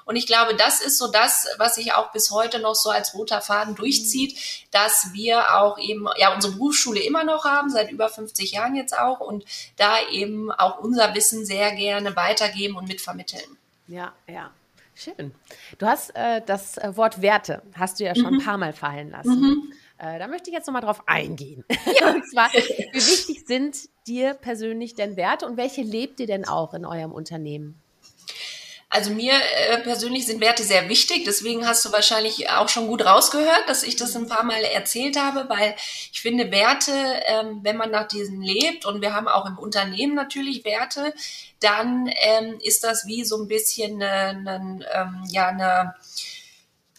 Und 0.06 0.16
ich 0.16 0.28
glaube, 0.28 0.56
das 0.56 0.82
ist 0.82 0.98
so 0.98 1.12
das, 1.12 1.48
was 1.58 1.76
sich 1.76 1.94
auch 1.94 2.12
bis 2.12 2.32
heute 2.32 2.60
noch 2.60 2.76
so 2.76 2.90
als 2.90 3.14
roter 3.14 3.42
Faden 3.42 3.76
durchzieht, 3.76 4.38
dass 4.72 5.10
wir 5.14 5.58
auch 5.58 5.78
eben, 5.78 6.08
ja, 6.18 6.34
unsere 6.34 6.54
Berufsschule 6.54 7.02
immer 7.02 7.24
noch 7.24 7.46
haben, 7.46 7.70
seit 7.70 7.92
über 7.92 8.10
50 8.10 8.52
Jahren 8.52 8.76
jetzt 8.76 8.98
auch, 8.98 9.20
und 9.20 9.46
da 9.78 9.98
eben 10.12 10.52
auch 10.52 10.80
unser 10.80 11.14
Wissen 11.16 11.46
sehr 11.46 11.74
gerne 11.76 12.16
weitergeben 12.16 12.76
und 12.76 12.88
mitvermitteln. 12.88 13.58
Ja, 13.88 14.14
ja. 14.28 14.52
Schön. 14.94 15.34
Du 15.80 15.88
hast 15.88 16.16
äh, 16.16 16.42
das 16.46 16.78
äh, 16.78 16.96
Wort 16.96 17.22
Werte, 17.22 17.64
hast 17.74 18.00
du 18.00 18.04
ja 18.04 18.14
schon 18.14 18.34
mhm. 18.34 18.40
ein 18.40 18.46
paar 18.46 18.58
Mal 18.58 18.74
fallen 18.74 19.10
lassen. 19.10 19.42
Mhm. 19.42 19.74
Äh, 19.98 20.20
da 20.20 20.28
möchte 20.28 20.50
ich 20.50 20.56
jetzt 20.56 20.68
nochmal 20.68 20.84
drauf 20.84 21.08
eingehen. 21.08 21.64
Ja. 22.00 22.12
und 22.14 22.30
zwar, 22.30 22.52
wie 22.54 22.94
wichtig 22.94 23.46
sind 23.48 23.78
dir 24.06 24.34
persönlich 24.34 24.94
denn 24.94 25.16
Werte 25.16 25.46
und 25.46 25.58
welche 25.58 25.82
lebt 25.82 26.20
ihr 26.20 26.28
denn 26.28 26.48
auch 26.48 26.74
in 26.74 26.86
eurem 26.86 27.12
Unternehmen? 27.12 27.81
Also 28.94 29.12
mir 29.12 29.32
äh, 29.32 29.78
persönlich 29.78 30.26
sind 30.26 30.42
Werte 30.42 30.64
sehr 30.64 30.90
wichtig, 30.90 31.24
deswegen 31.24 31.66
hast 31.66 31.86
du 31.86 31.94
wahrscheinlich 31.94 32.50
auch 32.50 32.68
schon 32.68 32.88
gut 32.88 33.06
rausgehört, 33.06 33.64
dass 33.68 33.84
ich 33.84 33.96
das 33.96 34.18
ein 34.18 34.28
paar 34.28 34.44
Mal 34.44 34.66
erzählt 34.66 35.18
habe, 35.18 35.46
weil 35.48 35.76
ich 36.12 36.20
finde 36.20 36.52
Werte, 36.52 36.92
ähm, 37.26 37.62
wenn 37.64 37.78
man 37.78 37.90
nach 37.90 38.10
diesen 38.10 38.42
lebt 38.42 38.86
und 38.86 39.02
wir 39.02 39.14
haben 39.14 39.30
auch 39.30 39.46
im 39.46 39.58
Unternehmen 39.58 40.14
natürlich 40.14 40.66
Werte, 40.66 41.14
dann 41.62 42.12
ähm, 42.22 42.60
ist 42.62 42.84
das 42.84 43.08
wie 43.08 43.24
so 43.24 43.42
ein 43.42 43.48
bisschen 43.48 44.04
eine, 44.04 44.38
eine 44.46 44.86
ähm, 44.94 45.24
ja 45.30 45.48
eine 45.48 45.96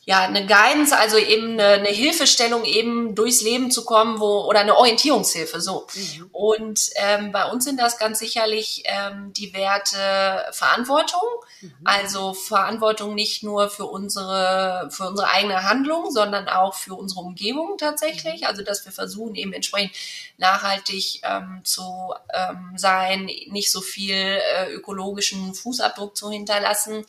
ja, 0.04 0.22
eine 0.22 0.46
Guidance, 0.46 0.96
also 0.96 1.16
eben 1.16 1.52
eine, 1.52 1.74
eine 1.74 1.88
Hilfestellung, 1.88 2.64
eben 2.64 3.14
durchs 3.14 3.40
Leben 3.40 3.70
zu 3.70 3.84
kommen, 3.84 4.18
wo 4.18 4.40
oder 4.40 4.58
eine 4.58 4.76
Orientierungshilfe 4.76 5.60
so. 5.60 5.86
Mhm. 5.94 6.28
Und 6.32 6.90
ähm, 6.96 7.30
bei 7.30 7.48
uns 7.48 7.64
sind 7.64 7.78
das 7.78 7.98
ganz 7.98 8.18
sicherlich 8.18 8.82
ähm, 8.86 9.32
die 9.32 9.54
Werte 9.54 10.44
Verantwortung, 10.50 11.20
mhm. 11.60 11.72
also 11.84 12.34
Verantwortung 12.34 13.14
nicht 13.14 13.44
nur 13.44 13.70
für 13.70 13.86
unsere 13.86 14.88
für 14.90 15.08
unsere 15.08 15.28
eigene 15.30 15.62
Handlung, 15.62 16.10
sondern 16.10 16.48
auch 16.48 16.74
für 16.74 16.94
unsere 16.94 17.20
Umgebung 17.20 17.78
tatsächlich. 17.78 18.40
Mhm. 18.40 18.46
Also 18.48 18.62
dass 18.62 18.84
wir 18.84 18.90
versuchen 18.90 19.36
eben 19.36 19.52
entsprechend 19.52 19.94
nachhaltig 20.36 21.20
ähm, 21.22 21.60
zu 21.62 22.12
ähm, 22.34 22.72
sein, 22.74 23.26
nicht 23.26 23.70
so 23.70 23.80
viel 23.80 24.16
äh, 24.16 24.72
ökologischen 24.72 25.54
Fußabdruck 25.54 26.16
zu 26.16 26.28
hinterlassen 26.28 27.06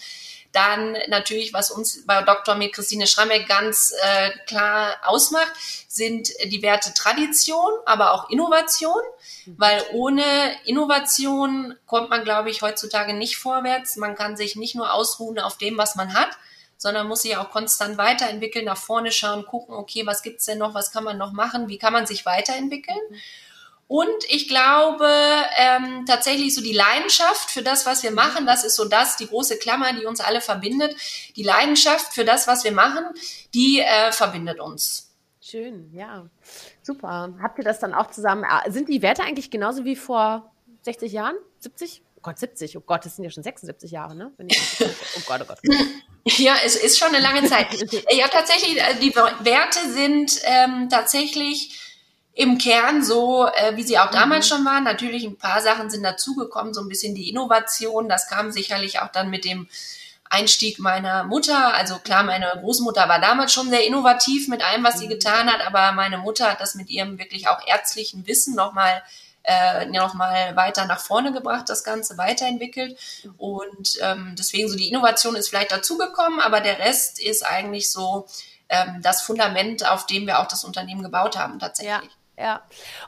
dann 0.54 0.96
natürlich, 1.08 1.54
was 1.54 1.72
uns 1.72 2.06
bei 2.06 2.22
Dr. 2.22 2.56
mit 2.56 2.74
Christine 2.74 3.08
Schrammeck 3.08 3.48
ganz 3.48 3.94
äh, 4.02 4.30
klar 4.46 4.98
ausmacht, 5.04 5.52
sind 5.88 6.30
die 6.46 6.62
Werte 6.62 6.94
Tradition, 6.94 7.72
aber 7.86 8.14
auch 8.14 8.30
Innovation, 8.30 9.02
weil 9.58 9.84
ohne 9.94 10.24
Innovation 10.66 11.76
kommt 11.86 12.10
man, 12.10 12.24
glaube 12.24 12.50
ich, 12.50 12.62
heutzutage 12.62 13.14
nicht 13.14 13.38
vorwärts. 13.38 13.98
Man 13.98 14.16
kann 14.16 14.38
sich 14.38 14.56
nicht 14.56 14.76
nur 14.76 14.94
ausruhen 14.94 15.40
auf 15.40 15.58
dem, 15.58 15.78
was 15.78 15.96
man 15.96 16.14
hat, 16.14 16.30
sondern 16.78 17.08
muss 17.08 17.24
sich 17.24 17.38
auch 17.38 17.50
konstant 17.50 17.98
weiterentwickeln, 17.98 18.66
nach 18.66 18.78
vorne 18.78 19.12
schauen, 19.12 19.46
gucken, 19.46 19.74
okay, 19.74 20.06
was 20.06 20.22
gibt's 20.22 20.46
denn 20.46 20.60
noch, 20.60 20.74
was 20.74 20.92
kann 20.92 21.04
man 21.04 21.18
noch 21.18 21.32
machen, 21.32 21.68
wie 21.68 21.78
kann 21.78 21.94
man 21.94 22.06
sich 22.06 22.26
weiterentwickeln. 22.26 23.00
Und 23.94 24.24
ich 24.28 24.48
glaube 24.48 25.08
ähm, 25.56 26.06
tatsächlich 26.08 26.56
so 26.56 26.64
die 26.64 26.74
Leidenschaft 26.74 27.52
für 27.52 27.62
das, 27.62 27.86
was 27.86 28.02
wir 28.02 28.10
machen, 28.10 28.48
das 28.48 28.64
ist 28.64 28.76
so 28.76 28.86
das, 28.86 29.18
die 29.18 29.28
große 29.28 29.60
Klammer, 29.60 29.94
die 29.94 30.08
uns 30.08 30.20
alle 30.20 30.42
verbindet. 30.42 30.96
Die 31.36 31.44
Leidenschaft 31.44 32.12
für 32.12 32.26
das, 32.26 32.48
was 32.48 32.64
wir 32.64 32.72
machen, 32.72 33.04
die 33.54 33.82
äh, 33.82 34.12
verbindet 34.12 34.60
uns. 34.60 35.12
Schön, 35.40 35.94
ja. 35.94 36.26
Super. 36.82 37.36
Habt 37.40 37.60
ihr 37.60 37.64
das 37.64 37.78
dann 37.78 37.94
auch 37.94 38.10
zusammen? 38.10 38.46
Sind 38.70 38.90
die 38.90 39.04
Werte 39.04 39.22
eigentlich 39.22 39.52
genauso 39.52 39.86
wie 39.86 39.96
vor 39.96 40.52
60 40.82 41.12
Jahren? 41.12 41.36
70? 41.60 42.02
Oh 42.16 42.22
Gott, 42.24 42.40
70. 42.40 42.76
Oh 42.76 42.82
Gott, 42.82 43.06
das 43.06 43.18
sind 43.18 43.26
ja 43.26 43.30
schon 43.30 43.44
76 43.44 43.92
Jahre, 43.92 44.16
ne? 44.16 44.32
oh 44.40 45.22
Gott, 45.28 45.42
oh 45.44 45.46
Gott. 45.46 45.60
Ja, 46.26 46.56
es 46.66 46.78
ist 46.78 46.98
schon 46.98 47.10
eine 47.10 47.20
lange 47.20 47.48
Zeit. 47.48 47.68
ja, 48.10 48.28
tatsächlich, 48.30 48.82
äh, 48.82 48.96
die 48.96 49.14
Werte 49.14 49.92
sind 49.92 50.40
ähm, 50.46 50.88
tatsächlich 50.90 51.93
im 52.36 52.58
Kern 52.58 53.04
so, 53.04 53.48
äh, 53.48 53.76
wie 53.76 53.84
sie 53.84 54.00
auch 54.00 54.10
damals 54.10 54.50
mhm. 54.50 54.56
schon 54.56 54.66
waren. 54.66 54.84
Natürlich 54.84 55.24
ein 55.24 55.38
paar 55.38 55.62
Sachen 55.62 55.90
sind 55.90 56.04
dazugekommen, 56.04 56.74
so 56.74 56.82
ein 56.82 56.90
bisschen 56.90 57.14
die 57.16 57.30
Innovation. 57.30 58.10
Das 58.10 58.28
kam 58.28 58.52
sicherlich 58.52 59.00
auch 59.00 59.10
dann 59.10 59.30
mit 59.30 59.46
dem 59.46 59.68
Einstieg 60.30 60.80
meiner 60.80 61.26
Mutter. 61.26 61.76
Also 61.76 62.00
klar, 62.00 62.24
meine 62.24 62.52
Großmutter 62.60 63.08
war 63.08 63.22
damals 63.22 63.54
schon 63.54 63.70
sehr 63.70 63.86
innovativ 63.86 64.48
mit 64.48 64.66
allem, 64.66 64.84
was 64.84 64.98
sie 64.98 65.06
mhm. 65.06 65.12
getan 65.12 65.52
hat, 65.52 65.66
aber 65.66 65.92
meine 65.92 66.18
Mutter 66.18 66.50
hat 66.50 66.60
das 66.60 66.74
mit 66.76 66.90
ihrem 66.90 67.20
wirklich 67.20 67.48
auch 67.48 67.60
ärztlichen 67.68 68.26
Wissen 68.26 68.56
nochmal 68.56 69.04
äh, 69.44 69.86
noch 69.88 70.14
mal 70.14 70.56
weiter 70.56 70.86
nach 70.86 71.00
vorne 71.00 71.34
gebracht, 71.34 71.68
das 71.68 71.84
Ganze 71.84 72.18
weiterentwickelt. 72.18 72.98
Und 73.38 74.00
ähm, 74.02 74.36
deswegen 74.40 74.70
so 74.70 74.78
die 74.78 74.88
Innovation 74.88 75.36
ist 75.36 75.50
vielleicht 75.50 75.72
dazugekommen, 75.72 76.40
aber 76.40 76.62
der 76.62 76.80
Rest 76.80 77.22
ist 77.22 77.46
eigentlich 77.46 77.92
so 77.92 78.26
ähm, 78.70 79.02
das 79.02 79.22
Fundament, 79.22 79.88
auf 79.88 80.06
dem 80.06 80.26
wir 80.26 80.40
auch 80.40 80.48
das 80.48 80.64
Unternehmen 80.64 81.04
gebaut 81.04 81.38
haben 81.38 81.60
tatsächlich. 81.60 82.10
Ja. 82.10 82.23
Ja, 82.44 82.62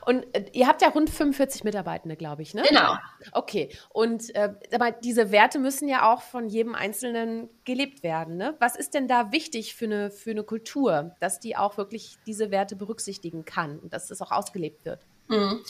und 0.06 0.34
äh, 0.34 0.46
ihr 0.54 0.66
habt 0.66 0.80
ja 0.80 0.88
rund 0.88 1.10
45 1.10 1.62
Mitarbeitende, 1.62 2.16
glaube 2.16 2.40
ich, 2.40 2.54
ne? 2.54 2.62
Genau. 2.66 2.96
Okay, 3.32 3.68
und 3.90 4.34
äh, 4.34 4.54
aber 4.72 4.92
diese 4.92 5.30
Werte 5.30 5.58
müssen 5.58 5.88
ja 5.88 6.10
auch 6.10 6.22
von 6.22 6.48
jedem 6.48 6.74
Einzelnen 6.74 7.50
gelebt 7.66 8.02
werden. 8.02 8.38
Ne? 8.38 8.54
Was 8.60 8.76
ist 8.76 8.94
denn 8.94 9.08
da 9.08 9.32
wichtig 9.32 9.74
für 9.74 9.84
eine, 9.84 10.10
für 10.10 10.30
eine 10.30 10.42
Kultur, 10.42 11.14
dass 11.20 11.38
die 11.38 11.54
auch 11.54 11.76
wirklich 11.76 12.16
diese 12.26 12.50
Werte 12.50 12.76
berücksichtigen 12.76 13.44
kann 13.44 13.78
und 13.78 13.92
dass 13.92 14.06
das 14.06 14.22
auch 14.22 14.30
ausgelebt 14.30 14.86
wird? 14.86 15.00
Mhm. 15.28 15.62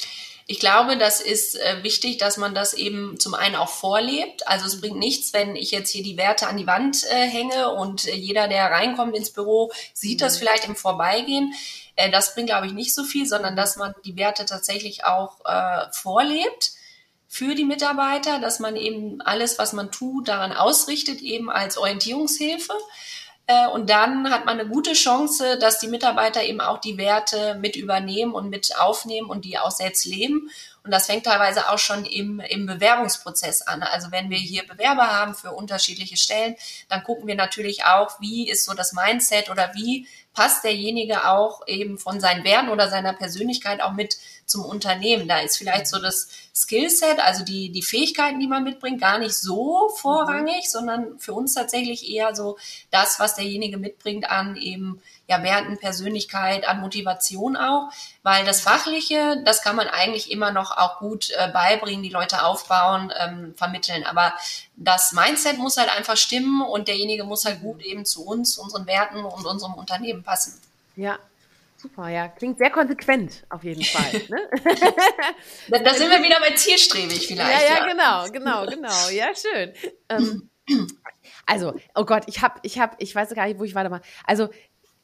Ich 0.46 0.60
glaube, 0.60 0.96
das 0.96 1.20
ist 1.20 1.56
äh, 1.56 1.82
wichtig, 1.82 2.18
dass 2.18 2.36
man 2.36 2.54
das 2.54 2.72
eben 2.72 3.18
zum 3.18 3.34
einen 3.34 3.56
auch 3.56 3.68
vorlebt. 3.68 4.46
Also 4.46 4.66
es 4.66 4.80
bringt 4.80 4.98
nichts, 4.98 5.32
wenn 5.32 5.56
ich 5.56 5.72
jetzt 5.72 5.90
hier 5.90 6.04
die 6.04 6.16
Werte 6.16 6.46
an 6.46 6.56
die 6.56 6.68
Wand 6.68 7.02
äh, 7.10 7.26
hänge 7.26 7.70
und 7.70 8.06
äh, 8.06 8.14
jeder, 8.14 8.46
der 8.46 8.70
reinkommt 8.70 9.16
ins 9.16 9.32
Büro, 9.32 9.72
sieht 9.92 10.20
das 10.20 10.36
mhm. 10.36 10.38
vielleicht 10.38 10.68
im 10.68 10.76
Vorbeigehen. 10.76 11.52
Äh, 11.96 12.10
das 12.10 12.34
bringt, 12.34 12.48
glaube 12.48 12.66
ich, 12.66 12.72
nicht 12.72 12.94
so 12.94 13.04
viel, 13.04 13.26
sondern 13.26 13.56
dass 13.56 13.76
man 13.76 13.94
die 14.04 14.16
Werte 14.16 14.44
tatsächlich 14.44 15.04
auch 15.04 15.44
äh, 15.44 15.90
vorlebt 15.92 16.72
für 17.28 17.54
die 17.54 17.64
Mitarbeiter, 17.64 18.38
dass 18.38 18.60
man 18.60 18.76
eben 18.76 19.20
alles, 19.20 19.58
was 19.58 19.72
man 19.72 19.90
tut, 19.90 20.28
daran 20.28 20.52
ausrichtet, 20.52 21.20
eben 21.20 21.50
als 21.50 21.76
Orientierungshilfe. 21.76 22.72
Äh, 23.48 23.68
und 23.68 23.90
dann 23.90 24.30
hat 24.30 24.44
man 24.44 24.58
eine 24.58 24.68
gute 24.68 24.92
Chance, 24.92 25.58
dass 25.58 25.78
die 25.78 25.88
Mitarbeiter 25.88 26.42
eben 26.42 26.60
auch 26.60 26.78
die 26.78 26.98
Werte 26.98 27.56
mit 27.60 27.76
übernehmen 27.76 28.32
und 28.32 28.50
mit 28.50 28.76
aufnehmen 28.78 29.28
und 29.28 29.44
die 29.44 29.58
auch 29.58 29.70
selbst 29.70 30.04
leben. 30.04 30.50
Und 30.82 30.92
das 30.92 31.06
fängt 31.06 31.26
teilweise 31.26 31.68
auch 31.68 31.78
schon 31.78 32.04
im, 32.04 32.40
im 32.40 32.66
Bewerbungsprozess 32.66 33.62
an. 33.62 33.82
Also 33.82 34.12
wenn 34.12 34.30
wir 34.30 34.38
hier 34.38 34.64
Bewerber 34.66 35.08
haben 35.08 35.34
für 35.34 35.50
unterschiedliche 35.50 36.16
Stellen, 36.16 36.54
dann 36.88 37.02
gucken 37.02 37.26
wir 37.26 37.34
natürlich 37.34 37.84
auch, 37.84 38.20
wie 38.20 38.48
ist 38.48 38.64
so 38.64 38.72
das 38.72 38.92
Mindset 38.92 39.50
oder 39.50 39.72
wie 39.74 40.06
passt 40.36 40.64
derjenige 40.64 41.26
auch 41.28 41.66
eben 41.66 41.96
von 41.98 42.20
seinen 42.20 42.44
Werten 42.44 42.68
oder 42.68 42.90
seiner 42.90 43.14
Persönlichkeit 43.14 43.80
auch 43.80 43.94
mit 43.94 44.18
zum 44.44 44.66
Unternehmen. 44.66 45.26
Da 45.26 45.38
ist 45.38 45.56
vielleicht 45.56 45.88
so 45.88 45.98
das 45.98 46.28
Skillset, 46.54 47.18
also 47.20 47.42
die, 47.42 47.70
die 47.70 47.82
Fähigkeiten, 47.82 48.38
die 48.38 48.46
man 48.46 48.62
mitbringt, 48.62 49.00
gar 49.00 49.18
nicht 49.18 49.34
so 49.34 49.88
vorrangig, 49.96 50.70
sondern 50.70 51.18
für 51.18 51.32
uns 51.32 51.54
tatsächlich 51.54 52.10
eher 52.10 52.36
so 52.36 52.58
das, 52.90 53.18
was 53.18 53.34
derjenige 53.34 53.78
mitbringt 53.78 54.30
an 54.30 54.56
eben 54.56 55.00
ja, 55.28 55.42
Werten, 55.42 55.78
Persönlichkeit, 55.78 56.66
an 56.68 56.80
Motivation 56.80 57.56
auch, 57.56 57.90
weil 58.22 58.44
das 58.44 58.60
Fachliche, 58.60 59.42
das 59.44 59.62
kann 59.62 59.76
man 59.76 59.88
eigentlich 59.88 60.30
immer 60.30 60.52
noch 60.52 60.76
auch 60.76 60.98
gut 60.98 61.30
äh, 61.30 61.48
beibringen, 61.52 62.02
die 62.02 62.10
Leute 62.10 62.44
aufbauen, 62.44 63.12
ähm, 63.18 63.54
vermitteln. 63.56 64.04
Aber 64.04 64.32
das 64.76 65.12
Mindset 65.12 65.58
muss 65.58 65.76
halt 65.76 65.94
einfach 65.96 66.16
stimmen 66.16 66.62
und 66.62 66.88
derjenige 66.88 67.24
muss 67.24 67.44
halt 67.44 67.60
gut 67.60 67.82
eben 67.82 68.04
zu 68.04 68.24
uns, 68.24 68.56
unseren 68.58 68.86
Werten 68.86 69.24
und 69.24 69.44
unserem 69.44 69.74
Unternehmen 69.74 70.22
passen. 70.22 70.60
Ja, 70.94 71.18
Super, 71.78 72.08
ja. 72.08 72.28
Klingt 72.28 72.58
sehr 72.58 72.70
konsequent, 72.70 73.44
auf 73.48 73.62
jeden 73.62 73.84
Fall. 73.84 74.22
Ne? 74.28 74.38
da, 75.68 75.78
da, 75.78 75.94
sind 75.94 76.10
wir 76.10 76.22
wieder 76.22 76.40
bei 76.40 76.52
zielstrebig 76.52 77.26
vielleicht. 77.26 77.62
Ja, 77.62 77.74
ja, 77.74 77.86
ja. 77.86 77.86
genau, 77.86 78.30
genau, 78.32 78.66
genau. 78.66 79.08
Ja, 79.10 79.28
schön. 79.34 79.72
Ähm, 80.08 80.50
also, 81.46 81.74
oh 81.94 82.04
Gott, 82.04 82.24
ich 82.26 82.42
habe, 82.42 82.58
ich 82.62 82.78
habe, 82.78 82.96
ich 82.98 83.14
weiß 83.14 83.34
gar 83.34 83.46
nicht, 83.46 83.58
wo 83.58 83.64
ich 83.64 83.74
weitermache. 83.74 84.02
Also, 84.24 84.48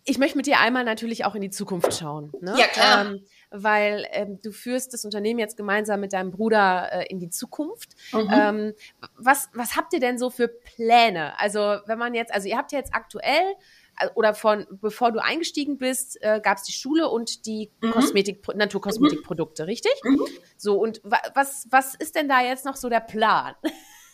ich 0.05 0.19
möchte 0.19 0.37
mit 0.37 0.47
dir 0.47 0.59
einmal 0.59 0.85
natürlich 0.85 1.25
auch 1.25 1.35
in 1.35 1.43
die 1.43 1.51
Zukunft 1.51 1.95
schauen. 1.95 2.33
Ne? 2.41 2.55
Ja, 2.59 2.67
klar. 2.67 3.07
Ähm, 3.07 3.25
weil 3.51 4.07
ähm, 4.11 4.41
du 4.43 4.51
führst 4.51 4.93
das 4.93 5.05
Unternehmen 5.05 5.38
jetzt 5.38 5.57
gemeinsam 5.57 6.01
mit 6.01 6.12
deinem 6.12 6.33
Bruder 6.33 6.88
äh, 6.93 7.07
in 7.09 7.21
die 7.21 7.31
Zukunft. 7.31 7.91
Mhm. 8.12 8.31
Ähm, 8.33 8.73
was, 9.17 9.49
was 9.55 9.77
habt 9.77 9.93
ihr 9.93 10.01
denn 10.01 10.19
so 10.19 10.31
für 10.31 10.49
Pläne? 10.49 11.38
Also, 11.38 11.61
wenn 11.87 11.99
man 11.99 12.15
jetzt, 12.15 12.35
also 12.35 12.49
ihr 12.49 12.57
habt 12.57 12.73
ja 12.73 12.79
jetzt 12.79 12.95
aktuell 12.95 13.55
äh, 14.01 14.09
oder 14.15 14.35
von 14.35 14.67
bevor 14.71 15.12
du 15.12 15.23
eingestiegen 15.23 15.79
bist, 15.79 16.21
äh, 16.23 16.41
gab 16.43 16.59
es 16.59 16.65
die 16.65 16.73
Schule 16.73 17.09
und 17.09 17.47
die 17.47 17.71
mhm. 17.81 17.93
Kosmetik, 17.93 18.45
Naturkosmetikprodukte, 18.55 19.67
richtig? 19.69 19.93
Mhm. 20.03 20.27
So, 20.57 20.81
und 20.81 21.01
wa 21.05 21.19
was, 21.35 21.69
was 21.71 21.95
ist 21.95 22.17
denn 22.17 22.29
da 22.29 22.41
jetzt 22.43 22.65
noch 22.65 22.77
so 22.77 22.88
der 22.88 23.01
Plan? 23.01 23.55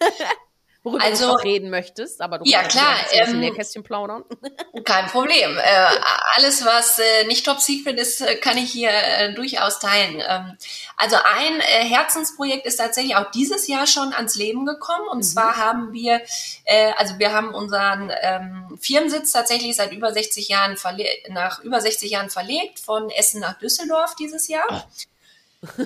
worüber 0.88 1.05
also, 1.05 1.37
du 1.37 1.42
reden 1.42 1.70
möchtest, 1.70 2.20
aber 2.20 2.38
du 2.38 2.44
ja, 2.44 2.61
kannst 2.62 2.77
klar, 2.77 2.94
ein 2.94 3.18
bisschen 3.18 3.35
ähm, 3.35 3.40
Nähkästchen 3.40 3.83
plaudern. 3.83 4.24
Kein 4.85 5.07
Problem. 5.07 5.57
Äh, 5.57 5.87
alles, 6.35 6.64
was 6.64 6.98
äh, 6.98 7.27
nicht 7.27 7.46
top 7.46 7.61
secret 7.61 7.98
ist, 7.98 8.20
äh, 8.20 8.37
kann 8.37 8.57
ich 8.59 8.70
hier 8.70 8.90
äh, 8.90 9.35
durchaus 9.35 9.79
teilen. 9.79 10.22
Ähm, 10.27 10.57
also 10.96 11.16
ein 11.16 11.61
äh, 11.61 11.85
Herzensprojekt 11.85 12.66
ist 12.66 12.77
tatsächlich 12.77 13.16
auch 13.16 13.31
dieses 13.31 13.66
Jahr 13.68 13.87
schon 13.87 14.12
ans 14.12 14.37
Leben 14.37 14.66
gekommen. 14.66 15.09
Und 15.09 15.18
mhm. 15.18 15.22
zwar 15.22 15.57
haben 15.57 15.92
wir, 15.92 16.22
äh, 16.64 16.92
also 16.96 17.18
wir 17.18 17.33
haben 17.33 17.55
unseren 17.55 18.11
ähm, 18.22 18.79
Firmensitz 18.81 19.33
tatsächlich 19.33 19.77
seit 19.77 19.92
über 19.92 20.12
60 20.12 20.48
Jahren 20.48 20.77
nach 21.29 21.62
über 21.62 21.81
60 21.81 22.11
Jahren 22.11 22.31
verlegt, 22.31 22.79
von 22.81 23.11
Essen 23.11 23.40
nach 23.40 23.59
Düsseldorf 23.59 24.14
dieses 24.16 24.48
Jahr. 24.48 24.66
Oh. 24.70 24.83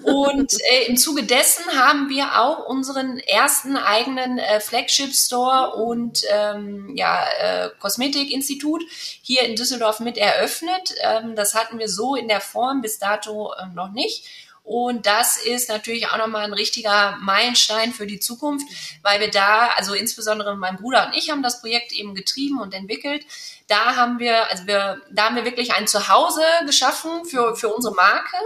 Und 0.03 0.53
äh, 0.71 0.85
im 0.87 0.99
Zuge 0.99 1.23
dessen 1.23 1.65
haben 1.73 2.11
wir 2.11 2.39
auch 2.39 2.67
unseren 2.67 3.19
ersten 3.19 3.79
eigenen 3.79 4.39
äh, 4.39 4.61
Flagship 4.61 5.15
Store 5.15 5.75
und 5.77 6.25
ähm, 6.31 6.95
ja, 6.95 7.25
äh, 7.41 7.71
Kosmetikinstitut 7.81 8.83
hier 9.23 9.43
in 9.43 9.57
Düsseldorf 9.57 10.01
mit 10.01 10.19
eröffnet. 10.19 10.95
Ähm, 11.01 11.37
das 11.37 11.55
hatten 11.55 11.79
wir 11.79 11.89
so 11.89 12.17
in 12.17 12.29
der 12.29 12.43
Form 12.43 12.83
bis 12.83 12.99
dato 12.99 13.55
äh, 13.55 13.67
noch 13.75 13.93
nicht. 13.93 14.27
Und 14.63 15.07
das 15.07 15.39
ist 15.39 15.71
natürlich 15.71 16.09
auch 16.09 16.19
nochmal 16.19 16.45
ein 16.45 16.53
richtiger 16.53 17.17
Meilenstein 17.21 17.93
für 17.93 18.07
die 18.07 18.21
Zukunft, 18.21 18.67
weil 19.03 19.21
wir 19.21 19.31
da, 19.31 19.71
also 19.77 19.95
insbesondere 19.95 20.55
mein 20.57 20.77
Bruder 20.77 21.07
und 21.07 21.17
ich 21.17 21.31
haben 21.31 21.43
das 21.43 21.61
Projekt 21.61 21.93
eben 21.93 22.15
getrieben 22.15 22.61
und 22.61 22.73
entwickelt. 22.73 23.27
Da 23.67 23.97
haben 23.97 24.19
wir, 24.19 24.49
also 24.51 24.67
wir, 24.67 25.01
da 25.11 25.25
haben 25.25 25.37
wir 25.37 25.45
wirklich 25.45 25.73
ein 25.73 25.89
Zuhause 25.89 26.45
geschaffen 26.67 27.25
für, 27.25 27.57
für 27.57 27.71
unsere 27.71 27.95
Marke 27.95 28.37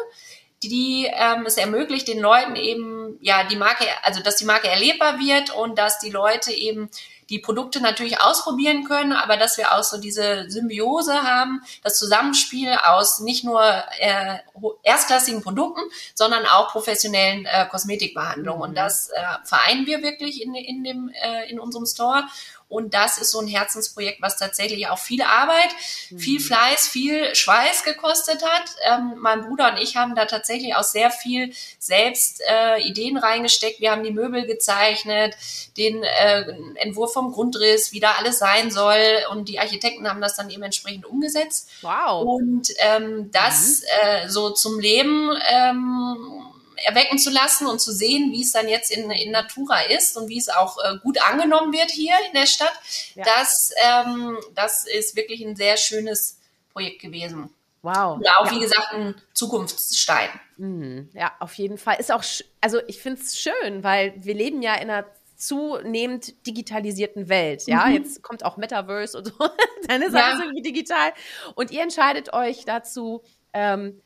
die 0.62 1.08
ähm, 1.12 1.44
es 1.46 1.56
ermöglicht 1.56 2.08
den 2.08 2.20
Leuten 2.20 2.56
eben, 2.56 3.18
ja, 3.20 3.44
die 3.44 3.56
Marke, 3.56 3.84
also 4.02 4.22
dass 4.22 4.36
die 4.36 4.44
Marke 4.44 4.68
erlebbar 4.68 5.18
wird 5.18 5.54
und 5.54 5.78
dass 5.78 5.98
die 5.98 6.10
Leute 6.10 6.52
eben 6.52 6.90
die 7.28 7.38
Produkte 7.40 7.80
natürlich 7.80 8.20
ausprobieren 8.20 8.84
können, 8.84 9.12
aber 9.12 9.36
dass 9.36 9.58
wir 9.58 9.72
auch 9.72 9.82
so 9.82 9.98
diese 9.98 10.48
Symbiose 10.48 11.22
haben, 11.24 11.60
das 11.82 11.98
Zusammenspiel 11.98 12.72
aus 12.84 13.20
nicht 13.20 13.44
nur 13.44 13.62
äh, 13.98 14.38
erstklassigen 14.82 15.42
Produkten, 15.42 15.82
sondern 16.14 16.46
auch 16.46 16.68
professionellen 16.68 17.46
äh, 17.46 17.66
Kosmetikbehandlungen. 17.66 18.62
Und 18.62 18.70
mhm. 18.70 18.76
das 18.76 19.08
äh, 19.08 19.22
vereinen 19.44 19.86
wir 19.86 20.02
wirklich 20.02 20.42
in, 20.42 20.54
in, 20.54 20.84
dem, 20.84 21.08
äh, 21.08 21.50
in 21.50 21.58
unserem 21.58 21.86
Store. 21.86 22.24
Und 22.68 22.94
das 22.94 23.18
ist 23.18 23.30
so 23.30 23.40
ein 23.40 23.46
Herzensprojekt, 23.46 24.20
was 24.20 24.38
tatsächlich 24.38 24.88
auch 24.88 24.98
viel 24.98 25.22
Arbeit, 25.22 25.68
mhm. 26.10 26.18
viel 26.18 26.40
Fleiß, 26.40 26.88
viel 26.88 27.32
Schweiß 27.34 27.84
gekostet 27.84 28.42
hat. 28.44 28.64
Ähm, 28.82 29.14
mein 29.18 29.42
Bruder 29.42 29.70
und 29.72 29.78
ich 29.78 29.96
haben 29.96 30.16
da 30.16 30.24
tatsächlich 30.24 30.74
auch 30.74 30.82
sehr 30.82 31.10
viel 31.10 31.52
selbst 31.78 32.42
äh, 32.48 32.80
Ideen 32.80 33.18
reingesteckt. 33.18 33.80
Wir 33.80 33.92
haben 33.92 34.02
die 34.02 34.10
Möbel 34.10 34.46
gezeichnet, 34.46 35.36
den 35.76 36.02
äh, 36.02 36.44
Entwurf 36.74 37.12
vom 37.12 37.30
Grundriss, 37.30 37.92
wie 37.92 38.00
da 38.00 38.12
alles 38.18 38.40
sein 38.40 38.72
soll. 38.72 39.18
Und 39.30 39.48
die 39.48 39.60
Architekten 39.60 40.08
haben 40.08 40.20
das 40.20 40.34
dann 40.34 40.50
eben 40.50 40.64
entsprechend 40.64 41.06
umgesetzt. 41.06 41.70
Wow. 41.82 42.24
Und 42.24 42.70
ähm, 42.78 43.30
das 43.30 43.82
mhm. 43.82 43.86
äh, 44.02 44.28
so 44.28 44.50
zum 44.50 44.80
Leben 44.80 45.30
ähm, 45.48 46.45
erwecken 46.84 47.18
zu 47.18 47.30
lassen 47.30 47.66
und 47.66 47.80
zu 47.80 47.92
sehen, 47.92 48.32
wie 48.32 48.42
es 48.42 48.52
dann 48.52 48.68
jetzt 48.68 48.90
in, 48.90 49.10
in 49.10 49.30
Natura 49.30 49.80
ist 49.82 50.16
und 50.16 50.28
wie 50.28 50.38
es 50.38 50.48
auch 50.48 50.78
äh, 50.84 50.98
gut 51.02 51.20
angenommen 51.22 51.72
wird 51.72 51.90
hier 51.90 52.14
in 52.28 52.34
der 52.34 52.46
Stadt. 52.46 52.72
Ja. 53.14 53.24
Das, 53.24 53.72
ähm, 53.82 54.38
das 54.54 54.86
ist 54.86 55.16
wirklich 55.16 55.44
ein 55.44 55.56
sehr 55.56 55.76
schönes 55.76 56.38
Projekt 56.72 57.00
gewesen. 57.00 57.50
Wow. 57.82 58.16
Und 58.16 58.28
auch, 58.28 58.46
ja. 58.46 58.52
wie 58.52 58.60
gesagt, 58.60 58.92
ein 58.92 59.14
Zukunftsstein. 59.32 60.28
Mhm. 60.56 61.08
Ja, 61.14 61.32
auf 61.38 61.54
jeden 61.54 61.78
Fall. 61.78 61.96
Ist 62.00 62.10
auch, 62.10 62.24
also 62.60 62.80
ich 62.88 63.00
finde 63.00 63.20
es 63.20 63.38
schön, 63.38 63.84
weil 63.84 64.12
wir 64.16 64.34
leben 64.34 64.60
ja 64.60 64.74
in 64.74 64.90
einer 64.90 65.06
zunehmend 65.36 66.46
digitalisierten 66.46 67.28
Welt. 67.28 67.64
Ja, 67.66 67.86
mhm. 67.86 67.94
jetzt 67.94 68.22
kommt 68.22 68.44
auch 68.44 68.56
Metaverse 68.56 69.18
und 69.18 69.26
so. 69.26 69.34
Dann 69.88 70.02
ist 70.02 70.14
ja. 70.14 70.24
alles 70.24 70.40
irgendwie 70.40 70.62
digital. 70.62 71.12
Und 71.54 71.70
ihr 71.70 71.82
entscheidet 71.82 72.32
euch 72.32 72.64
dazu, 72.64 73.22
ähm, 73.52 74.00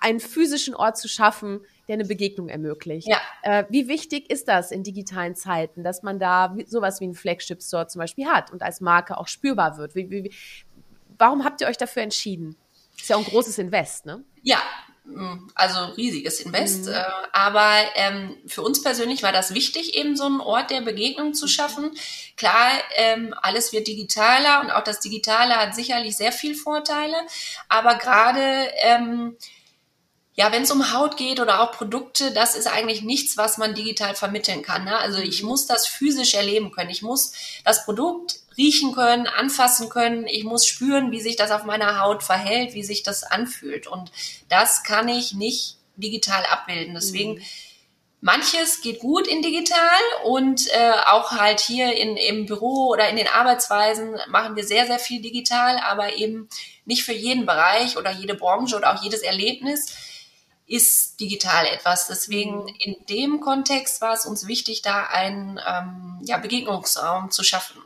einen 0.00 0.20
physischen 0.20 0.74
Ort 0.74 0.96
zu 0.98 1.08
schaffen, 1.08 1.60
der 1.88 1.94
eine 1.94 2.04
Begegnung 2.04 2.48
ermöglicht. 2.48 3.08
Ja. 3.08 3.18
Äh, 3.42 3.64
wie 3.70 3.88
wichtig 3.88 4.30
ist 4.30 4.46
das 4.46 4.70
in 4.70 4.82
digitalen 4.82 5.34
Zeiten, 5.34 5.82
dass 5.82 6.02
man 6.02 6.18
da 6.18 6.54
sowas 6.66 7.00
wie 7.00 7.06
ein 7.06 7.14
Flagship 7.14 7.62
Store 7.62 7.86
zum 7.88 8.00
Beispiel 8.00 8.26
hat 8.26 8.52
und 8.52 8.62
als 8.62 8.80
Marke 8.80 9.16
auch 9.16 9.26
spürbar 9.26 9.78
wird? 9.78 9.94
Wie, 9.94 10.10
wie, 10.10 10.30
warum 11.16 11.44
habt 11.44 11.60
ihr 11.60 11.66
euch 11.66 11.78
dafür 11.78 12.02
entschieden? 12.02 12.56
Ist 12.98 13.08
ja 13.08 13.16
auch 13.16 13.20
ein 13.20 13.30
großes 13.30 13.58
Invest, 13.58 14.06
ne? 14.06 14.22
Ja, 14.42 14.60
mm, 15.04 15.48
also 15.54 15.92
riesiges 15.94 16.40
Invest. 16.40 16.86
Mhm. 16.86 16.92
Äh, 16.92 17.04
aber 17.32 17.72
ähm, 17.94 18.36
für 18.46 18.62
uns 18.62 18.82
persönlich 18.82 19.22
war 19.22 19.32
das 19.32 19.54
wichtig, 19.54 19.96
eben 19.96 20.14
so 20.14 20.24
einen 20.24 20.40
Ort 20.40 20.70
der 20.70 20.82
Begegnung 20.82 21.32
zu 21.32 21.48
schaffen. 21.48 21.92
Klar, 22.36 22.70
ähm, 22.96 23.34
alles 23.40 23.72
wird 23.72 23.86
digitaler 23.86 24.60
und 24.60 24.70
auch 24.70 24.84
das 24.84 25.00
Digitale 25.00 25.54
hat 25.56 25.74
sicherlich 25.74 26.16
sehr 26.16 26.32
viel 26.32 26.54
Vorteile. 26.54 27.16
Aber 27.68 27.94
gerade 27.94 28.68
ähm, 28.82 29.36
ja, 30.38 30.52
wenn 30.52 30.62
es 30.62 30.70
um 30.70 30.92
Haut 30.92 31.16
geht 31.16 31.40
oder 31.40 31.60
auch 31.60 31.72
Produkte, 31.72 32.30
das 32.30 32.54
ist 32.54 32.68
eigentlich 32.68 33.02
nichts, 33.02 33.36
was 33.36 33.58
man 33.58 33.74
digital 33.74 34.14
vermitteln 34.14 34.62
kann. 34.62 34.84
Ne? 34.84 34.96
Also 34.96 35.18
ich 35.18 35.42
muss 35.42 35.66
das 35.66 35.88
physisch 35.88 36.34
erleben 36.34 36.70
können. 36.70 36.90
Ich 36.90 37.02
muss 37.02 37.32
das 37.64 37.84
Produkt 37.84 38.38
riechen 38.56 38.94
können, 38.94 39.26
anfassen 39.26 39.88
können. 39.88 40.28
Ich 40.28 40.44
muss 40.44 40.64
spüren, 40.64 41.10
wie 41.10 41.20
sich 41.20 41.34
das 41.34 41.50
auf 41.50 41.64
meiner 41.64 42.00
Haut 42.00 42.22
verhält, 42.22 42.72
wie 42.74 42.84
sich 42.84 43.02
das 43.02 43.24
anfühlt. 43.24 43.88
Und 43.88 44.12
das 44.48 44.84
kann 44.84 45.08
ich 45.08 45.34
nicht 45.34 45.78
digital 45.96 46.44
abbilden. 46.44 46.94
Deswegen 46.94 47.34
mhm. 47.34 47.42
Manches 48.20 48.80
geht 48.80 49.00
gut 49.00 49.26
in 49.26 49.42
digital 49.42 50.00
und 50.22 50.68
äh, 50.68 50.92
auch 51.06 51.32
halt 51.32 51.58
hier 51.58 51.96
in, 51.96 52.16
im 52.16 52.46
Büro 52.46 52.86
oder 52.88 53.08
in 53.08 53.16
den 53.16 53.26
Arbeitsweisen 53.26 54.16
machen 54.28 54.54
wir 54.54 54.64
sehr, 54.64 54.86
sehr 54.86 55.00
viel 55.00 55.20
digital, 55.20 55.78
aber 55.78 56.14
eben 56.14 56.48
nicht 56.84 57.02
für 57.02 57.12
jeden 57.12 57.44
Bereich 57.44 57.96
oder 57.96 58.12
jede 58.12 58.34
Branche 58.34 58.76
oder 58.76 58.94
auch 58.94 59.02
jedes 59.02 59.22
Erlebnis 59.22 60.07
ist 60.68 61.18
digital 61.18 61.66
etwas. 61.66 62.06
Deswegen 62.06 62.62
mhm. 62.62 62.74
in 62.78 62.96
dem 63.08 63.40
Kontext 63.40 64.00
war 64.00 64.12
es 64.12 64.26
uns 64.26 64.46
wichtig, 64.46 64.82
da 64.82 65.04
einen 65.06 65.60
ähm, 65.66 66.20
ja, 66.22 66.38
Begegnungsraum 66.38 67.30
zu 67.30 67.42
schaffen. 67.42 67.82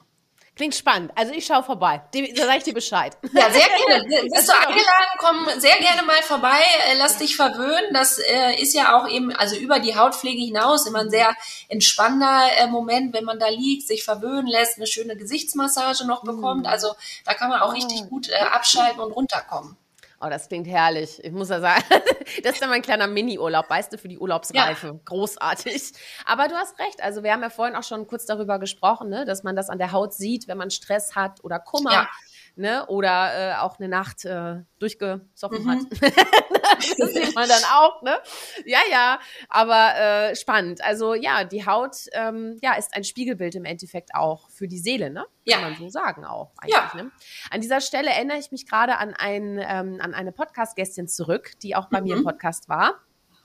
Klingt 0.55 0.75
spannend. 0.75 1.12
Also 1.14 1.33
ich 1.33 1.47
schaue 1.47 1.62
vorbei. 1.62 2.03
Da 2.12 2.45
sage 2.45 2.59
ich 2.59 2.64
dir 2.64 2.75
Bescheid. 2.75 3.16
Ja, 3.33 3.51
sehr 3.51 3.66
gerne. 3.66 4.05
Bist 4.31 4.49
du 4.49 4.53
eingeladen? 4.53 5.16
Komm 5.16 5.49
sehr 5.59 5.79
gerne 5.79 6.03
mal 6.03 6.23
vorbei. 6.23 6.61
Äh, 6.90 6.99
lass 6.99 7.16
dich 7.16 7.37
verwöhnen. 7.37 7.95
Das 7.95 8.18
äh, 8.18 8.61
ist 8.61 8.75
ja 8.75 8.95
auch 8.95 9.09
eben, 9.09 9.35
also 9.35 9.57
über 9.57 9.81
die 9.81 9.97
Hautpflege 9.97 10.42
hinaus 10.42 10.87
immer 10.87 11.01
ein 11.01 11.11
sehr 11.11 11.35
entspannender 11.68 12.42
äh, 12.59 12.66
Moment, 12.66 13.14
wenn 13.14 13.25
man 13.25 13.38
da 13.38 13.49
liegt, 13.49 13.87
sich 13.88 14.05
verwöhnen 14.05 14.47
lässt, 14.47 14.77
eine 14.77 14.87
schöne 14.87 15.16
Gesichtsmassage 15.16 16.07
noch 16.07 16.23
bekommt. 16.23 16.64
Mhm. 16.64 16.66
Also 16.66 16.95
da 17.25 17.33
kann 17.33 17.49
man 17.49 17.61
auch 17.61 17.73
richtig 17.73 18.07
gut 18.11 18.29
äh, 18.29 18.35
abschalten 18.35 19.01
und 19.01 19.12
runterkommen. 19.12 19.79
Oh, 20.25 20.29
das 20.29 20.49
klingt 20.49 20.69
herrlich. 20.69 21.23
Ich 21.25 21.33
muss 21.33 21.49
ja 21.49 21.61
sagen, 21.61 21.83
das 22.45 22.53
ist 22.53 22.63
dann 22.63 22.71
mein 22.71 22.83
kleiner 22.83 23.09
Mini-Urlaub, 23.09 23.69
weißt 23.69 23.93
du, 23.93 23.99
für 23.99 24.07
die 24.09 24.19
Urlaubsreife. 24.19 24.87
Ja. 24.87 25.01
Großartig. 25.05 25.93
Aber 26.25 26.47
du 26.47 26.55
hast 26.55 26.79
recht. 26.79 27.03
Also 27.03 27.25
wir 27.25 27.33
haben 27.33 27.43
ja 27.43 27.51
vorhin 27.51 27.75
auch 27.75 27.83
schon 27.83 28.07
kurz 28.07 28.25
darüber 28.25 28.61
gesprochen, 28.61 29.09
ne, 29.09 29.25
dass 29.25 29.43
man 29.43 29.57
das 29.57 29.68
an 29.68 29.79
der 29.79 29.91
Haut 29.91 30.14
sieht, 30.14 30.47
wenn 30.47 30.59
man 30.59 30.70
Stress 30.70 31.16
hat 31.16 31.43
oder 31.43 31.59
Kummer. 31.59 31.93
Ja. 31.93 32.09
Ne? 32.57 32.86
Oder 32.86 33.53
äh, 33.53 33.55
auch 33.57 33.78
eine 33.78 33.88
Nacht 33.88 34.24
äh, 34.24 34.62
durchgesoffen 34.78 35.64
mhm. 35.64 35.70
hat. 35.70 35.78
das 36.98 37.12
sieht 37.12 37.34
man 37.34 37.48
dann 37.48 37.62
auch, 37.72 38.03
ne? 38.03 38.18
Ja, 38.64 38.80
ja, 38.90 39.20
aber 39.48 39.96
äh, 39.96 40.36
spannend. 40.36 40.82
Also 40.82 41.14
ja, 41.14 41.44
die 41.44 41.66
Haut 41.66 41.96
ähm, 42.12 42.59
ja, 42.62 42.74
ist 42.74 42.94
ein 42.94 43.05
Spiegelbild 43.05 43.55
im 43.55 43.64
Endeffekt 43.64 44.14
auch 44.14 44.50
für 44.50 44.68
die 44.68 44.78
Seele, 44.78 45.11
ne? 45.11 45.26
Ja. 45.44 45.59
Kann 45.59 45.70
man 45.70 45.78
so 45.78 45.88
sagen 45.88 46.24
auch 46.24 46.53
eigentlich. 46.59 46.76
Ja. 46.76 46.92
Ne? 46.94 47.11
An 47.50 47.61
dieser 47.61 47.80
Stelle 47.80 48.11
erinnere 48.11 48.38
ich 48.38 48.53
mich 48.53 48.66
gerade 48.66 48.98
an, 48.98 49.14
ein, 49.14 49.59
ähm, 49.59 49.98
an 50.00 50.14
eine 50.14 50.32
Podcast-Gästin 50.32 51.09
zurück, 51.09 51.53
die 51.62 51.74
auch 51.74 51.88
bei 51.88 52.00
mhm. 52.00 52.07
mir 52.07 52.14
im 52.14 52.20
mhm. 52.20 52.26
Podcast 52.26 52.68
war. 52.68 53.00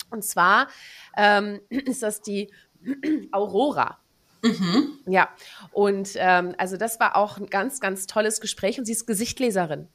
Und 0.09 0.23
zwar 0.23 0.67
ähm, 1.15 1.61
ist 1.69 2.03
das 2.03 2.21
die 2.21 2.51
Aurora. 3.31 3.99
Mhm. 4.41 4.99
Ja, 5.05 5.29
und 5.71 6.11
ähm, 6.15 6.55
also 6.57 6.77
das 6.77 6.99
war 6.99 7.15
auch 7.15 7.37
ein 7.37 7.47
ganz, 7.47 7.79
ganz 7.79 8.07
tolles 8.07 8.41
Gespräch 8.41 8.79
und 8.79 8.85
sie 8.85 8.93
ist 8.93 9.07
Gesichtleserin. 9.07 9.87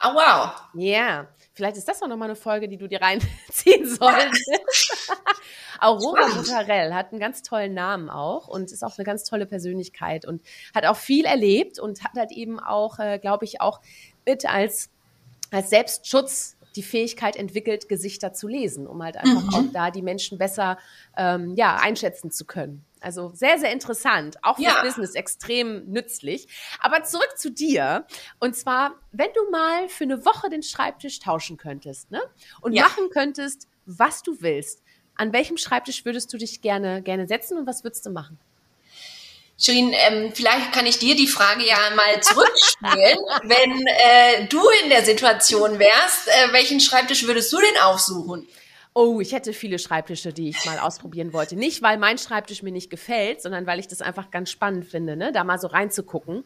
Oh, 0.00 0.14
wow. 0.14 0.52
Ja, 0.74 1.26
vielleicht 1.54 1.76
ist 1.76 1.88
das 1.88 2.00
auch 2.02 2.06
nochmal 2.06 2.28
eine 2.28 2.36
Folge, 2.36 2.68
die 2.68 2.76
du 2.76 2.86
dir 2.86 3.02
reinziehen 3.02 3.84
solltest. 3.98 4.48
Aurora 5.80 6.28
Butarell 6.28 6.94
hat 6.94 7.10
einen 7.10 7.20
ganz 7.20 7.42
tollen 7.42 7.74
Namen 7.74 8.08
auch 8.08 8.46
und 8.46 8.70
ist 8.70 8.84
auch 8.84 8.96
eine 8.96 9.04
ganz 9.04 9.24
tolle 9.24 9.46
Persönlichkeit 9.46 10.24
und 10.24 10.42
hat 10.74 10.86
auch 10.86 10.96
viel 10.96 11.24
erlebt 11.24 11.78
und 11.80 12.04
hat 12.04 12.12
halt 12.16 12.32
eben 12.32 12.60
auch, 12.60 12.98
äh, 13.00 13.18
glaube 13.18 13.44
ich, 13.44 13.60
auch 13.60 13.80
mit 14.24 14.48
als, 14.48 14.90
als 15.50 15.70
Selbstschutz 15.70 16.56
die 16.76 16.82
Fähigkeit 16.82 17.34
entwickelt, 17.34 17.88
Gesichter 17.88 18.32
zu 18.32 18.46
lesen, 18.46 18.86
um 18.86 19.02
halt 19.02 19.16
einfach 19.16 19.42
mhm. 19.42 19.54
auch 19.54 19.72
da 19.72 19.90
die 19.90 20.02
Menschen 20.02 20.38
besser 20.38 20.78
ähm, 21.16 21.54
ja, 21.56 21.76
einschätzen 21.76 22.30
zu 22.30 22.44
können. 22.44 22.84
Also 23.02 23.30
sehr, 23.34 23.58
sehr 23.58 23.72
interessant. 23.72 24.36
Auch 24.42 24.56
fürs 24.56 24.74
ja. 24.74 24.82
Business 24.82 25.14
extrem 25.14 25.84
nützlich. 25.86 26.48
Aber 26.80 27.04
zurück 27.04 27.34
zu 27.36 27.50
dir. 27.50 28.06
Und 28.38 28.56
zwar, 28.56 28.94
wenn 29.12 29.32
du 29.34 29.50
mal 29.50 29.88
für 29.88 30.04
eine 30.04 30.24
Woche 30.24 30.48
den 30.48 30.62
Schreibtisch 30.62 31.20
tauschen 31.20 31.56
könntest, 31.56 32.10
ne? 32.10 32.22
Und 32.60 32.72
ja. 32.72 32.84
machen 32.84 33.10
könntest, 33.10 33.68
was 33.86 34.22
du 34.22 34.36
willst. 34.40 34.82
An 35.14 35.32
welchem 35.32 35.56
Schreibtisch 35.56 36.04
würdest 36.04 36.32
du 36.32 36.38
dich 36.38 36.60
gerne, 36.60 37.02
gerne 37.02 37.26
setzen 37.26 37.58
und 37.58 37.66
was 37.66 37.82
würdest 37.82 38.06
du 38.06 38.10
machen? 38.10 38.38
Shirin, 39.60 39.92
ähm, 39.92 40.30
vielleicht 40.32 40.72
kann 40.72 40.86
ich 40.86 41.00
dir 41.00 41.16
die 41.16 41.26
Frage 41.26 41.66
ja 41.66 41.76
mal 41.96 42.22
zurückspielen. 42.22 43.18
Wenn 43.42 43.86
äh, 43.86 44.46
du 44.46 44.62
in 44.84 44.90
der 44.90 45.04
Situation 45.04 45.80
wärst, 45.80 46.28
äh, 46.28 46.52
welchen 46.52 46.78
Schreibtisch 46.78 47.26
würdest 47.26 47.52
du 47.52 47.58
denn 47.58 47.82
aufsuchen? 47.82 48.46
Oh, 49.00 49.20
ich 49.20 49.32
hätte 49.32 49.52
viele 49.52 49.78
Schreibtische, 49.78 50.32
die 50.32 50.48
ich 50.48 50.66
mal 50.66 50.80
ausprobieren 50.80 51.32
wollte. 51.32 51.54
Nicht, 51.54 51.82
weil 51.82 51.98
mein 51.98 52.18
Schreibtisch 52.18 52.64
mir 52.64 52.72
nicht 52.72 52.90
gefällt, 52.90 53.40
sondern 53.40 53.64
weil 53.64 53.78
ich 53.78 53.86
das 53.86 54.02
einfach 54.02 54.32
ganz 54.32 54.50
spannend 54.50 54.86
finde, 54.86 55.14
ne? 55.14 55.30
da 55.30 55.44
mal 55.44 55.60
so 55.60 55.68
reinzugucken. 55.68 56.42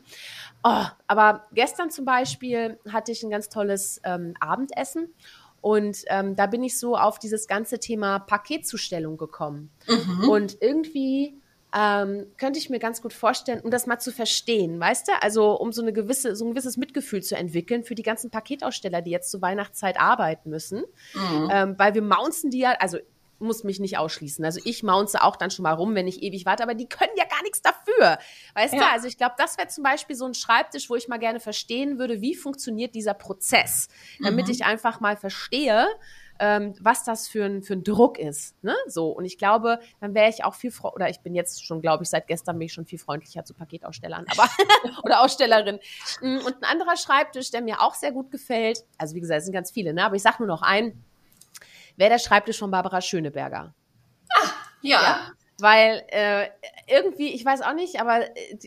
Oh, 0.63 0.85
aber 1.07 1.47
gestern 1.55 1.91
zum 1.91 2.05
Beispiel 2.05 2.79
hatte 2.93 3.11
ich 3.11 3.23
ein 3.23 3.31
ganz 3.31 3.49
tolles 3.49 4.03
ähm, 4.05 4.35
Abendessen 4.39 5.15
und 5.63 6.05
ähm, 6.09 6.37
da 6.37 6.47
bin 6.47 6.63
ich 6.63 6.79
so 6.79 6.95
auf 6.95 7.19
dieses 7.19 7.47
ganze 7.47 7.79
Thema 7.79 8.19
Paketzustellung 8.19 9.17
gekommen. 9.17 9.71
Mhm. 9.89 10.29
Und 10.29 10.59
irgendwie 10.61 11.41
ähm, 11.75 12.27
könnte 12.37 12.59
ich 12.59 12.71
mir 12.71 12.79
ganz 12.79 13.01
gut 13.01 13.13
vorstellen, 13.13 13.61
um 13.61 13.71
das 13.71 13.87
mal 13.87 13.99
zu 13.99 14.13
verstehen, 14.13 14.79
weißt 14.79 15.09
du? 15.09 15.13
Also 15.21 15.59
um 15.59 15.73
so 15.73 15.83
eine 15.83 15.93
gewisse, 15.93 16.37
so 16.37 16.45
ein 16.45 16.51
gewisses 16.51 16.77
Mitgefühl 16.77 17.23
zu 17.23 17.37
entwickeln 17.37 17.85
für 17.85 17.95
die 17.95 18.03
ganzen 18.03 18.31
Paketaussteller, 18.31 19.01
die 19.01 19.11
jetzt 19.11 19.31
zur 19.31 19.43
Weihnachtszeit 19.43 19.99
arbeiten 19.99 20.51
müssen. 20.51 20.85
Mhm. 21.15 21.49
Ähm, 21.51 21.75
weil 21.79 21.95
wir 21.95 22.03
mounzen 22.03 22.51
die 22.51 22.59
ja, 22.59 22.73
also 22.79 22.99
muss 23.43 23.65
mich 23.65 23.81
nicht 23.81 23.99
ausschließen. 23.99 24.45
Also 24.45 24.61
ich 24.65 24.83
mounce 24.83 25.17
auch 25.17 25.37
dann 25.37 25.51
schon 25.51 25.65
mal 25.65 25.73
rum, 25.73 25.95
wenn 25.95 26.07
ich 26.07 26.23
ewig 26.23 26.47
warte, 26.47 26.63
aber 26.63 26.75
die 26.75 26.89
können 26.89 27.13
ja 27.17 27.25
gar 27.25 27.43
nichts 27.43 27.61
dafür. 27.61 28.19
Weißt 28.55 28.75
ja. 28.75 28.81
du? 28.81 28.87
Also 28.87 29.09
ich 29.09 29.19
glaube, 29.19 29.35
das 29.37 29.59
wäre 29.59 29.69
zum 29.69 29.85
Beispiel 29.85 30.17
so 30.17 30.25
ein 30.25 30.35
Schreibtisch, 30.35 30.89
wo 30.89 30.97
ich 30.97 31.09
mal 31.09 31.19
gerne 31.19 31.41
verstehen 31.41 31.99
würde, 31.99 32.21
wie 32.21 32.35
funktioniert 32.35 32.95
dieser 32.95 33.15
Prozess, 33.15 33.89
damit 34.23 34.47
mhm. 34.47 34.53
ich 34.53 34.65
einfach 34.65 35.01
mal 35.01 35.17
verstehe, 35.17 35.87
ähm, 36.43 36.75
was 36.81 37.05
das 37.05 37.29
für 37.29 37.45
ein, 37.45 37.63
für 37.63 37.75
ein 37.75 37.85
Druck 37.85 38.19
ist. 38.19 38.61
Ne? 38.65 38.75
So, 38.89 39.11
und 39.11 39.25
ich 39.25 39.39
glaube, 39.39 39.79
dann 40.01 40.13
wäre 40.13 40.29
ich 40.29 40.43
auch 40.43 40.57
viel, 40.57 40.73
oder 40.83 41.09
ich 41.09 41.21
bin 41.21 41.37
jetzt 41.37 41.65
schon, 41.65 41.81
glaube 41.81 42.03
ich, 42.03 42.11
seit 42.11 42.27
gestern 42.27 42.59
bin 42.59 42.67
ich 42.67 42.73
schon 42.73 42.85
viel 42.85 42.99
freundlicher 42.99 43.45
zu 43.45 43.55
Paketausstellern, 43.55 44.27
aber 44.29 44.51
oder 45.05 45.21
Ausstellerin. 45.21 45.79
Mm, 46.21 46.39
und 46.39 46.57
ein 46.61 46.65
anderer 46.65 46.97
Schreibtisch, 46.97 47.53
der 47.53 47.63
mir 47.63 47.81
auch 47.81 47.95
sehr 47.95 48.11
gut 48.11 48.33
gefällt, 48.33 48.85
also 48.99 49.15
wie 49.15 49.21
gesagt, 49.21 49.39
es 49.39 49.45
sind 49.45 49.55
ganz 49.55 49.71
viele, 49.71 49.95
ne? 49.95 50.05
aber 50.05 50.17
ich 50.17 50.23
sage 50.23 50.39
nur 50.41 50.49
noch 50.49 50.63
einen, 50.63 51.05
wäre 51.97 52.11
der 52.11 52.19
Schreibtisch 52.19 52.59
von 52.59 52.73
Barbara 52.73 53.01
Schöneberger. 53.01 53.73
Ah, 54.35 54.49
ja. 54.81 55.01
ja 55.01 55.33
weil 55.61 56.03
äh, 56.09 56.49
irgendwie, 56.89 57.29
ich 57.29 57.45
weiß 57.45 57.63
auch 57.63 57.75
nicht, 57.75 58.01
aber 58.01 58.37
äh, 58.37 58.59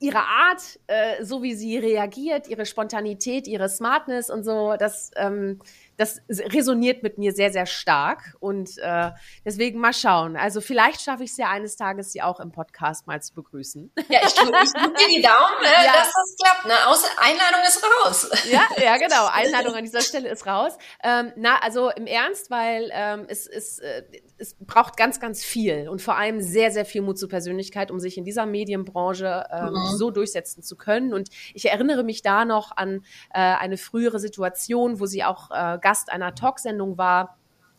ihre 0.00 0.18
Art, 0.18 0.80
äh, 0.88 1.24
so 1.24 1.42
wie 1.42 1.54
sie 1.54 1.78
reagiert, 1.78 2.48
ihre 2.48 2.66
Spontanität, 2.66 3.46
ihre 3.46 3.68
Smartness 3.68 4.30
und 4.30 4.42
so, 4.44 4.74
das 4.76 5.12
ähm, 5.16 5.60
das 5.98 6.22
resoniert 6.28 7.02
mit 7.02 7.18
mir 7.18 7.32
sehr, 7.32 7.52
sehr 7.52 7.66
stark. 7.66 8.36
Und 8.40 8.78
äh, 8.78 9.10
deswegen 9.44 9.80
mal 9.80 9.92
schauen. 9.92 10.36
Also 10.36 10.60
vielleicht 10.60 11.02
schaffe 11.02 11.24
ich 11.24 11.32
es 11.32 11.36
ja 11.36 11.50
eines 11.50 11.76
Tages, 11.76 12.12
sie 12.12 12.22
auch 12.22 12.38
im 12.38 12.52
Podcast 12.52 13.06
mal 13.06 13.20
zu 13.20 13.34
begrüßen. 13.34 13.92
Ja, 14.08 14.20
ich 14.24 14.32
drücke 14.32 14.52
drück 14.52 14.96
dir 14.96 15.08
die 15.08 15.22
Daumen, 15.22 15.62
äh, 15.62 15.86
ja. 15.86 15.92
dass 15.92 16.12
das 16.12 16.36
klappt. 16.40 16.66
Ne? 16.66 16.72
Außer 16.86 17.08
Einladung 17.18 17.60
ist 17.66 17.84
raus. 17.84 18.30
Ja, 18.50 18.62
ja, 18.82 18.96
genau. 18.96 19.26
Einladung 19.26 19.74
an 19.74 19.84
dieser 19.84 20.00
Stelle 20.00 20.28
ist 20.28 20.46
raus. 20.46 20.78
Ähm, 21.02 21.32
na, 21.36 21.58
also 21.58 21.90
im 21.90 22.06
Ernst, 22.06 22.50
weil 22.50 22.90
ähm, 22.92 23.26
es, 23.28 23.46
es, 23.46 23.80
äh, 23.80 24.02
es 24.38 24.54
braucht 24.54 24.96
ganz, 24.96 25.20
ganz 25.20 25.44
viel 25.44 25.88
und 25.88 26.00
vor 26.00 26.16
allem 26.16 26.40
sehr, 26.40 26.70
sehr 26.70 26.84
viel 26.84 27.02
Mut 27.02 27.18
zur 27.18 27.28
Persönlichkeit, 27.28 27.90
um 27.90 27.98
sich 27.98 28.16
in 28.16 28.24
dieser 28.24 28.46
Medienbranche 28.46 29.46
ähm, 29.50 29.72
mhm. 29.72 29.96
so 29.96 30.10
durchsetzen 30.10 30.62
zu 30.62 30.76
können. 30.76 31.12
Und 31.12 31.28
ich 31.54 31.68
erinnere 31.68 32.04
mich 32.04 32.22
da 32.22 32.44
noch 32.44 32.76
an 32.76 33.04
äh, 33.34 33.40
eine 33.40 33.76
frühere 33.76 34.20
Situation, 34.20 35.00
wo 35.00 35.06
sie 35.06 35.24
auch 35.24 35.50
äh, 35.50 35.78
Gast 35.88 36.12
einer 36.12 36.34
Talksendung 36.34 36.98
war 36.98 37.37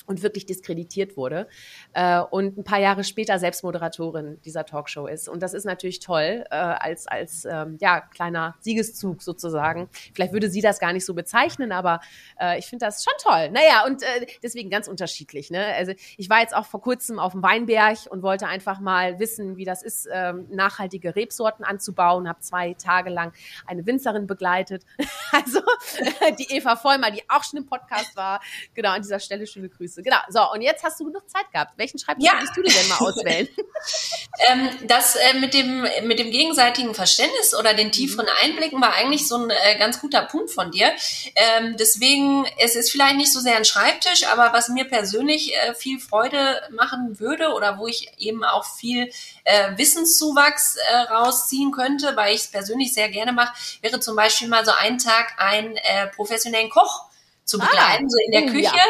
und 0.10 0.24
wirklich 0.24 0.48
diskreditiert 0.48 1.16
wurde 1.16 1.48
äh, 1.94 2.20
und 2.20 2.58
ein 2.58 2.64
paar 2.64 2.80
Jahre 2.80 3.04
später 3.04 3.38
selbst 3.38 3.64
Moderatorin 3.64 4.42
dieser 4.44 4.66
Talkshow 4.66 5.06
ist. 5.06 5.30
Und 5.30 5.44
das 5.44 5.54
ist 5.54 5.66
natürlich 5.66 6.00
toll 6.00 6.44
äh, 6.50 6.56
als, 6.56 7.06
als 7.06 7.46
ähm, 7.46 7.78
ja, 7.80 8.02
kleiner 8.02 8.56
Siegeszug 8.60 9.22
sozusagen. 9.22 9.88
Vielleicht 10.16 10.34
würde 10.34 10.50
sie 10.50 10.62
das 10.62 10.80
gar 10.80 10.94
nicht 10.94 11.06
so 11.06 11.14
bezeichnen, 11.14 11.72
aber 11.72 12.02
äh, 12.42 12.58
ich 12.58 12.66
finde 12.66 12.88
das 12.88 13.04
schon 13.04 13.14
toll. 13.22 13.52
Naja, 13.52 13.86
und 13.86 14.02
äh, 14.02 14.26
deswegen 14.42 14.72
ganz 14.72 14.88
unterschiedlich. 14.88 15.52
Ne? 15.52 15.64
Also 15.76 15.94
ich 16.18 16.28
war 16.28 16.40
jetzt 16.42 16.56
auch 16.56 16.66
vor 16.66 16.82
kurzem 16.82 17.20
auf 17.20 17.34
dem 17.34 17.44
Weinberg 17.44 18.00
und 18.10 18.24
wollte 18.24 18.48
einfach 18.48 18.80
mal 18.80 19.20
wissen, 19.20 19.58
wie 19.58 19.66
das 19.66 19.84
ist, 19.84 20.10
ähm, 20.12 20.48
nachhaltige 20.50 21.16
Rebsorten 21.16 21.64
anzubauen. 21.64 22.28
Habe 22.28 22.40
zwei 22.40 22.74
Tage 22.74 23.12
lang 23.12 23.32
eine 23.68 23.86
Winzerin 23.86 24.26
begleitet. 24.26 24.86
also 25.32 25.62
die 26.40 26.56
Eva 26.56 26.76
Vollmer, 26.76 27.12
die 27.12 27.22
auch 27.30 27.44
schon 27.44 27.60
im 27.60 27.68
Podcast 27.68 28.16
war. 28.16 28.42
Genau, 28.74 28.90
an 28.90 29.04
dieser 29.04 29.20
Stelle 29.20 29.46
schöne 29.46 29.70
Grüße. 29.70 29.99
Genau. 30.04 30.18
So, 30.30 30.52
und 30.52 30.62
jetzt 30.62 30.84
hast 30.84 31.00
du 31.00 31.06
genug 31.06 31.30
Zeit 31.30 31.52
gehabt. 31.52 31.74
Welchen 31.78 32.00
Schreibtisch 32.00 32.26
ja. 32.26 32.34
würdest 32.34 32.58
du 32.58 32.62
dir 32.62 32.74
denn 32.74 32.88
mal 32.90 32.98
auswählen? 32.98 33.48
ähm, 34.48 34.70
das 34.84 35.16
äh, 35.16 35.34
mit, 35.40 35.54
dem, 35.54 35.86
mit 36.04 36.20
dem 36.20 36.32
gegenseitigen 36.32 36.94
Verständnis 36.94 37.56
oder 37.56 37.74
den 37.74 37.92
tieferen 37.92 38.26
mhm. 38.26 38.46
Einblicken 38.46 38.82
war 38.82 38.94
eigentlich 38.94 39.28
so 39.28 39.38
ein 39.38 39.50
äh, 39.50 39.78
ganz 39.78 40.00
guter 40.02 40.24
Punkt 40.24 40.52
von 40.52 40.72
dir. 40.72 40.92
Ähm, 41.36 41.76
deswegen, 41.78 42.46
es 42.60 42.76
ist 42.76 42.92
vielleicht 42.92 43.18
nicht 43.18 43.32
so 43.32 43.40
sehr 43.40 43.58
ein 43.58 43.66
Schreibtisch, 43.66 44.26
aber 44.28 44.54
was 44.54 44.70
mir 44.70 44.86
persönlich 44.86 45.54
äh, 45.56 45.74
viel 45.74 46.00
Freude 46.00 46.62
machen 46.72 47.20
würde 47.20 47.54
oder 47.54 47.78
wo 47.78 47.88
ich 47.88 48.12
eben 48.18 48.44
auch 48.44 48.66
viel 48.66 49.12
äh, 49.44 49.78
Wissenszuwachs 49.78 50.76
äh, 50.76 50.96
rausziehen 51.12 51.72
könnte, 51.72 52.16
weil 52.16 52.34
ich 52.34 52.42
es 52.42 52.48
persönlich 52.48 52.94
sehr 52.94 53.10
gerne 53.10 53.34
mache, 53.34 53.54
wäre 53.82 54.00
zum 54.00 54.16
Beispiel 54.16 54.48
mal 54.48 54.66
so 54.66 54.72
einen 54.72 54.98
Tag 54.98 55.34
einen 55.38 55.76
äh, 55.78 56.08
professionellen 56.08 56.70
Koch 56.70 57.09
zu 57.50 57.60
ah. 57.60 57.66
begleiten, 57.66 58.06
ah, 58.06 58.10
so 58.10 58.18
in 58.26 58.32
der 58.32 58.44
uh, 58.44 58.54
Küche. 58.54 58.76
Ja 58.76 58.84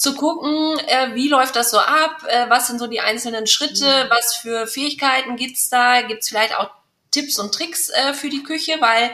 zu 0.00 0.14
gucken, 0.14 0.78
äh, 0.86 1.14
wie 1.14 1.28
läuft 1.28 1.56
das 1.56 1.70
so 1.70 1.78
ab, 1.78 2.24
äh, 2.26 2.48
was 2.48 2.68
sind 2.68 2.78
so 2.78 2.86
die 2.86 3.00
einzelnen 3.00 3.46
Schritte, 3.46 3.84
mhm. 3.84 4.10
was 4.10 4.34
für 4.34 4.66
Fähigkeiten 4.66 5.36
gibt's 5.36 5.68
da, 5.68 6.00
gibt's 6.00 6.30
vielleicht 6.30 6.56
auch 6.56 6.70
Tipps 7.10 7.38
und 7.38 7.52
Tricks 7.54 7.90
äh, 7.90 8.14
für 8.14 8.30
die 8.30 8.42
Küche, 8.42 8.76
weil 8.80 9.10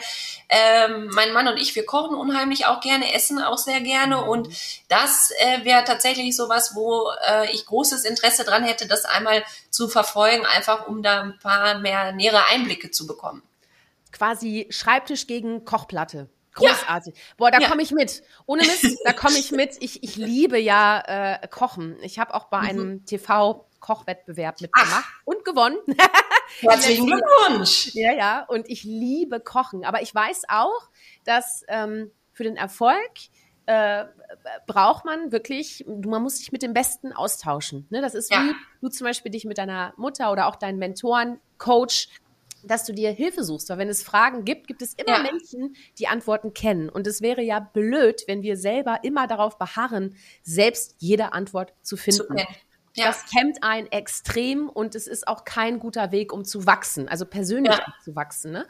ähm, 0.48 1.08
mein 1.12 1.32
Mann 1.32 1.48
und 1.48 1.56
ich, 1.56 1.74
wir 1.74 1.84
kochen 1.84 2.14
unheimlich 2.16 2.66
auch 2.66 2.80
gerne, 2.80 3.12
essen 3.14 3.42
auch 3.42 3.58
sehr 3.58 3.80
gerne 3.80 4.18
mhm. 4.18 4.28
und 4.28 4.48
das 4.88 5.32
äh, 5.38 5.64
wäre 5.64 5.82
tatsächlich 5.82 6.36
sowas, 6.36 6.76
wo 6.76 7.10
äh, 7.28 7.50
ich 7.52 7.66
großes 7.66 8.04
Interesse 8.04 8.44
dran 8.44 8.62
hätte, 8.62 8.86
das 8.86 9.04
einmal 9.04 9.42
zu 9.70 9.88
verfolgen, 9.88 10.46
einfach 10.46 10.86
um 10.86 11.02
da 11.02 11.22
ein 11.22 11.38
paar 11.40 11.80
mehr 11.80 12.12
nähere 12.12 12.46
Einblicke 12.46 12.92
zu 12.92 13.08
bekommen. 13.08 13.42
Quasi 14.12 14.68
Schreibtisch 14.70 15.26
gegen 15.26 15.64
Kochplatte. 15.64 16.28
Großartig. 16.56 17.14
Ja. 17.14 17.22
Boah, 17.36 17.50
da 17.50 17.58
ja. 17.58 17.68
komme 17.68 17.82
ich 17.82 17.92
mit. 17.92 18.22
Ohne 18.46 18.62
Mist, 18.62 18.98
da 19.04 19.12
komme 19.12 19.38
ich 19.38 19.52
mit. 19.52 19.76
Ich, 19.80 20.02
ich 20.02 20.16
liebe 20.16 20.58
ja 20.58 21.38
äh, 21.42 21.48
Kochen. 21.48 21.96
Ich 22.02 22.18
habe 22.18 22.34
auch 22.34 22.46
bei 22.46 22.62
mhm. 22.62 22.68
einem 22.68 23.04
TV-Kochwettbewerb 23.04 24.60
mitgemacht 24.60 25.04
Ach. 25.06 25.20
und 25.24 25.44
gewonnen. 25.44 25.76
Herzlichen 26.60 27.06
Glückwunsch. 27.06 27.90
Ja, 27.94 28.12
ja. 28.12 28.44
Und 28.48 28.68
ich 28.68 28.84
liebe 28.84 29.40
Kochen. 29.40 29.84
Aber 29.84 30.02
ich 30.02 30.14
weiß 30.14 30.44
auch, 30.48 30.88
dass 31.24 31.62
ähm, 31.68 32.10
für 32.32 32.44
den 32.44 32.56
Erfolg 32.56 33.12
äh, 33.66 34.06
braucht 34.66 35.04
man 35.04 35.32
wirklich, 35.32 35.84
man 35.86 36.22
muss 36.22 36.38
sich 36.38 36.52
mit 36.52 36.62
dem 36.62 36.72
Besten 36.72 37.12
austauschen. 37.12 37.86
Ne? 37.90 38.00
Das 38.00 38.14
ist 38.14 38.30
ja. 38.30 38.42
wie 38.42 38.54
du 38.80 38.88
zum 38.88 39.06
Beispiel 39.06 39.30
dich 39.30 39.44
mit 39.44 39.58
deiner 39.58 39.92
Mutter 39.96 40.32
oder 40.32 40.46
auch 40.46 40.56
deinen 40.56 40.78
Mentoren, 40.78 41.40
Coach 41.58 42.08
dass 42.66 42.84
du 42.84 42.92
dir 42.92 43.10
Hilfe 43.10 43.44
suchst. 43.44 43.68
Weil 43.70 43.78
wenn 43.78 43.88
es 43.88 44.02
Fragen 44.02 44.44
gibt, 44.44 44.66
gibt 44.66 44.82
es 44.82 44.94
immer 44.94 45.18
ja. 45.18 45.22
Menschen, 45.22 45.76
die 45.98 46.08
Antworten 46.08 46.52
kennen. 46.54 46.88
Und 46.88 47.06
es 47.06 47.22
wäre 47.22 47.42
ja 47.42 47.60
blöd, 47.60 48.24
wenn 48.26 48.42
wir 48.42 48.56
selber 48.56 49.00
immer 49.02 49.26
darauf 49.26 49.58
beharren, 49.58 50.14
selbst 50.42 50.96
jede 50.98 51.32
Antwort 51.32 51.72
zu 51.82 51.96
finden. 51.96 52.38
Zu 52.38 52.46
ja. 52.96 53.06
Das 53.06 53.24
hemmt 53.32 53.62
einen 53.62 53.86
extrem 53.92 54.68
und 54.68 54.94
es 54.94 55.06
ist 55.06 55.28
auch 55.28 55.44
kein 55.44 55.78
guter 55.78 56.12
Weg, 56.12 56.32
um 56.32 56.44
zu 56.44 56.66
wachsen, 56.66 57.08
also 57.08 57.26
persönlich 57.26 57.72
ja. 57.72 57.94
zu 58.04 58.16
wachsen. 58.16 58.52
Ne? 58.52 58.66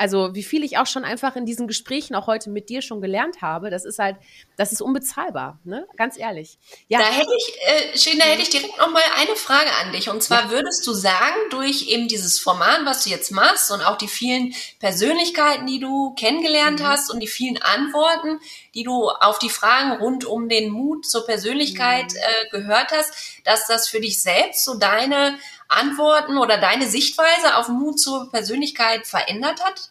Also 0.00 0.34
wie 0.34 0.42
viel 0.42 0.64
ich 0.64 0.78
auch 0.78 0.86
schon 0.86 1.04
einfach 1.04 1.36
in 1.36 1.44
diesen 1.44 1.68
Gesprächen 1.68 2.14
auch 2.14 2.26
heute 2.26 2.48
mit 2.48 2.70
dir 2.70 2.80
schon 2.80 3.02
gelernt 3.02 3.42
habe, 3.42 3.68
das 3.68 3.84
ist 3.84 3.98
halt, 3.98 4.16
das 4.56 4.72
ist 4.72 4.80
unbezahlbar, 4.80 5.58
ne? 5.64 5.86
Ganz 5.98 6.18
ehrlich. 6.18 6.58
Ja. 6.88 7.00
Da 7.00 7.04
hätte 7.04 7.32
ich, 7.36 7.58
äh, 7.60 7.98
schön, 7.98 8.18
da 8.18 8.24
hätte 8.24 8.40
ich 8.40 8.48
direkt 8.48 8.78
noch 8.78 8.90
mal 8.90 9.02
eine 9.18 9.36
Frage 9.36 9.68
an 9.82 9.92
dich. 9.92 10.08
Und 10.08 10.22
zwar 10.22 10.44
ja. 10.44 10.50
würdest 10.50 10.86
du 10.86 10.94
sagen, 10.94 11.36
durch 11.50 11.88
eben 11.88 12.08
dieses 12.08 12.38
Format, 12.38 12.80
was 12.84 13.04
du 13.04 13.10
jetzt 13.10 13.30
machst 13.30 13.70
und 13.70 13.82
auch 13.82 13.98
die 13.98 14.08
vielen 14.08 14.54
Persönlichkeiten, 14.78 15.66
die 15.66 15.80
du 15.80 16.14
kennengelernt 16.14 16.80
mhm. 16.80 16.86
hast 16.86 17.10
und 17.12 17.20
die 17.20 17.28
vielen 17.28 17.60
Antworten, 17.60 18.40
die 18.74 18.84
du 18.84 19.10
auf 19.10 19.38
die 19.38 19.50
Fragen 19.50 19.92
rund 20.00 20.24
um 20.24 20.48
den 20.48 20.70
Mut 20.70 21.04
zur 21.04 21.26
Persönlichkeit 21.26 22.12
mhm. 22.12 22.18
äh, 22.18 22.48
gehört 22.50 22.90
hast, 22.92 23.39
dass 23.50 23.66
das 23.66 23.88
für 23.88 24.00
dich 24.00 24.22
selbst 24.22 24.64
so 24.64 24.78
deine 24.78 25.38
Antworten 25.68 26.38
oder 26.38 26.58
deine 26.58 26.88
Sichtweise 26.88 27.56
auf 27.56 27.68
Mut 27.68 27.98
zur 27.98 28.30
Persönlichkeit 28.30 29.06
verändert 29.06 29.64
hat? 29.64 29.90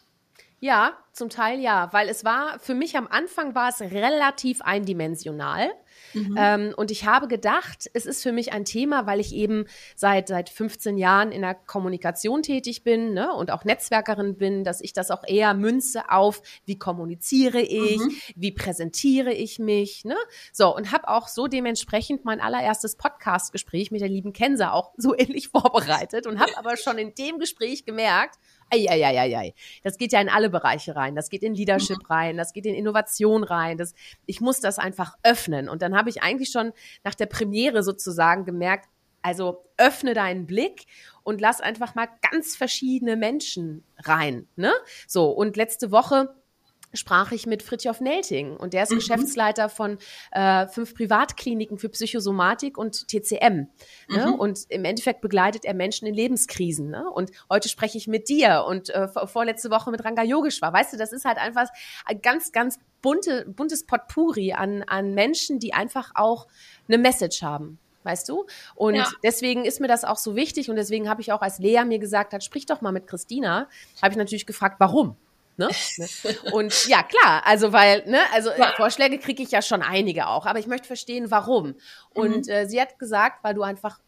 Ja, 0.62 0.98
zum 1.12 1.30
Teil 1.30 1.58
ja, 1.58 1.88
weil 1.92 2.08
es 2.08 2.22
war, 2.22 2.58
für 2.58 2.74
mich 2.74 2.96
am 2.96 3.08
Anfang 3.08 3.54
war 3.54 3.70
es 3.70 3.80
relativ 3.80 4.60
eindimensional. 4.60 5.70
Mhm. 6.12 6.36
Ähm, 6.38 6.74
und 6.76 6.90
ich 6.90 7.06
habe 7.06 7.28
gedacht, 7.28 7.90
es 7.94 8.04
ist 8.04 8.22
für 8.22 8.32
mich 8.32 8.52
ein 8.52 8.66
Thema, 8.66 9.06
weil 9.06 9.20
ich 9.20 9.34
eben 9.34 9.64
seit, 9.96 10.28
seit 10.28 10.50
15 10.50 10.98
Jahren 10.98 11.32
in 11.32 11.42
der 11.42 11.54
Kommunikation 11.54 12.42
tätig 12.42 12.84
bin 12.84 13.14
ne, 13.14 13.32
und 13.32 13.50
auch 13.50 13.64
Netzwerkerin 13.64 14.36
bin, 14.36 14.62
dass 14.62 14.80
ich 14.82 14.92
das 14.92 15.10
auch 15.10 15.24
eher 15.26 15.54
münze 15.54 16.10
auf, 16.10 16.42
wie 16.66 16.78
kommuniziere 16.78 17.60
ich, 17.60 17.98
mhm. 17.98 18.12
wie 18.36 18.52
präsentiere 18.52 19.32
ich 19.32 19.58
mich. 19.58 20.04
Ne? 20.04 20.16
So, 20.52 20.74
und 20.74 20.92
habe 20.92 21.08
auch 21.08 21.28
so 21.28 21.46
dementsprechend 21.46 22.24
mein 22.24 22.40
allererstes 22.40 22.96
Podcast-Gespräch 22.96 23.90
mit 23.90 24.02
der 24.02 24.08
lieben 24.08 24.32
Kenza 24.34 24.72
auch 24.72 24.92
so 24.96 25.14
ähnlich 25.18 25.48
vorbereitet 25.48 26.26
und 26.26 26.38
habe 26.38 26.56
aber 26.56 26.76
schon 26.76 26.98
in 26.98 27.14
dem 27.14 27.38
Gespräch 27.38 27.84
gemerkt, 27.84 28.36
Eieieiei. 28.70 29.54
Das 29.82 29.98
geht 29.98 30.12
ja 30.12 30.20
in 30.20 30.28
alle 30.28 30.50
Bereiche 30.50 30.96
rein. 30.96 31.14
Das 31.14 31.28
geht 31.28 31.42
in 31.42 31.54
Leadership 31.54 31.98
mhm. 31.98 32.06
rein, 32.06 32.36
das 32.36 32.52
geht 32.52 32.66
in 32.66 32.74
Innovation 32.74 33.44
rein. 33.44 33.78
Das, 33.78 33.94
ich 34.26 34.40
muss 34.40 34.60
das 34.60 34.78
einfach 34.78 35.16
öffnen. 35.22 35.68
Und 35.68 35.82
dann 35.82 35.96
habe 35.96 36.10
ich 36.10 36.22
eigentlich 36.22 36.50
schon 36.50 36.72
nach 37.04 37.14
der 37.14 37.26
Premiere 37.26 37.82
sozusagen 37.82 38.44
gemerkt, 38.44 38.88
also 39.22 39.64
öffne 39.76 40.14
deinen 40.14 40.46
Blick 40.46 40.86
und 41.22 41.40
lass 41.40 41.60
einfach 41.60 41.94
mal 41.94 42.08
ganz 42.30 42.56
verschiedene 42.56 43.16
Menschen 43.16 43.84
rein. 43.98 44.48
Ne? 44.56 44.72
So, 45.06 45.30
und 45.30 45.56
letzte 45.56 45.90
Woche 45.90 46.34
sprach 46.92 47.32
ich 47.32 47.46
mit 47.46 47.62
Fritjof 47.62 48.00
Nelting 48.00 48.56
und 48.56 48.72
der 48.74 48.84
ist 48.84 48.90
mhm. 48.90 48.96
Geschäftsleiter 48.96 49.68
von 49.68 49.98
äh, 50.32 50.66
fünf 50.66 50.94
Privatkliniken 50.94 51.78
für 51.78 51.88
Psychosomatik 51.88 52.78
und 52.78 53.08
TCM. 53.08 53.38
Ne? 53.38 53.68
Mhm. 54.08 54.16
Ne? 54.16 54.36
Und 54.36 54.66
im 54.68 54.84
Endeffekt 54.84 55.20
begleitet 55.20 55.64
er 55.64 55.74
Menschen 55.74 56.06
in 56.06 56.14
Lebenskrisen. 56.14 56.90
Ne? 56.90 57.08
Und 57.08 57.30
heute 57.48 57.68
spreche 57.68 57.98
ich 57.98 58.06
mit 58.06 58.28
dir 58.28 58.64
und 58.66 58.90
äh, 58.90 59.08
vorletzte 59.08 59.70
Woche 59.70 59.90
mit 59.90 60.04
Ranga 60.04 60.22
Yogeshwar. 60.22 60.72
Weißt 60.72 60.92
du, 60.92 60.96
das 60.96 61.12
ist 61.12 61.24
halt 61.24 61.38
einfach 61.38 61.68
ein 62.04 62.20
ganz, 62.20 62.52
ganz 62.52 62.78
bunte, 63.02 63.46
buntes 63.48 63.86
Potpourri 63.86 64.52
an, 64.52 64.82
an 64.82 65.14
Menschen, 65.14 65.58
die 65.58 65.72
einfach 65.72 66.12
auch 66.14 66.46
eine 66.88 66.98
Message 66.98 67.42
haben 67.42 67.78
weißt 68.02 68.30
du? 68.30 68.46
Und 68.74 68.94
ja. 68.94 69.06
deswegen 69.22 69.66
ist 69.66 69.78
mir 69.78 69.86
das 69.86 70.04
auch 70.04 70.16
so 70.16 70.34
wichtig 70.34 70.70
und 70.70 70.76
deswegen 70.76 71.08
habe 71.08 71.20
ich 71.20 71.32
auch, 71.32 71.42
als 71.42 71.58
Lea 71.58 71.84
mir 71.84 71.98
gesagt 71.98 72.32
hat, 72.32 72.42
sprich 72.42 72.64
doch 72.64 72.80
mal 72.80 72.92
mit 72.92 73.06
Christina, 73.06 73.68
habe 74.00 74.12
ich 74.12 74.16
natürlich 74.16 74.46
gefragt, 74.46 74.76
warum? 74.78 75.16
Ne? 75.60 75.68
Und 76.52 76.88
ja, 76.88 77.02
klar, 77.02 77.42
also 77.44 77.72
weil, 77.72 78.04
ne, 78.06 78.20
also 78.32 78.50
ja. 78.50 78.72
Vorschläge 78.76 79.18
kriege 79.18 79.42
ich 79.42 79.50
ja 79.50 79.62
schon 79.62 79.82
einige 79.82 80.26
auch, 80.26 80.46
aber 80.46 80.58
ich 80.58 80.66
möchte 80.66 80.86
verstehen, 80.86 81.30
warum. 81.30 81.74
Und 82.14 82.46
mhm. 82.46 82.52
äh, 82.52 82.66
sie 82.66 82.80
hat 82.80 82.98
gesagt, 82.98 83.44
weil 83.44 83.54
du 83.54 83.62
einfach 83.62 84.00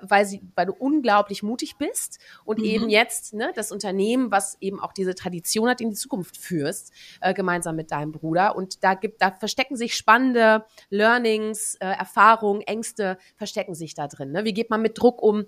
weil 0.00 0.26
sie, 0.26 0.42
weil 0.54 0.66
du 0.66 0.74
unglaublich 0.78 1.42
mutig 1.42 1.76
bist 1.78 2.18
und 2.44 2.58
mhm. 2.58 2.64
eben 2.64 2.90
jetzt 2.90 3.32
ne, 3.32 3.52
das 3.54 3.72
Unternehmen, 3.72 4.30
was 4.30 4.58
eben 4.60 4.78
auch 4.78 4.92
diese 4.92 5.14
Tradition 5.14 5.68
hat, 5.68 5.80
in 5.80 5.90
die 5.90 5.96
Zukunft 5.96 6.36
führst, 6.36 6.92
äh, 7.20 7.32
gemeinsam 7.32 7.76
mit 7.76 7.90
deinem 7.90 8.12
Bruder. 8.12 8.56
Und 8.56 8.84
da 8.84 8.94
gibt, 8.94 9.22
da 9.22 9.30
verstecken 9.30 9.76
sich 9.76 9.96
spannende 9.96 10.66
Learnings, 10.90 11.76
äh, 11.76 11.86
Erfahrungen, 11.86 12.60
Ängste 12.62 13.18
verstecken 13.36 13.74
sich 13.74 13.94
da 13.94 14.06
drin. 14.06 14.32
Ne? 14.32 14.44
Wie 14.44 14.52
geht 14.52 14.70
man 14.70 14.82
mit 14.82 14.98
Druck 14.98 15.22
um? 15.22 15.46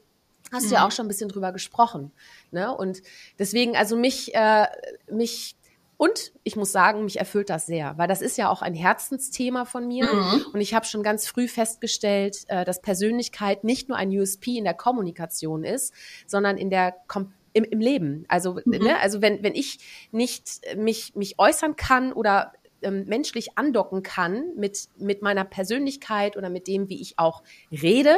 Hast 0.52 0.70
du 0.70 0.74
ja 0.74 0.80
mhm. 0.80 0.86
auch 0.86 0.92
schon 0.92 1.06
ein 1.06 1.08
bisschen 1.08 1.28
drüber 1.28 1.52
gesprochen. 1.52 2.12
Ne? 2.50 2.74
Und 2.74 3.02
deswegen, 3.38 3.76
also 3.76 3.96
mich, 3.96 4.34
äh, 4.34 4.66
mich 5.10 5.56
und 5.96 6.32
ich 6.42 6.56
muss 6.56 6.72
sagen, 6.72 7.04
mich 7.04 7.20
erfüllt 7.20 7.48
das 7.48 7.66
sehr, 7.66 7.96
weil 7.96 8.08
das 8.08 8.22
ist 8.22 8.36
ja 8.36 8.50
auch 8.50 8.60
ein 8.60 8.74
Herzensthema 8.74 9.64
von 9.64 9.86
mir. 9.86 10.12
Mhm. 10.12 10.46
Und 10.52 10.60
ich 10.60 10.74
habe 10.74 10.84
schon 10.84 11.04
ganz 11.04 11.28
früh 11.28 11.46
festgestellt, 11.46 12.44
äh, 12.48 12.64
dass 12.64 12.82
Persönlichkeit 12.82 13.62
nicht 13.62 13.88
nur 13.88 13.96
ein 13.96 14.10
USP 14.10 14.58
in 14.58 14.64
der 14.64 14.74
Kommunikation 14.74 15.62
ist, 15.62 15.94
sondern 16.26 16.58
in 16.58 16.70
der 16.70 16.96
Kom 17.06 17.32
im, 17.52 17.64
im 17.64 17.80
Leben. 17.80 18.24
Also, 18.28 18.58
mhm. 18.64 18.78
ne, 18.78 18.98
also 19.00 19.22
wenn, 19.22 19.42
wenn 19.42 19.54
ich 19.54 19.78
nicht 20.10 20.62
mich, 20.76 21.14
mich 21.14 21.38
äußern 21.38 21.76
kann 21.76 22.12
oder 22.12 22.52
ähm, 22.82 23.04
menschlich 23.06 23.56
andocken 23.56 24.02
kann 24.02 24.56
mit, 24.56 24.88
mit 24.96 25.22
meiner 25.22 25.44
Persönlichkeit 25.44 26.36
oder 26.36 26.50
mit 26.50 26.66
dem, 26.66 26.88
wie 26.88 27.00
ich 27.00 27.18
auch 27.18 27.42
rede, 27.70 28.16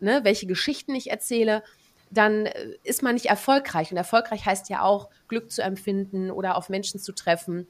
ne, 0.00 0.20
welche 0.22 0.46
Geschichten 0.46 0.94
ich 0.94 1.10
erzähle, 1.10 1.62
dann 2.10 2.46
äh, 2.46 2.76
ist 2.84 3.02
man 3.02 3.14
nicht 3.14 3.26
erfolgreich. 3.26 3.90
Und 3.90 3.96
erfolgreich 3.96 4.44
heißt 4.44 4.68
ja 4.68 4.82
auch, 4.82 5.08
Glück 5.28 5.50
zu 5.50 5.62
empfinden 5.62 6.30
oder 6.30 6.56
auf 6.56 6.68
Menschen 6.68 7.00
zu 7.00 7.12
treffen 7.12 7.66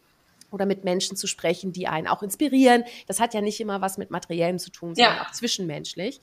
oder 0.51 0.67
mit 0.67 0.85
Menschen 0.85 1.17
zu 1.17 1.27
sprechen, 1.27 1.73
die 1.73 1.89
einen 1.89 2.07
auch 2.07 2.23
inspirieren. 2.23 2.85
Das 3.07 3.21
hat 3.21 3.35
ja 3.35 3.41
nicht 3.41 3.61
immer 3.61 3.81
was 3.81 3.99
mit 3.99 4.11
Materiellem 4.11 4.59
zu 4.59 4.71
tun, 4.71 4.95
sondern 4.95 5.17
ja. 5.17 5.23
auch 5.23 5.33
zwischenmenschlich. 5.33 6.21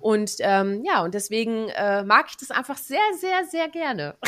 Und 0.00 0.36
ähm, 0.40 0.82
ja, 0.84 1.02
und 1.02 1.14
deswegen 1.14 1.68
äh, 1.70 2.02
mag 2.02 2.26
ich 2.30 2.36
das 2.36 2.50
einfach 2.50 2.78
sehr, 2.78 3.00
sehr, 3.18 3.44
sehr 3.44 3.68
gerne. 3.68 4.16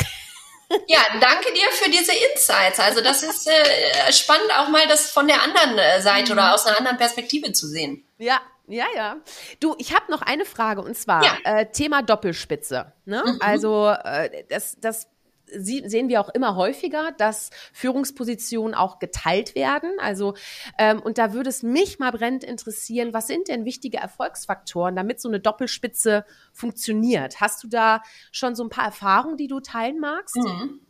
Ja, 0.86 0.98
danke 1.18 1.50
dir 1.54 1.66
für 1.72 1.90
diese 1.90 2.12
Insights. 2.12 2.78
Also 2.78 3.00
das 3.00 3.22
ist 3.22 3.48
äh, 3.48 4.12
spannend, 4.12 4.50
auch 4.54 4.68
mal 4.68 4.86
das 4.86 5.10
von 5.10 5.26
der 5.26 5.42
anderen 5.42 5.78
äh, 5.78 6.02
Seite 6.02 6.32
mhm. 6.32 6.38
oder 6.38 6.54
aus 6.54 6.66
einer 6.66 6.78
anderen 6.78 6.98
Perspektive 6.98 7.52
zu 7.52 7.66
sehen. 7.66 8.04
Ja, 8.18 8.42
ja, 8.68 8.86
ja. 8.94 9.16
Du, 9.60 9.74
ich 9.78 9.94
habe 9.94 10.10
noch 10.10 10.22
eine 10.22 10.44
Frage 10.44 10.82
und 10.82 10.96
zwar 10.96 11.24
ja. 11.24 11.36
äh, 11.44 11.70
Thema 11.70 12.02
Doppelspitze. 12.02 12.92
Ne? 13.04 13.22
Mhm. 13.24 13.38
Also 13.40 13.88
äh, 13.88 14.44
das, 14.48 14.78
das 14.80 15.08
sehen 15.50 16.08
wir 16.08 16.20
auch 16.20 16.28
immer 16.28 16.56
häufiger, 16.56 17.12
dass 17.16 17.50
Führungspositionen 17.72 18.74
auch 18.74 18.98
geteilt 18.98 19.54
werden. 19.54 19.90
Also 19.98 20.34
ähm, 20.78 21.00
und 21.00 21.18
da 21.18 21.32
würde 21.32 21.48
es 21.48 21.62
mich 21.62 21.98
mal 21.98 22.12
brennend 22.12 22.44
interessieren, 22.44 23.12
was 23.14 23.26
sind 23.26 23.48
denn 23.48 23.64
wichtige 23.64 23.98
Erfolgsfaktoren, 23.98 24.96
damit 24.96 25.20
so 25.20 25.28
eine 25.28 25.40
Doppelspitze 25.40 26.24
funktioniert? 26.52 27.40
Hast 27.40 27.62
du 27.64 27.68
da 27.68 28.02
schon 28.32 28.54
so 28.54 28.64
ein 28.64 28.70
paar 28.70 28.84
Erfahrungen, 28.84 29.36
die 29.36 29.48
du 29.48 29.60
teilen 29.60 29.98
magst? 29.98 30.36
Mhm. 30.36 30.80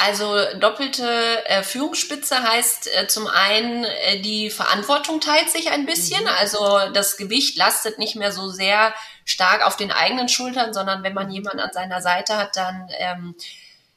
Also 0.00 0.36
doppelte 0.60 1.44
äh, 1.46 1.64
Führungsspitze 1.64 2.40
heißt 2.40 2.88
äh, 2.94 3.08
zum 3.08 3.26
einen, 3.26 3.82
äh, 3.82 4.20
die 4.20 4.48
Verantwortung 4.48 5.20
teilt 5.20 5.50
sich 5.50 5.70
ein 5.70 5.86
bisschen. 5.86 6.22
Mhm. 6.22 6.30
Also 6.38 6.78
das 6.94 7.16
Gewicht 7.16 7.56
lastet 7.56 7.98
nicht 7.98 8.14
mehr 8.14 8.30
so 8.30 8.48
sehr 8.48 8.94
stark 9.24 9.66
auf 9.66 9.76
den 9.76 9.90
eigenen 9.90 10.28
Schultern, 10.28 10.72
sondern 10.72 11.02
wenn 11.02 11.14
man 11.14 11.32
jemanden 11.32 11.58
an 11.58 11.72
seiner 11.72 12.00
Seite 12.00 12.36
hat, 12.36 12.54
dann 12.54 12.88
ähm, 12.98 13.34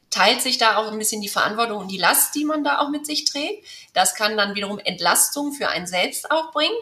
teilt 0.10 0.42
sich 0.42 0.58
da 0.58 0.78
auch 0.78 0.92
ein 0.92 0.98
bisschen 0.98 1.22
die 1.22 1.30
Verantwortung 1.30 1.78
und 1.78 1.88
die 1.88 2.00
Last, 2.00 2.34
die 2.34 2.46
man 2.46 2.64
da 2.64 2.80
auch 2.80 2.90
mit 2.90 3.06
sich 3.06 3.26
trägt. 3.26 3.66
Das 3.94 4.16
kann 4.16 4.38
dann 4.38 4.56
wiederum 4.56 4.80
Entlastung 4.80 5.54
für 5.54 5.70
einen 5.70 5.86
selbst 5.86 6.32
auch 6.32 6.52
bringen. 6.52 6.76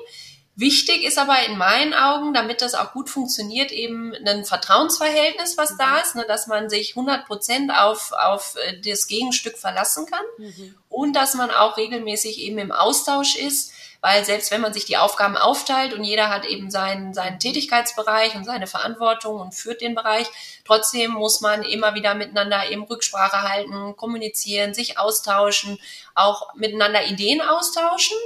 Wichtig 0.60 1.06
ist 1.06 1.18
aber 1.18 1.42
in 1.46 1.58
meinen 1.58 1.94
Augen, 1.94 2.34
damit 2.34 2.62
das 2.62 2.76
auch 2.76 2.92
gut 2.92 3.10
funktioniert, 3.10 3.72
eben 3.72 4.14
ein 4.14 4.44
Vertrauensverhältnis, 4.44 5.58
was 5.58 5.78
da 5.78 5.94
mhm. 5.94 6.02
ist, 6.04 6.16
ne, 6.16 6.26
dass 6.28 6.48
man 6.48 6.70
sich 6.70 6.98
100 6.98 7.26
Prozent 7.26 7.72
auf, 7.74 8.12
auf 8.12 8.58
äh, 8.58 8.78
das 8.82 9.08
Gegenstück 9.08 9.58
verlassen 9.58 10.06
kann 10.06 10.26
mhm. 10.38 10.76
und 10.90 11.16
dass 11.16 11.34
man 11.34 11.50
auch 11.50 11.78
regelmäßig 11.78 12.42
eben 12.42 12.58
im 12.58 12.74
Austausch 12.74 13.38
ist, 13.38 13.72
weil 14.02 14.26
selbst 14.26 14.52
wenn 14.52 14.60
man 14.60 14.74
sich 14.74 14.84
die 14.84 14.98
Aufgaben 14.98 15.38
aufteilt 15.38 15.94
und 15.94 16.04
jeder 16.04 16.28
hat 16.28 16.44
eben 16.44 16.70
seinen, 16.70 17.14
seinen 17.14 17.40
Tätigkeitsbereich 17.40 18.36
und 18.36 18.44
seine 18.44 18.68
Verantwortung 18.68 19.40
und 19.40 19.56
führt 19.56 19.80
den 19.80 19.96
Bereich, 19.96 20.28
trotzdem 20.66 21.12
muss 21.12 21.40
man 21.40 21.64
immer 21.64 21.96
wieder 21.96 22.16
miteinander 22.16 22.70
eben 22.70 22.84
Rücksprache 22.84 23.44
halten, 23.44 23.96
kommunizieren, 23.96 24.74
sich 24.74 25.00
austauschen, 25.00 25.80
auch 26.16 26.54
miteinander 26.56 27.06
Ideen 27.06 27.40
austauschen 27.40 28.18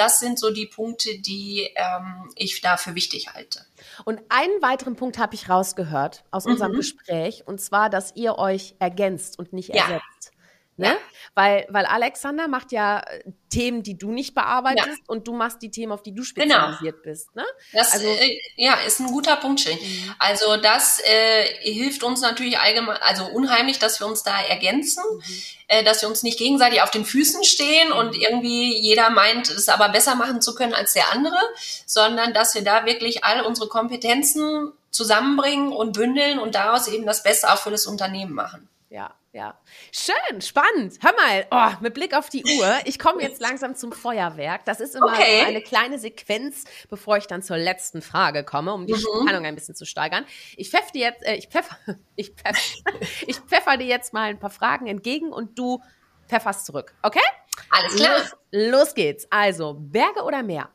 das 0.00 0.18
sind 0.18 0.38
so 0.38 0.50
die 0.50 0.64
Punkte, 0.64 1.18
die 1.18 1.68
ähm, 1.76 2.30
ich 2.34 2.62
dafür 2.62 2.94
wichtig 2.94 3.34
halte. 3.34 3.60
Und 4.06 4.20
einen 4.30 4.62
weiteren 4.62 4.96
Punkt 4.96 5.18
habe 5.18 5.34
ich 5.34 5.50
rausgehört 5.50 6.24
aus 6.30 6.46
unserem 6.46 6.72
mhm. 6.72 6.76
Gespräch, 6.76 7.46
und 7.46 7.60
zwar, 7.60 7.90
dass 7.90 8.16
ihr 8.16 8.38
euch 8.38 8.74
ergänzt 8.78 9.38
und 9.38 9.52
nicht 9.52 9.70
ersetzt. 9.70 10.32
Ne? 10.80 10.88
Ja. 10.88 10.96
Weil, 11.34 11.66
weil 11.68 11.84
Alexander 11.86 12.48
macht 12.48 12.72
ja 12.72 13.00
äh, 13.00 13.22
Themen, 13.50 13.82
die 13.82 13.98
du 13.98 14.10
nicht 14.12 14.34
bearbeitest 14.34 14.88
ja. 14.88 15.04
und 15.06 15.28
du 15.28 15.34
machst 15.34 15.60
die 15.60 15.70
Themen, 15.70 15.92
auf 15.92 16.02
die 16.02 16.14
du 16.14 16.22
genau. 16.22 16.54
spezialisiert 16.54 17.02
genau. 17.02 17.04
bist. 17.04 17.36
Ne? 17.36 17.44
Das 17.72 17.92
also, 17.92 18.06
äh, 18.06 18.40
ja, 18.56 18.74
ist 18.86 19.00
ein 19.00 19.08
guter 19.08 19.36
Punkt, 19.36 19.60
Schilling. 19.60 19.78
Mhm. 19.78 20.14
Also 20.18 20.56
das 20.56 21.00
äh, 21.04 21.44
hilft 21.60 22.02
uns 22.02 22.22
natürlich 22.22 22.58
allgemein, 22.58 22.96
also 23.02 23.26
unheimlich, 23.26 23.78
dass 23.78 24.00
wir 24.00 24.06
uns 24.06 24.22
da 24.22 24.40
ergänzen, 24.40 25.04
mhm. 25.04 25.24
äh, 25.68 25.84
dass 25.84 26.00
wir 26.00 26.08
uns 26.08 26.22
nicht 26.22 26.38
gegenseitig 26.38 26.82
auf 26.82 26.90
den 26.90 27.04
Füßen 27.04 27.44
stehen 27.44 27.88
mhm. 27.88 27.96
und 27.96 28.16
irgendwie 28.16 28.74
jeder 28.80 29.10
meint, 29.10 29.50
es 29.50 29.68
aber 29.68 29.90
besser 29.90 30.14
machen 30.14 30.40
zu 30.40 30.54
können 30.54 30.74
als 30.74 30.94
der 30.94 31.12
andere, 31.12 31.38
sondern 31.84 32.32
dass 32.32 32.54
wir 32.54 32.62
da 32.62 32.86
wirklich 32.86 33.22
all 33.24 33.42
unsere 33.42 33.68
Kompetenzen 33.68 34.72
zusammenbringen 34.90 35.72
und 35.72 35.92
bündeln 35.92 36.38
und 36.38 36.54
daraus 36.54 36.88
eben 36.88 37.06
das 37.06 37.22
Beste 37.22 37.52
auch 37.52 37.58
für 37.58 37.70
das 37.70 37.86
Unternehmen 37.86 38.32
machen. 38.32 38.68
Ja, 38.90 39.14
ja. 39.32 39.56
Schön, 39.92 40.40
spannend. 40.40 40.98
Hör 41.00 41.12
mal, 41.12 41.46
oh, 41.52 41.80
mit 41.80 41.94
Blick 41.94 42.12
auf 42.12 42.28
die 42.28 42.44
Uhr, 42.44 42.80
ich 42.86 42.98
komme 42.98 43.22
jetzt 43.22 43.40
langsam 43.40 43.76
zum 43.76 43.92
Feuerwerk. 43.92 44.64
Das 44.64 44.80
ist 44.80 44.96
immer 44.96 45.12
okay. 45.12 45.44
eine 45.46 45.62
kleine 45.62 46.00
Sequenz, 46.00 46.64
bevor 46.88 47.16
ich 47.16 47.28
dann 47.28 47.40
zur 47.40 47.56
letzten 47.56 48.02
Frage 48.02 48.42
komme, 48.42 48.74
um 48.74 48.88
die 48.88 48.94
mhm. 48.94 48.98
Spannung 48.98 49.46
ein 49.46 49.54
bisschen 49.54 49.76
zu 49.76 49.86
steigern. 49.86 50.26
Ich 50.56 50.70
pfeffe 50.70 50.90
dir 50.92 51.02
jetzt, 51.02 51.24
äh, 51.24 51.36
ich 51.36 51.46
pfeffer, 51.46 51.76
ich 52.16 52.30
pfeffer, 52.30 52.58
ich 53.28 53.36
pfeffer 53.36 53.76
dir 53.76 53.86
jetzt 53.86 54.12
mal 54.12 54.28
ein 54.28 54.40
paar 54.40 54.50
Fragen 54.50 54.88
entgegen 54.88 55.32
und 55.32 55.56
du 55.56 55.80
pfefferst 56.26 56.66
zurück, 56.66 56.92
okay? 57.02 57.20
Alles 57.70 57.94
klar. 57.94 58.18
Los, 58.18 58.36
los 58.50 58.94
geht's. 58.94 59.28
Also, 59.30 59.76
Berge 59.78 60.24
oder 60.24 60.42
Meer? 60.42 60.68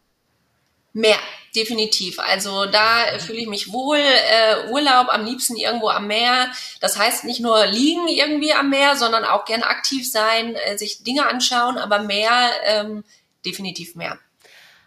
Mehr, 0.95 1.17
definitiv. 1.53 2.19
Also 2.19 2.67
da 2.67 3.19
fühle 3.19 3.39
ich 3.39 3.47
mich 3.47 3.73
wohl. 3.73 3.99
Äh, 3.99 4.69
Urlaub 4.69 5.09
am 5.09 5.25
liebsten 5.25 5.57
irgendwo 5.57 5.89
am 5.89 6.07
Meer. 6.07 6.49
Das 6.79 6.97
heißt 6.97 7.25
nicht 7.25 7.41
nur 7.41 7.65
liegen 7.65 8.07
irgendwie 8.07 8.53
am 8.53 8.69
Meer, 8.69 8.95
sondern 8.95 9.25
auch 9.25 9.43
gern 9.43 9.63
aktiv 9.63 10.09
sein, 10.09 10.55
äh, 10.55 10.77
sich 10.77 11.03
Dinge 11.03 11.27
anschauen, 11.27 11.77
aber 11.77 11.99
mehr, 11.99 12.49
ähm, 12.63 13.03
definitiv 13.45 13.95
mehr. 13.95 14.17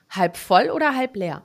Halb 0.09 0.39
voll 0.39 0.71
oder 0.71 0.97
halb 0.97 1.15
leer? 1.15 1.45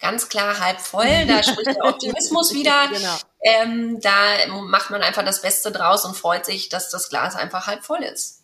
Ganz 0.00 0.30
klar 0.30 0.58
halb 0.60 0.80
voll. 0.80 1.26
Da 1.28 1.42
spricht 1.42 1.66
der 1.66 1.84
Optimismus 1.84 2.54
wieder. 2.54 2.88
Genau. 2.90 3.16
Ähm, 3.42 4.00
da 4.00 4.46
macht 4.62 4.88
man 4.88 5.02
einfach 5.02 5.26
das 5.26 5.42
Beste 5.42 5.72
draus 5.72 6.06
und 6.06 6.16
freut 6.16 6.46
sich, 6.46 6.70
dass 6.70 6.88
das 6.88 7.10
Glas 7.10 7.36
einfach 7.36 7.66
halb 7.66 7.84
voll 7.84 8.02
ist. 8.02 8.39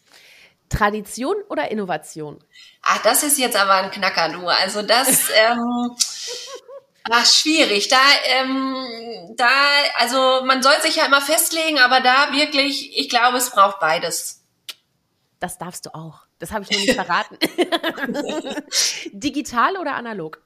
Tradition 0.69 1.37
oder 1.49 1.71
Innovation? 1.71 2.43
Ach, 2.83 3.03
das 3.03 3.23
ist 3.23 3.39
jetzt 3.39 3.57
aber 3.57 3.75
ein 3.75 3.91
Knacker, 3.91 4.31
du. 4.31 4.47
Also 4.49 4.83
das, 4.83 5.31
ähm, 5.35 5.97
ach, 7.11 7.27
schwierig. 7.27 7.89
Da, 7.89 7.99
ähm, 8.25 9.35
da, 9.37 9.49
also 9.97 10.45
man 10.45 10.63
soll 10.63 10.81
sich 10.83 10.97
ja 10.97 11.07
immer 11.07 11.21
festlegen, 11.21 11.79
aber 11.79 12.01
da 12.01 12.33
wirklich, 12.33 12.99
ich 12.99 13.09
glaube, 13.09 13.39
es 13.39 13.51
braucht 13.51 13.81
beides. 13.81 14.43
Das 15.39 15.59
darfst 15.59 15.87
du 15.87 15.95
auch. 15.95 16.21
Das 16.39 16.51
habe 16.51 16.65
ich 16.65 16.71
noch 16.71 16.79
nicht 16.79 16.95
verraten. 16.95 17.39
digital 19.13 19.77
oder 19.77 19.95
analog? 19.95 20.43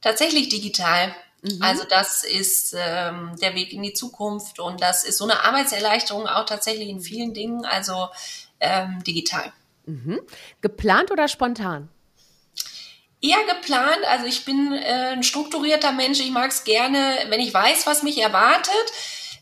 Tatsächlich 0.00 0.48
digital. 0.48 1.14
Mhm. 1.42 1.62
Also 1.62 1.84
das 1.84 2.24
ist 2.24 2.74
ähm, 2.76 3.34
der 3.40 3.54
Weg 3.54 3.72
in 3.72 3.82
die 3.82 3.92
Zukunft 3.92 4.58
und 4.60 4.80
das 4.82 5.04
ist 5.04 5.18
so 5.18 5.24
eine 5.24 5.42
Arbeitserleichterung 5.44 6.26
auch 6.26 6.44
tatsächlich 6.44 6.88
in 6.88 7.00
vielen 7.00 7.32
Dingen. 7.34 7.64
Also 7.64 8.08
ähm, 8.60 9.02
digital. 9.04 9.52
Mhm. 9.86 10.20
Geplant 10.60 11.10
oder 11.10 11.28
spontan? 11.28 11.88
Eher 13.22 13.44
geplant. 13.44 14.00
Also 14.08 14.26
ich 14.26 14.44
bin 14.44 14.72
äh, 14.72 15.12
ein 15.12 15.22
strukturierter 15.22 15.92
Mensch. 15.92 16.20
Ich 16.20 16.30
mag 16.30 16.50
es 16.50 16.64
gerne, 16.64 17.18
wenn 17.28 17.40
ich 17.40 17.52
weiß, 17.52 17.86
was 17.86 18.02
mich 18.02 18.18
erwartet. 18.18 18.92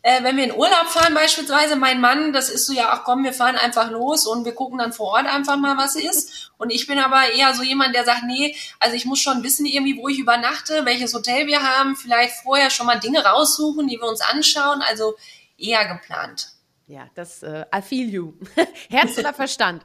Äh, 0.02 0.22
wenn 0.22 0.36
wir 0.36 0.44
in 0.44 0.54
Urlaub 0.54 0.86
fahren 0.86 1.14
beispielsweise, 1.14 1.76
mein 1.76 2.00
Mann, 2.00 2.32
das 2.32 2.48
ist 2.48 2.66
so, 2.66 2.72
ja, 2.72 2.88
ach 2.90 3.02
komm, 3.04 3.24
wir 3.24 3.32
fahren 3.32 3.56
einfach 3.56 3.90
los 3.90 4.26
und 4.26 4.44
wir 4.44 4.54
gucken 4.54 4.78
dann 4.78 4.92
vor 4.92 5.08
Ort 5.08 5.26
einfach 5.26 5.56
mal, 5.56 5.76
was 5.76 5.96
ist. 5.96 6.52
Und 6.56 6.70
ich 6.70 6.86
bin 6.86 6.98
aber 6.98 7.32
eher 7.32 7.52
so 7.54 7.62
jemand, 7.62 7.94
der 7.94 8.04
sagt, 8.04 8.22
nee, 8.24 8.56
also 8.78 8.94
ich 8.94 9.04
muss 9.04 9.20
schon 9.20 9.42
wissen 9.42 9.66
irgendwie, 9.66 9.96
wo 9.96 10.08
ich 10.08 10.18
übernachte, 10.18 10.84
welches 10.84 11.14
Hotel 11.14 11.46
wir 11.46 11.62
haben, 11.62 11.96
vielleicht 11.96 12.34
vorher 12.42 12.70
schon 12.70 12.86
mal 12.86 13.00
Dinge 13.00 13.24
raussuchen, 13.24 13.88
die 13.88 13.96
wir 13.96 14.08
uns 14.08 14.20
anschauen. 14.20 14.82
Also 14.82 15.16
eher 15.56 15.84
geplant. 15.86 16.52
Ja, 16.88 17.06
das 17.14 17.42
äh, 17.42 17.66
I 17.74 17.82
feel 17.82 18.08
you. 18.08 18.32
Herz 18.88 19.18
oder 19.18 19.34
Verstand? 19.34 19.84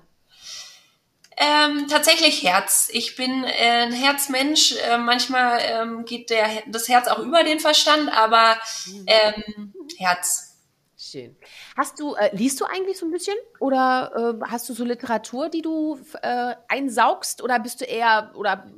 Ähm, 1.36 1.88
tatsächlich 1.90 2.44
Herz. 2.44 2.90
Ich 2.94 3.18
bin 3.18 3.44
äh, 3.44 3.84
ein 3.84 3.92
Herzmensch. 3.92 4.76
Äh, 4.78 4.98
manchmal 4.98 5.60
ähm, 5.62 6.06
geht 6.06 6.30
der, 6.30 6.48
das 6.68 6.88
Herz 6.88 7.10
auch 7.10 7.20
über 7.20 7.44
den 7.44 7.60
Verstand, 7.60 8.10
aber 8.10 8.58
ähm, 9.06 9.74
Herz. 9.98 10.58
Schön. 10.98 11.36
Hast 11.76 12.00
du, 12.00 12.14
äh, 12.16 12.34
liest 12.34 12.62
du 12.62 12.66
eigentlich 12.66 12.98
so 12.98 13.06
ein 13.06 13.12
bisschen? 13.12 13.36
Oder 13.60 14.38
äh, 14.40 14.46
hast 14.50 14.70
du 14.70 14.74
so 14.74 14.86
Literatur, 14.86 15.50
die 15.50 15.62
du 15.62 16.00
äh, 16.22 16.56
einsaugst? 16.70 17.44
Oder 17.44 17.60
bist 17.60 17.82
du 17.82 17.86
eher, 17.86 18.32
oder 18.36 18.72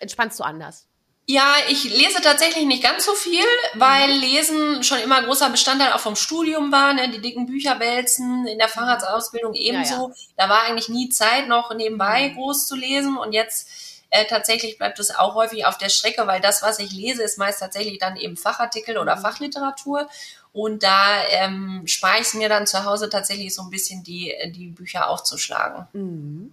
entspannst 0.00 0.40
du 0.40 0.44
anders? 0.44 0.88
Ja, 1.26 1.54
ich 1.68 1.84
lese 1.84 2.20
tatsächlich 2.20 2.64
nicht 2.64 2.82
ganz 2.82 3.04
so 3.04 3.14
viel, 3.14 3.44
weil 3.74 4.10
Lesen 4.10 4.82
schon 4.82 4.98
immer 4.98 5.22
großer 5.22 5.50
Bestandteil 5.50 5.92
auch 5.92 6.00
vom 6.00 6.16
Studium 6.16 6.72
war, 6.72 6.94
ne? 6.94 7.10
die 7.10 7.20
dicken 7.20 7.46
Bücher 7.46 7.78
wälzen, 7.78 8.46
in 8.48 8.58
der 8.58 8.68
Fahrradsausbildung 8.68 9.54
ebenso. 9.54 9.94
Ja, 9.94 10.08
ja. 10.08 10.14
Da 10.36 10.48
war 10.48 10.64
eigentlich 10.64 10.88
nie 10.88 11.10
Zeit 11.10 11.46
noch 11.46 11.72
nebenbei 11.74 12.28
mhm. 12.28 12.34
groß 12.34 12.66
zu 12.66 12.74
lesen 12.74 13.16
und 13.16 13.32
jetzt 13.32 13.68
äh, 14.10 14.26
tatsächlich 14.26 14.78
bleibt 14.78 14.98
es 14.98 15.14
auch 15.14 15.34
häufig 15.34 15.64
auf 15.64 15.78
der 15.78 15.88
Strecke, 15.90 16.26
weil 16.26 16.40
das, 16.40 16.60
was 16.60 16.80
ich 16.80 16.92
lese, 16.92 17.22
ist 17.22 17.38
meist 17.38 17.60
tatsächlich 17.60 17.98
dann 17.98 18.16
eben 18.16 18.36
Fachartikel 18.36 18.98
oder 18.98 19.16
mhm. 19.16 19.20
Fachliteratur 19.22 20.08
und 20.52 20.82
da 20.82 21.24
ähm, 21.30 21.82
spare 21.86 22.16
ich 22.16 22.26
es 22.26 22.34
mir 22.34 22.50
dann 22.50 22.66
zu 22.66 22.84
Hause 22.84 23.08
tatsächlich 23.08 23.54
so 23.54 23.62
ein 23.62 23.70
bisschen 23.70 24.04
die, 24.04 24.34
die 24.54 24.66
Bücher 24.66 25.08
aufzuschlagen. 25.08 25.86
Mhm. 25.94 26.52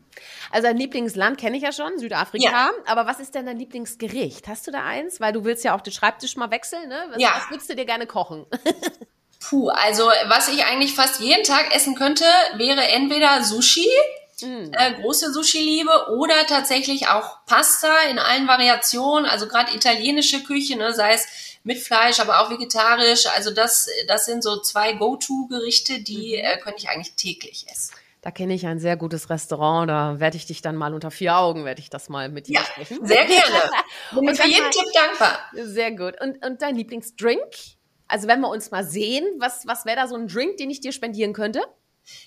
Also 0.52 0.68
dein 0.68 0.78
Lieblingsland 0.78 1.38
kenne 1.38 1.58
ich 1.58 1.64
ja 1.64 1.74
schon, 1.74 1.98
Südafrika. 2.00 2.50
Ja. 2.50 2.72
Aber 2.86 3.06
was 3.06 3.20
ist 3.20 3.36
denn 3.36 3.46
dein 3.46 3.60
Lieblingsgericht? 3.60 4.48
Hast 4.48 4.68
du 4.68 4.72
da 4.72 4.86
eins? 4.86 5.20
Weil 5.20 5.34
du 5.34 5.44
willst 5.44 5.66
ja 5.66 5.76
auch 5.76 5.82
den 5.82 5.92
Schreibtisch 5.92 6.38
mal 6.38 6.50
wechseln, 6.50 6.88
ne? 6.88 7.08
Was, 7.10 7.22
ja. 7.22 7.34
was 7.36 7.50
würdest 7.50 7.70
du 7.70 7.76
dir 7.76 7.86
gerne 7.86 8.08
kochen? 8.08 8.46
Puh, 9.42 9.70
also 9.70 10.06
was 10.28 10.48
ich 10.48 10.66
eigentlich 10.66 10.94
fast 10.94 11.20
jeden 11.20 11.44
Tag 11.44 11.74
essen 11.76 11.96
könnte, 11.96 12.26
wäre 12.56 12.82
entweder 12.82 13.44
Sushi, 13.44 13.88
mm. 14.42 14.72
äh, 14.74 14.94
große 15.02 15.32
Sushi-Liebe, 15.32 16.12
oder 16.18 16.46
tatsächlich 16.46 17.08
auch 17.08 17.46
Pasta 17.46 17.94
in 18.10 18.20
allen 18.20 18.48
Variationen, 18.48 19.26
also 19.26 19.48
gerade 19.48 19.74
italienische 19.74 20.44
Küche, 20.44 20.78
ne, 20.78 20.94
sei 20.94 21.14
es 21.14 21.28
mit 21.70 21.78
Fleisch, 21.78 22.20
aber 22.20 22.42
auch 22.42 22.50
vegetarisch. 22.50 23.28
Also 23.28 23.52
das, 23.52 23.88
das 24.08 24.26
sind 24.26 24.44
so 24.44 24.60
zwei 24.60 24.94
Go-To-Gerichte, 24.94 26.02
die 26.02 26.36
mhm. 26.36 26.44
äh, 26.44 26.58
könnte 26.58 26.80
ich 26.80 26.90
eigentlich 26.90 27.14
täglich 27.14 27.68
essen. 27.72 27.94
Da 28.22 28.32
kenne 28.32 28.56
ich 28.56 28.66
ein 28.66 28.80
sehr 28.80 28.98
gutes 28.98 29.30
Restaurant, 29.30 29.88
da 29.88 30.20
werde 30.20 30.36
ich 30.36 30.48
dich 30.48 30.64
dann 30.64 30.76
mal 30.76 30.96
unter 30.96 31.12
vier 31.12 31.38
Augen, 31.38 31.66
werde 31.66 31.80
ich 31.80 31.92
das 31.92 32.10
mal 32.10 32.28
mit 32.28 32.48
dir 32.48 32.56
ja, 32.56 32.64
sprechen. 32.64 33.06
Sehr 33.06 33.24
gerne. 33.24 33.72
Bin 34.12 34.36
für 34.36 34.48
jeden 34.48 34.72
Tipp 34.72 34.88
dankbar. 34.94 35.40
Sehr 35.54 35.92
gut. 35.92 36.20
Und, 36.20 36.44
und 36.44 36.62
dein 36.62 36.76
Lieblingsdrink? 36.76 37.40
Also 38.08 38.28
wenn 38.28 38.42
wir 38.42 38.50
uns 38.50 38.72
mal 38.72 38.84
sehen, 38.84 39.26
was, 39.38 39.68
was 39.68 39.86
wäre 39.86 39.96
da 39.96 40.08
so 40.08 40.16
ein 40.16 40.28
Drink, 40.28 40.58
den 40.58 40.72
ich 40.72 40.82
dir 40.82 40.92
spendieren 40.92 41.34
könnte? 41.34 41.62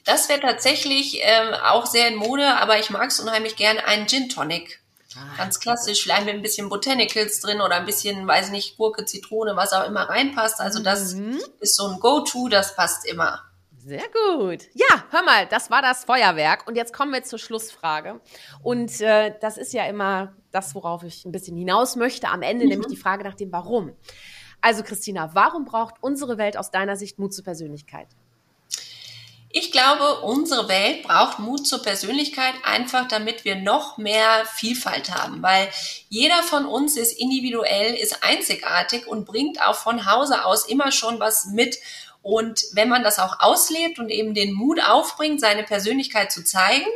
Das 0.04 0.28
wäre 0.28 0.40
tatsächlich 0.40 1.20
ähm, 1.24 1.52
auch 1.54 1.86
sehr 1.86 2.06
in 2.06 2.14
Mode, 2.14 2.46
aber 2.46 2.78
ich 2.78 2.90
mag 2.90 3.08
es 3.08 3.18
unheimlich 3.18 3.56
gerne, 3.56 3.84
einen 3.84 4.06
Gin 4.06 4.28
Tonic. 4.28 4.81
Ah, 5.16 5.36
Ganz 5.36 5.60
klassisch, 5.60 6.02
vielleicht 6.02 6.26
mit 6.26 6.34
ein 6.34 6.42
bisschen 6.42 6.68
Botanicals 6.68 7.40
drin 7.40 7.60
oder 7.60 7.76
ein 7.76 7.86
bisschen, 7.86 8.26
weiß 8.26 8.50
nicht, 8.50 8.76
Gurke, 8.76 9.04
Zitrone, 9.04 9.56
was 9.56 9.72
auch 9.72 9.86
immer 9.86 10.08
reinpasst. 10.08 10.60
Also 10.60 10.82
das 10.82 11.14
mhm. 11.14 11.38
ist 11.60 11.76
so 11.76 11.88
ein 11.88 12.00
Go-To, 12.00 12.48
das 12.48 12.74
passt 12.76 13.06
immer. 13.06 13.42
Sehr 13.84 14.04
gut. 14.28 14.68
Ja, 14.74 15.04
hör 15.10 15.24
mal, 15.24 15.46
das 15.46 15.70
war 15.70 15.82
das 15.82 16.04
Feuerwerk. 16.04 16.68
Und 16.68 16.76
jetzt 16.76 16.92
kommen 16.92 17.12
wir 17.12 17.24
zur 17.24 17.40
Schlussfrage. 17.40 18.20
Und 18.62 19.00
äh, 19.00 19.34
das 19.40 19.58
ist 19.58 19.72
ja 19.72 19.86
immer 19.86 20.34
das, 20.52 20.74
worauf 20.76 21.02
ich 21.02 21.24
ein 21.24 21.32
bisschen 21.32 21.56
hinaus 21.56 21.96
möchte. 21.96 22.28
Am 22.28 22.42
Ende 22.42 22.64
mhm. 22.64 22.70
nämlich 22.70 22.88
die 22.88 22.96
Frage 22.96 23.24
nach 23.24 23.34
dem 23.34 23.50
Warum. 23.50 23.92
Also 24.60 24.84
Christina, 24.84 25.34
warum 25.34 25.64
braucht 25.64 25.96
unsere 26.00 26.38
Welt 26.38 26.56
aus 26.56 26.70
deiner 26.70 26.96
Sicht 26.96 27.18
Mut 27.18 27.34
zur 27.34 27.42
Persönlichkeit? 27.42 28.06
Ich 29.54 29.70
glaube, 29.70 30.22
unsere 30.22 30.66
Welt 30.68 31.02
braucht 31.02 31.38
Mut 31.38 31.66
zur 31.66 31.82
Persönlichkeit 31.82 32.54
einfach, 32.62 33.06
damit 33.06 33.44
wir 33.44 33.54
noch 33.54 33.98
mehr 33.98 34.46
Vielfalt 34.56 35.14
haben, 35.14 35.42
weil 35.42 35.68
jeder 36.08 36.42
von 36.42 36.64
uns 36.64 36.96
ist 36.96 37.12
individuell, 37.12 37.94
ist 37.94 38.24
einzigartig 38.24 39.06
und 39.06 39.26
bringt 39.26 39.60
auch 39.60 39.74
von 39.74 40.10
Hause 40.10 40.46
aus 40.46 40.66
immer 40.66 40.90
schon 40.90 41.20
was 41.20 41.44
mit. 41.46 41.78
Und 42.22 42.64
wenn 42.72 42.88
man 42.88 43.02
das 43.02 43.18
auch 43.18 43.40
auslebt 43.40 43.98
und 43.98 44.08
eben 44.08 44.32
den 44.32 44.54
Mut 44.54 44.80
aufbringt, 44.82 45.38
seine 45.42 45.64
Persönlichkeit 45.64 46.32
zu 46.32 46.42
zeigen, 46.42 46.88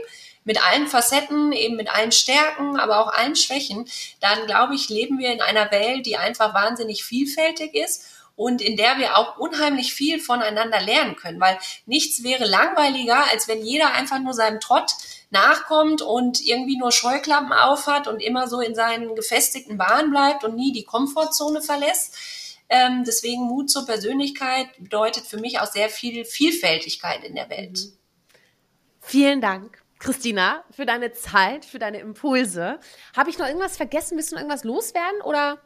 mit 0.45 0.63
allen 0.63 0.87
Facetten, 0.87 1.53
eben 1.53 1.77
mit 1.77 1.95
allen 1.95 2.13
Stärken, 2.13 2.79
aber 2.79 3.01
auch 3.01 3.13
allen 3.13 3.37
Schwächen, 3.37 3.87
dann 4.21 4.47
glaube 4.47 4.77
ich, 4.77 4.89
leben 4.89 5.19
wir 5.19 5.31
in 5.31 5.43
einer 5.43 5.71
Welt, 5.73 6.07
die 6.07 6.17
einfach 6.17 6.55
wahnsinnig 6.55 7.05
vielfältig 7.05 7.75
ist 7.75 8.16
und 8.37 8.61
in 8.61 8.77
der 8.77 8.99
wir 8.99 9.17
auch 9.17 9.39
unheimlich 9.39 9.95
viel 9.95 10.21
voneinander 10.21 10.81
lernen 10.81 11.17
können, 11.17 11.41
weil 11.41 11.59
nichts 11.87 12.23
wäre 12.23 12.45
langweiliger, 12.45 13.31
als 13.33 13.49
wenn 13.49 13.65
jeder 13.65 13.95
einfach 13.95 14.21
nur 14.21 14.35
seinem 14.35 14.61
Trott 14.61 14.93
nachkommt 15.31 16.03
und 16.03 16.41
irgendwie 16.41 16.79
nur 16.79 16.93
Scheuklappen 16.93 17.53
aufhat 17.53 18.07
und 18.07 18.21
immer 18.21 18.47
so 18.47 18.61
in 18.61 18.75
seinen 18.75 19.15
gefestigten 19.17 19.79
Bahnen 19.79 20.11
bleibt 20.11 20.45
und 20.45 20.55
nie 20.55 20.73
die 20.73 20.85
Komfortzone 20.85 21.63
verlässt. 21.63 22.15
Ähm, 22.69 23.05
deswegen 23.07 23.43
Mut 23.43 23.71
zur 23.71 23.87
Persönlichkeit 23.87 24.69
bedeutet 24.79 25.25
für 25.25 25.39
mich 25.39 25.61
auch 25.61 25.67
sehr 25.67 25.89
viel 25.89 26.25
Vielfältigkeit 26.25 27.25
in 27.25 27.35
der 27.35 27.49
Welt. 27.49 27.79
Mhm. 27.79 27.93
Vielen 29.01 29.41
Dank. 29.41 29.83
Christina, 29.99 30.63
für 30.71 30.85
deine 30.85 31.13
Zeit, 31.13 31.65
für 31.65 31.79
deine 31.79 32.01
Impulse. 32.01 32.81
Habe 33.17 33.31
ich 33.31 33.39
noch 33.39 33.47
irgendwas 33.47 33.77
vergessen? 33.77 34.19
Du 34.19 34.23
noch 34.23 34.39
irgendwas 34.39 34.65
loswerden 34.65 35.23
oder 35.23 35.59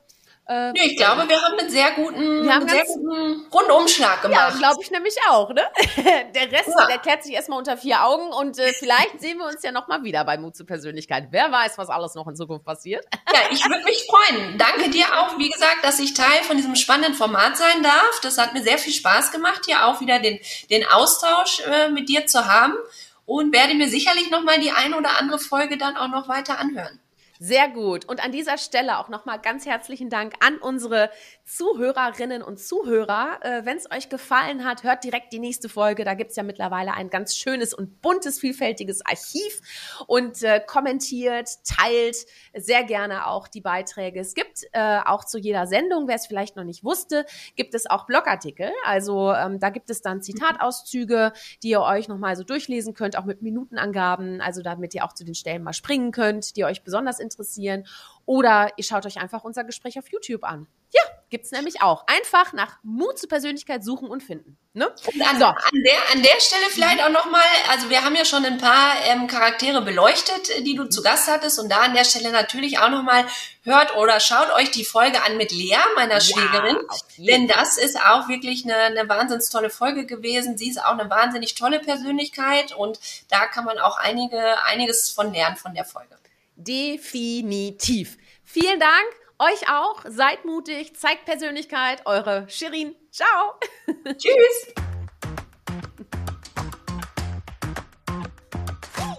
äh, 0.51 0.73
nee, 0.73 0.87
ich 0.87 0.97
glaube, 0.97 1.29
wir 1.29 1.41
haben 1.41 1.57
einen 1.61 1.71
sehr 1.71 1.93
guten, 1.93 2.43
wir 2.43 2.53
haben 2.53 2.69
sehr 2.69 2.85
guten 2.85 3.47
Rundumschlag 3.53 4.21
gemacht. 4.21 4.51
Ja, 4.53 4.59
glaube 4.59 4.83
ich 4.83 4.91
nämlich 4.91 5.15
auch. 5.29 5.51
Ne? 5.51 5.63
Der 6.35 6.51
Rest, 6.51 6.71
ja. 6.77 6.87
der 6.87 6.99
klärt 6.99 7.23
sich 7.23 7.35
erstmal 7.35 7.59
unter 7.59 7.77
vier 7.77 8.05
Augen 8.05 8.33
und 8.33 8.59
äh, 8.59 8.73
vielleicht 8.73 9.21
sehen 9.21 9.39
wir 9.39 9.47
uns 9.47 9.63
ja 9.63 9.71
nochmal 9.71 10.03
wieder 10.03 10.25
bei 10.25 10.39
Mut 10.39 10.57
zur 10.57 10.67
Persönlichkeit. 10.67 11.29
Wer 11.31 11.53
weiß, 11.53 11.79
was 11.79 11.89
alles 11.89 12.17
noch 12.17 12.27
in 12.27 12.35
Zukunft 12.35 12.65
passiert. 12.65 13.05
Ja, 13.33 13.41
ich 13.53 13.65
würde 13.65 13.85
mich 13.85 14.05
freuen. 14.09 14.59
Danke 14.59 14.91
dir 14.91 15.07
auch, 15.21 15.39
wie 15.39 15.51
gesagt, 15.51 15.85
dass 15.85 16.01
ich 16.01 16.15
Teil 16.15 16.43
von 16.43 16.57
diesem 16.57 16.75
spannenden 16.75 17.15
Format 17.15 17.57
sein 17.57 17.85
darf. 17.85 18.21
Das 18.23 18.37
hat 18.37 18.53
mir 18.53 18.63
sehr 18.63 18.79
viel 18.79 18.93
Spaß 18.93 19.31
gemacht, 19.31 19.63
hier 19.67 19.87
auch 19.87 20.01
wieder 20.01 20.19
den, 20.19 20.41
den 20.69 20.85
Austausch 20.85 21.61
äh, 21.61 21.91
mit 21.91 22.09
dir 22.09 22.27
zu 22.27 22.47
haben 22.47 22.75
und 23.25 23.53
werde 23.53 23.75
mir 23.75 23.89
sicherlich 23.89 24.31
nochmal 24.31 24.59
die 24.59 24.73
ein 24.73 24.95
oder 24.95 25.17
andere 25.19 25.39
Folge 25.39 25.79
dann 25.79 25.97
auch 25.97 26.09
noch 26.09 26.29
weiter 26.29 26.59
anhören. 26.59 26.99
Sehr 27.43 27.71
gut. 27.71 28.05
Und 28.05 28.23
an 28.23 28.33
dieser 28.33 28.59
Stelle 28.59 28.99
auch 28.99 29.09
nochmal 29.09 29.41
ganz 29.41 29.65
herzlichen 29.65 30.11
Dank 30.11 30.35
an 30.41 30.59
unsere 30.59 31.11
Zuhörerinnen 31.57 32.43
und 32.43 32.59
Zuhörer. 32.59 33.39
Äh, 33.43 33.65
Wenn 33.65 33.77
es 33.77 33.91
euch 33.91 34.09
gefallen 34.09 34.65
hat, 34.65 34.85
hört 34.85 35.05
direkt 35.05 35.33
die 35.33 35.39
nächste 35.39 35.69
Folge. 35.69 36.05
Da 36.05 36.15
gibt's 36.15 36.37
ja 36.37 36.43
mittlerweile 36.43 36.95
ein 36.95 37.11
ganz 37.11 37.35
schönes 37.35 37.75
und 37.75 38.03
buntes, 38.03 38.39
vielfältiges 38.39 39.05
Archiv 39.05 39.61
und 40.07 40.43
äh, 40.43 40.61
kommentiert, 40.65 41.49
teilt 41.65 42.17
sehr 42.55 42.85
gerne 42.85 43.27
auch 43.27 43.49
die 43.49 43.61
Beiträge. 43.61 44.21
Es 44.21 44.35
gibt 44.35 44.65
äh, 44.73 45.01
auch 45.05 45.25
zu 45.25 45.39
jeder 45.39 45.67
Sendung, 45.67 46.07
wer 46.07 46.17
es 46.17 46.27
vielleicht 46.27 46.57
noch 46.57 46.65
nicht 46.65 46.85
wusste, 46.85 47.27
gibt 47.57 47.75
es 47.75 47.89
auch 47.89 48.07
Blogartikel. 48.07 48.71
Also 48.85 49.33
ähm, 49.33 49.59
da 49.59 49.71
gibt 49.71 49.91
es 49.91 50.03
dann 50.03 50.23
Zitatauszüge, 50.23 51.33
die 51.63 51.71
ihr 51.71 51.83
euch 51.83 52.09
nochmal 52.09 52.37
so 52.37 52.45
durchlesen 52.45 52.95
könnt, 52.95 53.17
auch 53.17 53.25
mit 53.25 53.43
Minutenangaben, 53.43 54.41
also 54.41 54.63
damit 54.63 54.95
ihr 54.95 55.05
auch 55.05 55.15
zu 55.15 55.25
den 55.25 55.35
Stellen 55.35 55.63
mal 55.63 55.73
springen 55.73 56.13
könnt, 56.13 56.57
die 56.57 56.65
euch 56.65 56.85
besonders 56.85 57.19
interessieren 57.19 57.41
interessieren. 57.41 57.85
Oder 58.27 58.71
ihr 58.77 58.85
schaut 58.85 59.07
euch 59.07 59.21
einfach 59.21 59.45
unser 59.45 59.65
Gespräch 59.65 59.99
auf 59.99 60.11
YouTube 60.11 60.45
an. 60.45 60.67
Gibt's 61.31 61.53
nämlich 61.53 61.81
auch. 61.81 62.05
Einfach 62.09 62.53
nach 62.53 62.79
Mut 62.83 63.17
zur 63.17 63.29
Persönlichkeit 63.29 63.85
suchen 63.85 64.09
und 64.09 64.21
finden. 64.21 64.59
Ne? 64.73 64.89
Und 64.89 65.23
an, 65.23 65.39
so. 65.39 65.45
an, 65.45 65.83
der, 65.85 65.99
an 66.13 66.23
der 66.23 66.41
Stelle 66.41 66.65
vielleicht 66.71 67.01
auch 67.03 67.11
nochmal, 67.11 67.43
also 67.71 67.89
wir 67.89 68.05
haben 68.05 68.17
ja 68.17 68.25
schon 68.25 68.45
ein 68.45 68.59
paar 68.59 68.95
ähm, 69.05 69.29
Charaktere 69.29 69.81
beleuchtet, 69.83 70.51
äh, 70.51 70.63
die 70.63 70.75
du 70.75 70.89
zu 70.89 71.03
Gast 71.03 71.29
hattest. 71.29 71.61
Und 71.61 71.69
da 71.69 71.83
an 71.83 71.95
der 71.95 72.05
Stelle 72.05 72.33
natürlich 72.33 72.81
auch 72.81 72.91
nochmal 72.91 73.25
hört 73.63 73.97
oder 73.97 74.19
schaut 74.19 74.53
euch 74.55 74.73
die 74.73 74.85
Folge 74.85 75.23
an 75.23 75.37
mit 75.37 75.53
Lea, 75.53 75.77
meiner 75.95 76.15
ja, 76.15 76.21
Schwägerin. 76.21 76.79
Denn 77.19 77.47
das 77.47 77.79
ist 77.79 77.97
auch 77.97 78.29
wirklich 78.29 78.65
eine, 78.65 78.77
eine 78.77 79.09
wahnsinnig 79.09 79.49
tolle 79.51 79.71
Folge 79.71 80.07
gewesen. 80.07 80.59
Sie 80.59 80.69
ist 80.69 80.83
auch 80.83 80.99
eine 80.99 81.09
wahnsinnig 81.09 81.55
tolle 81.55 81.79
Persönlichkeit 81.79 82.73
und 82.73 82.99
da 83.29 83.47
kann 83.47 83.65
man 83.65 83.79
auch 83.79 83.99
einige, 83.99 84.65
einiges 84.65 85.11
von 85.11 85.33
lernen 85.33 85.57
von 85.57 85.75
der 85.75 85.85
Folge. 85.85 86.17
Definitiv. 86.57 88.19
Vielen 88.45 88.81
Dank. 88.81 89.20
Euch 89.41 89.69
auch. 89.71 90.05
Seid 90.07 90.45
mutig, 90.45 90.95
zeigt 90.97 91.25
Persönlichkeit. 91.25 92.03
Eure 92.05 92.45
Shirin. 92.49 92.95
Ciao. 93.11 93.55
Tschüss. 94.05 94.75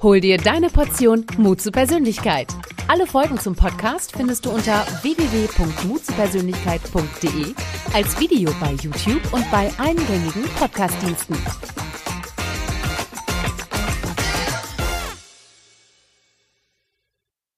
Hol 0.04 0.20
dir 0.20 0.38
deine 0.38 0.70
Portion 0.70 1.26
Mut 1.38 1.62
zur 1.62 1.72
Persönlichkeit. 1.72 2.50
Alle 2.88 3.08
Folgen 3.08 3.40
zum 3.40 3.56
Podcast 3.56 4.12
findest 4.16 4.46
du 4.46 4.52
unter 4.52 4.86
www.mutzupersönlichkeit.de 5.02 7.56
als 7.94 8.20
Video 8.20 8.52
bei 8.60 8.74
YouTube 8.74 9.34
und 9.34 9.50
bei 9.50 9.72
eingängigen 9.80 10.44
Podcastdiensten. 10.60 11.36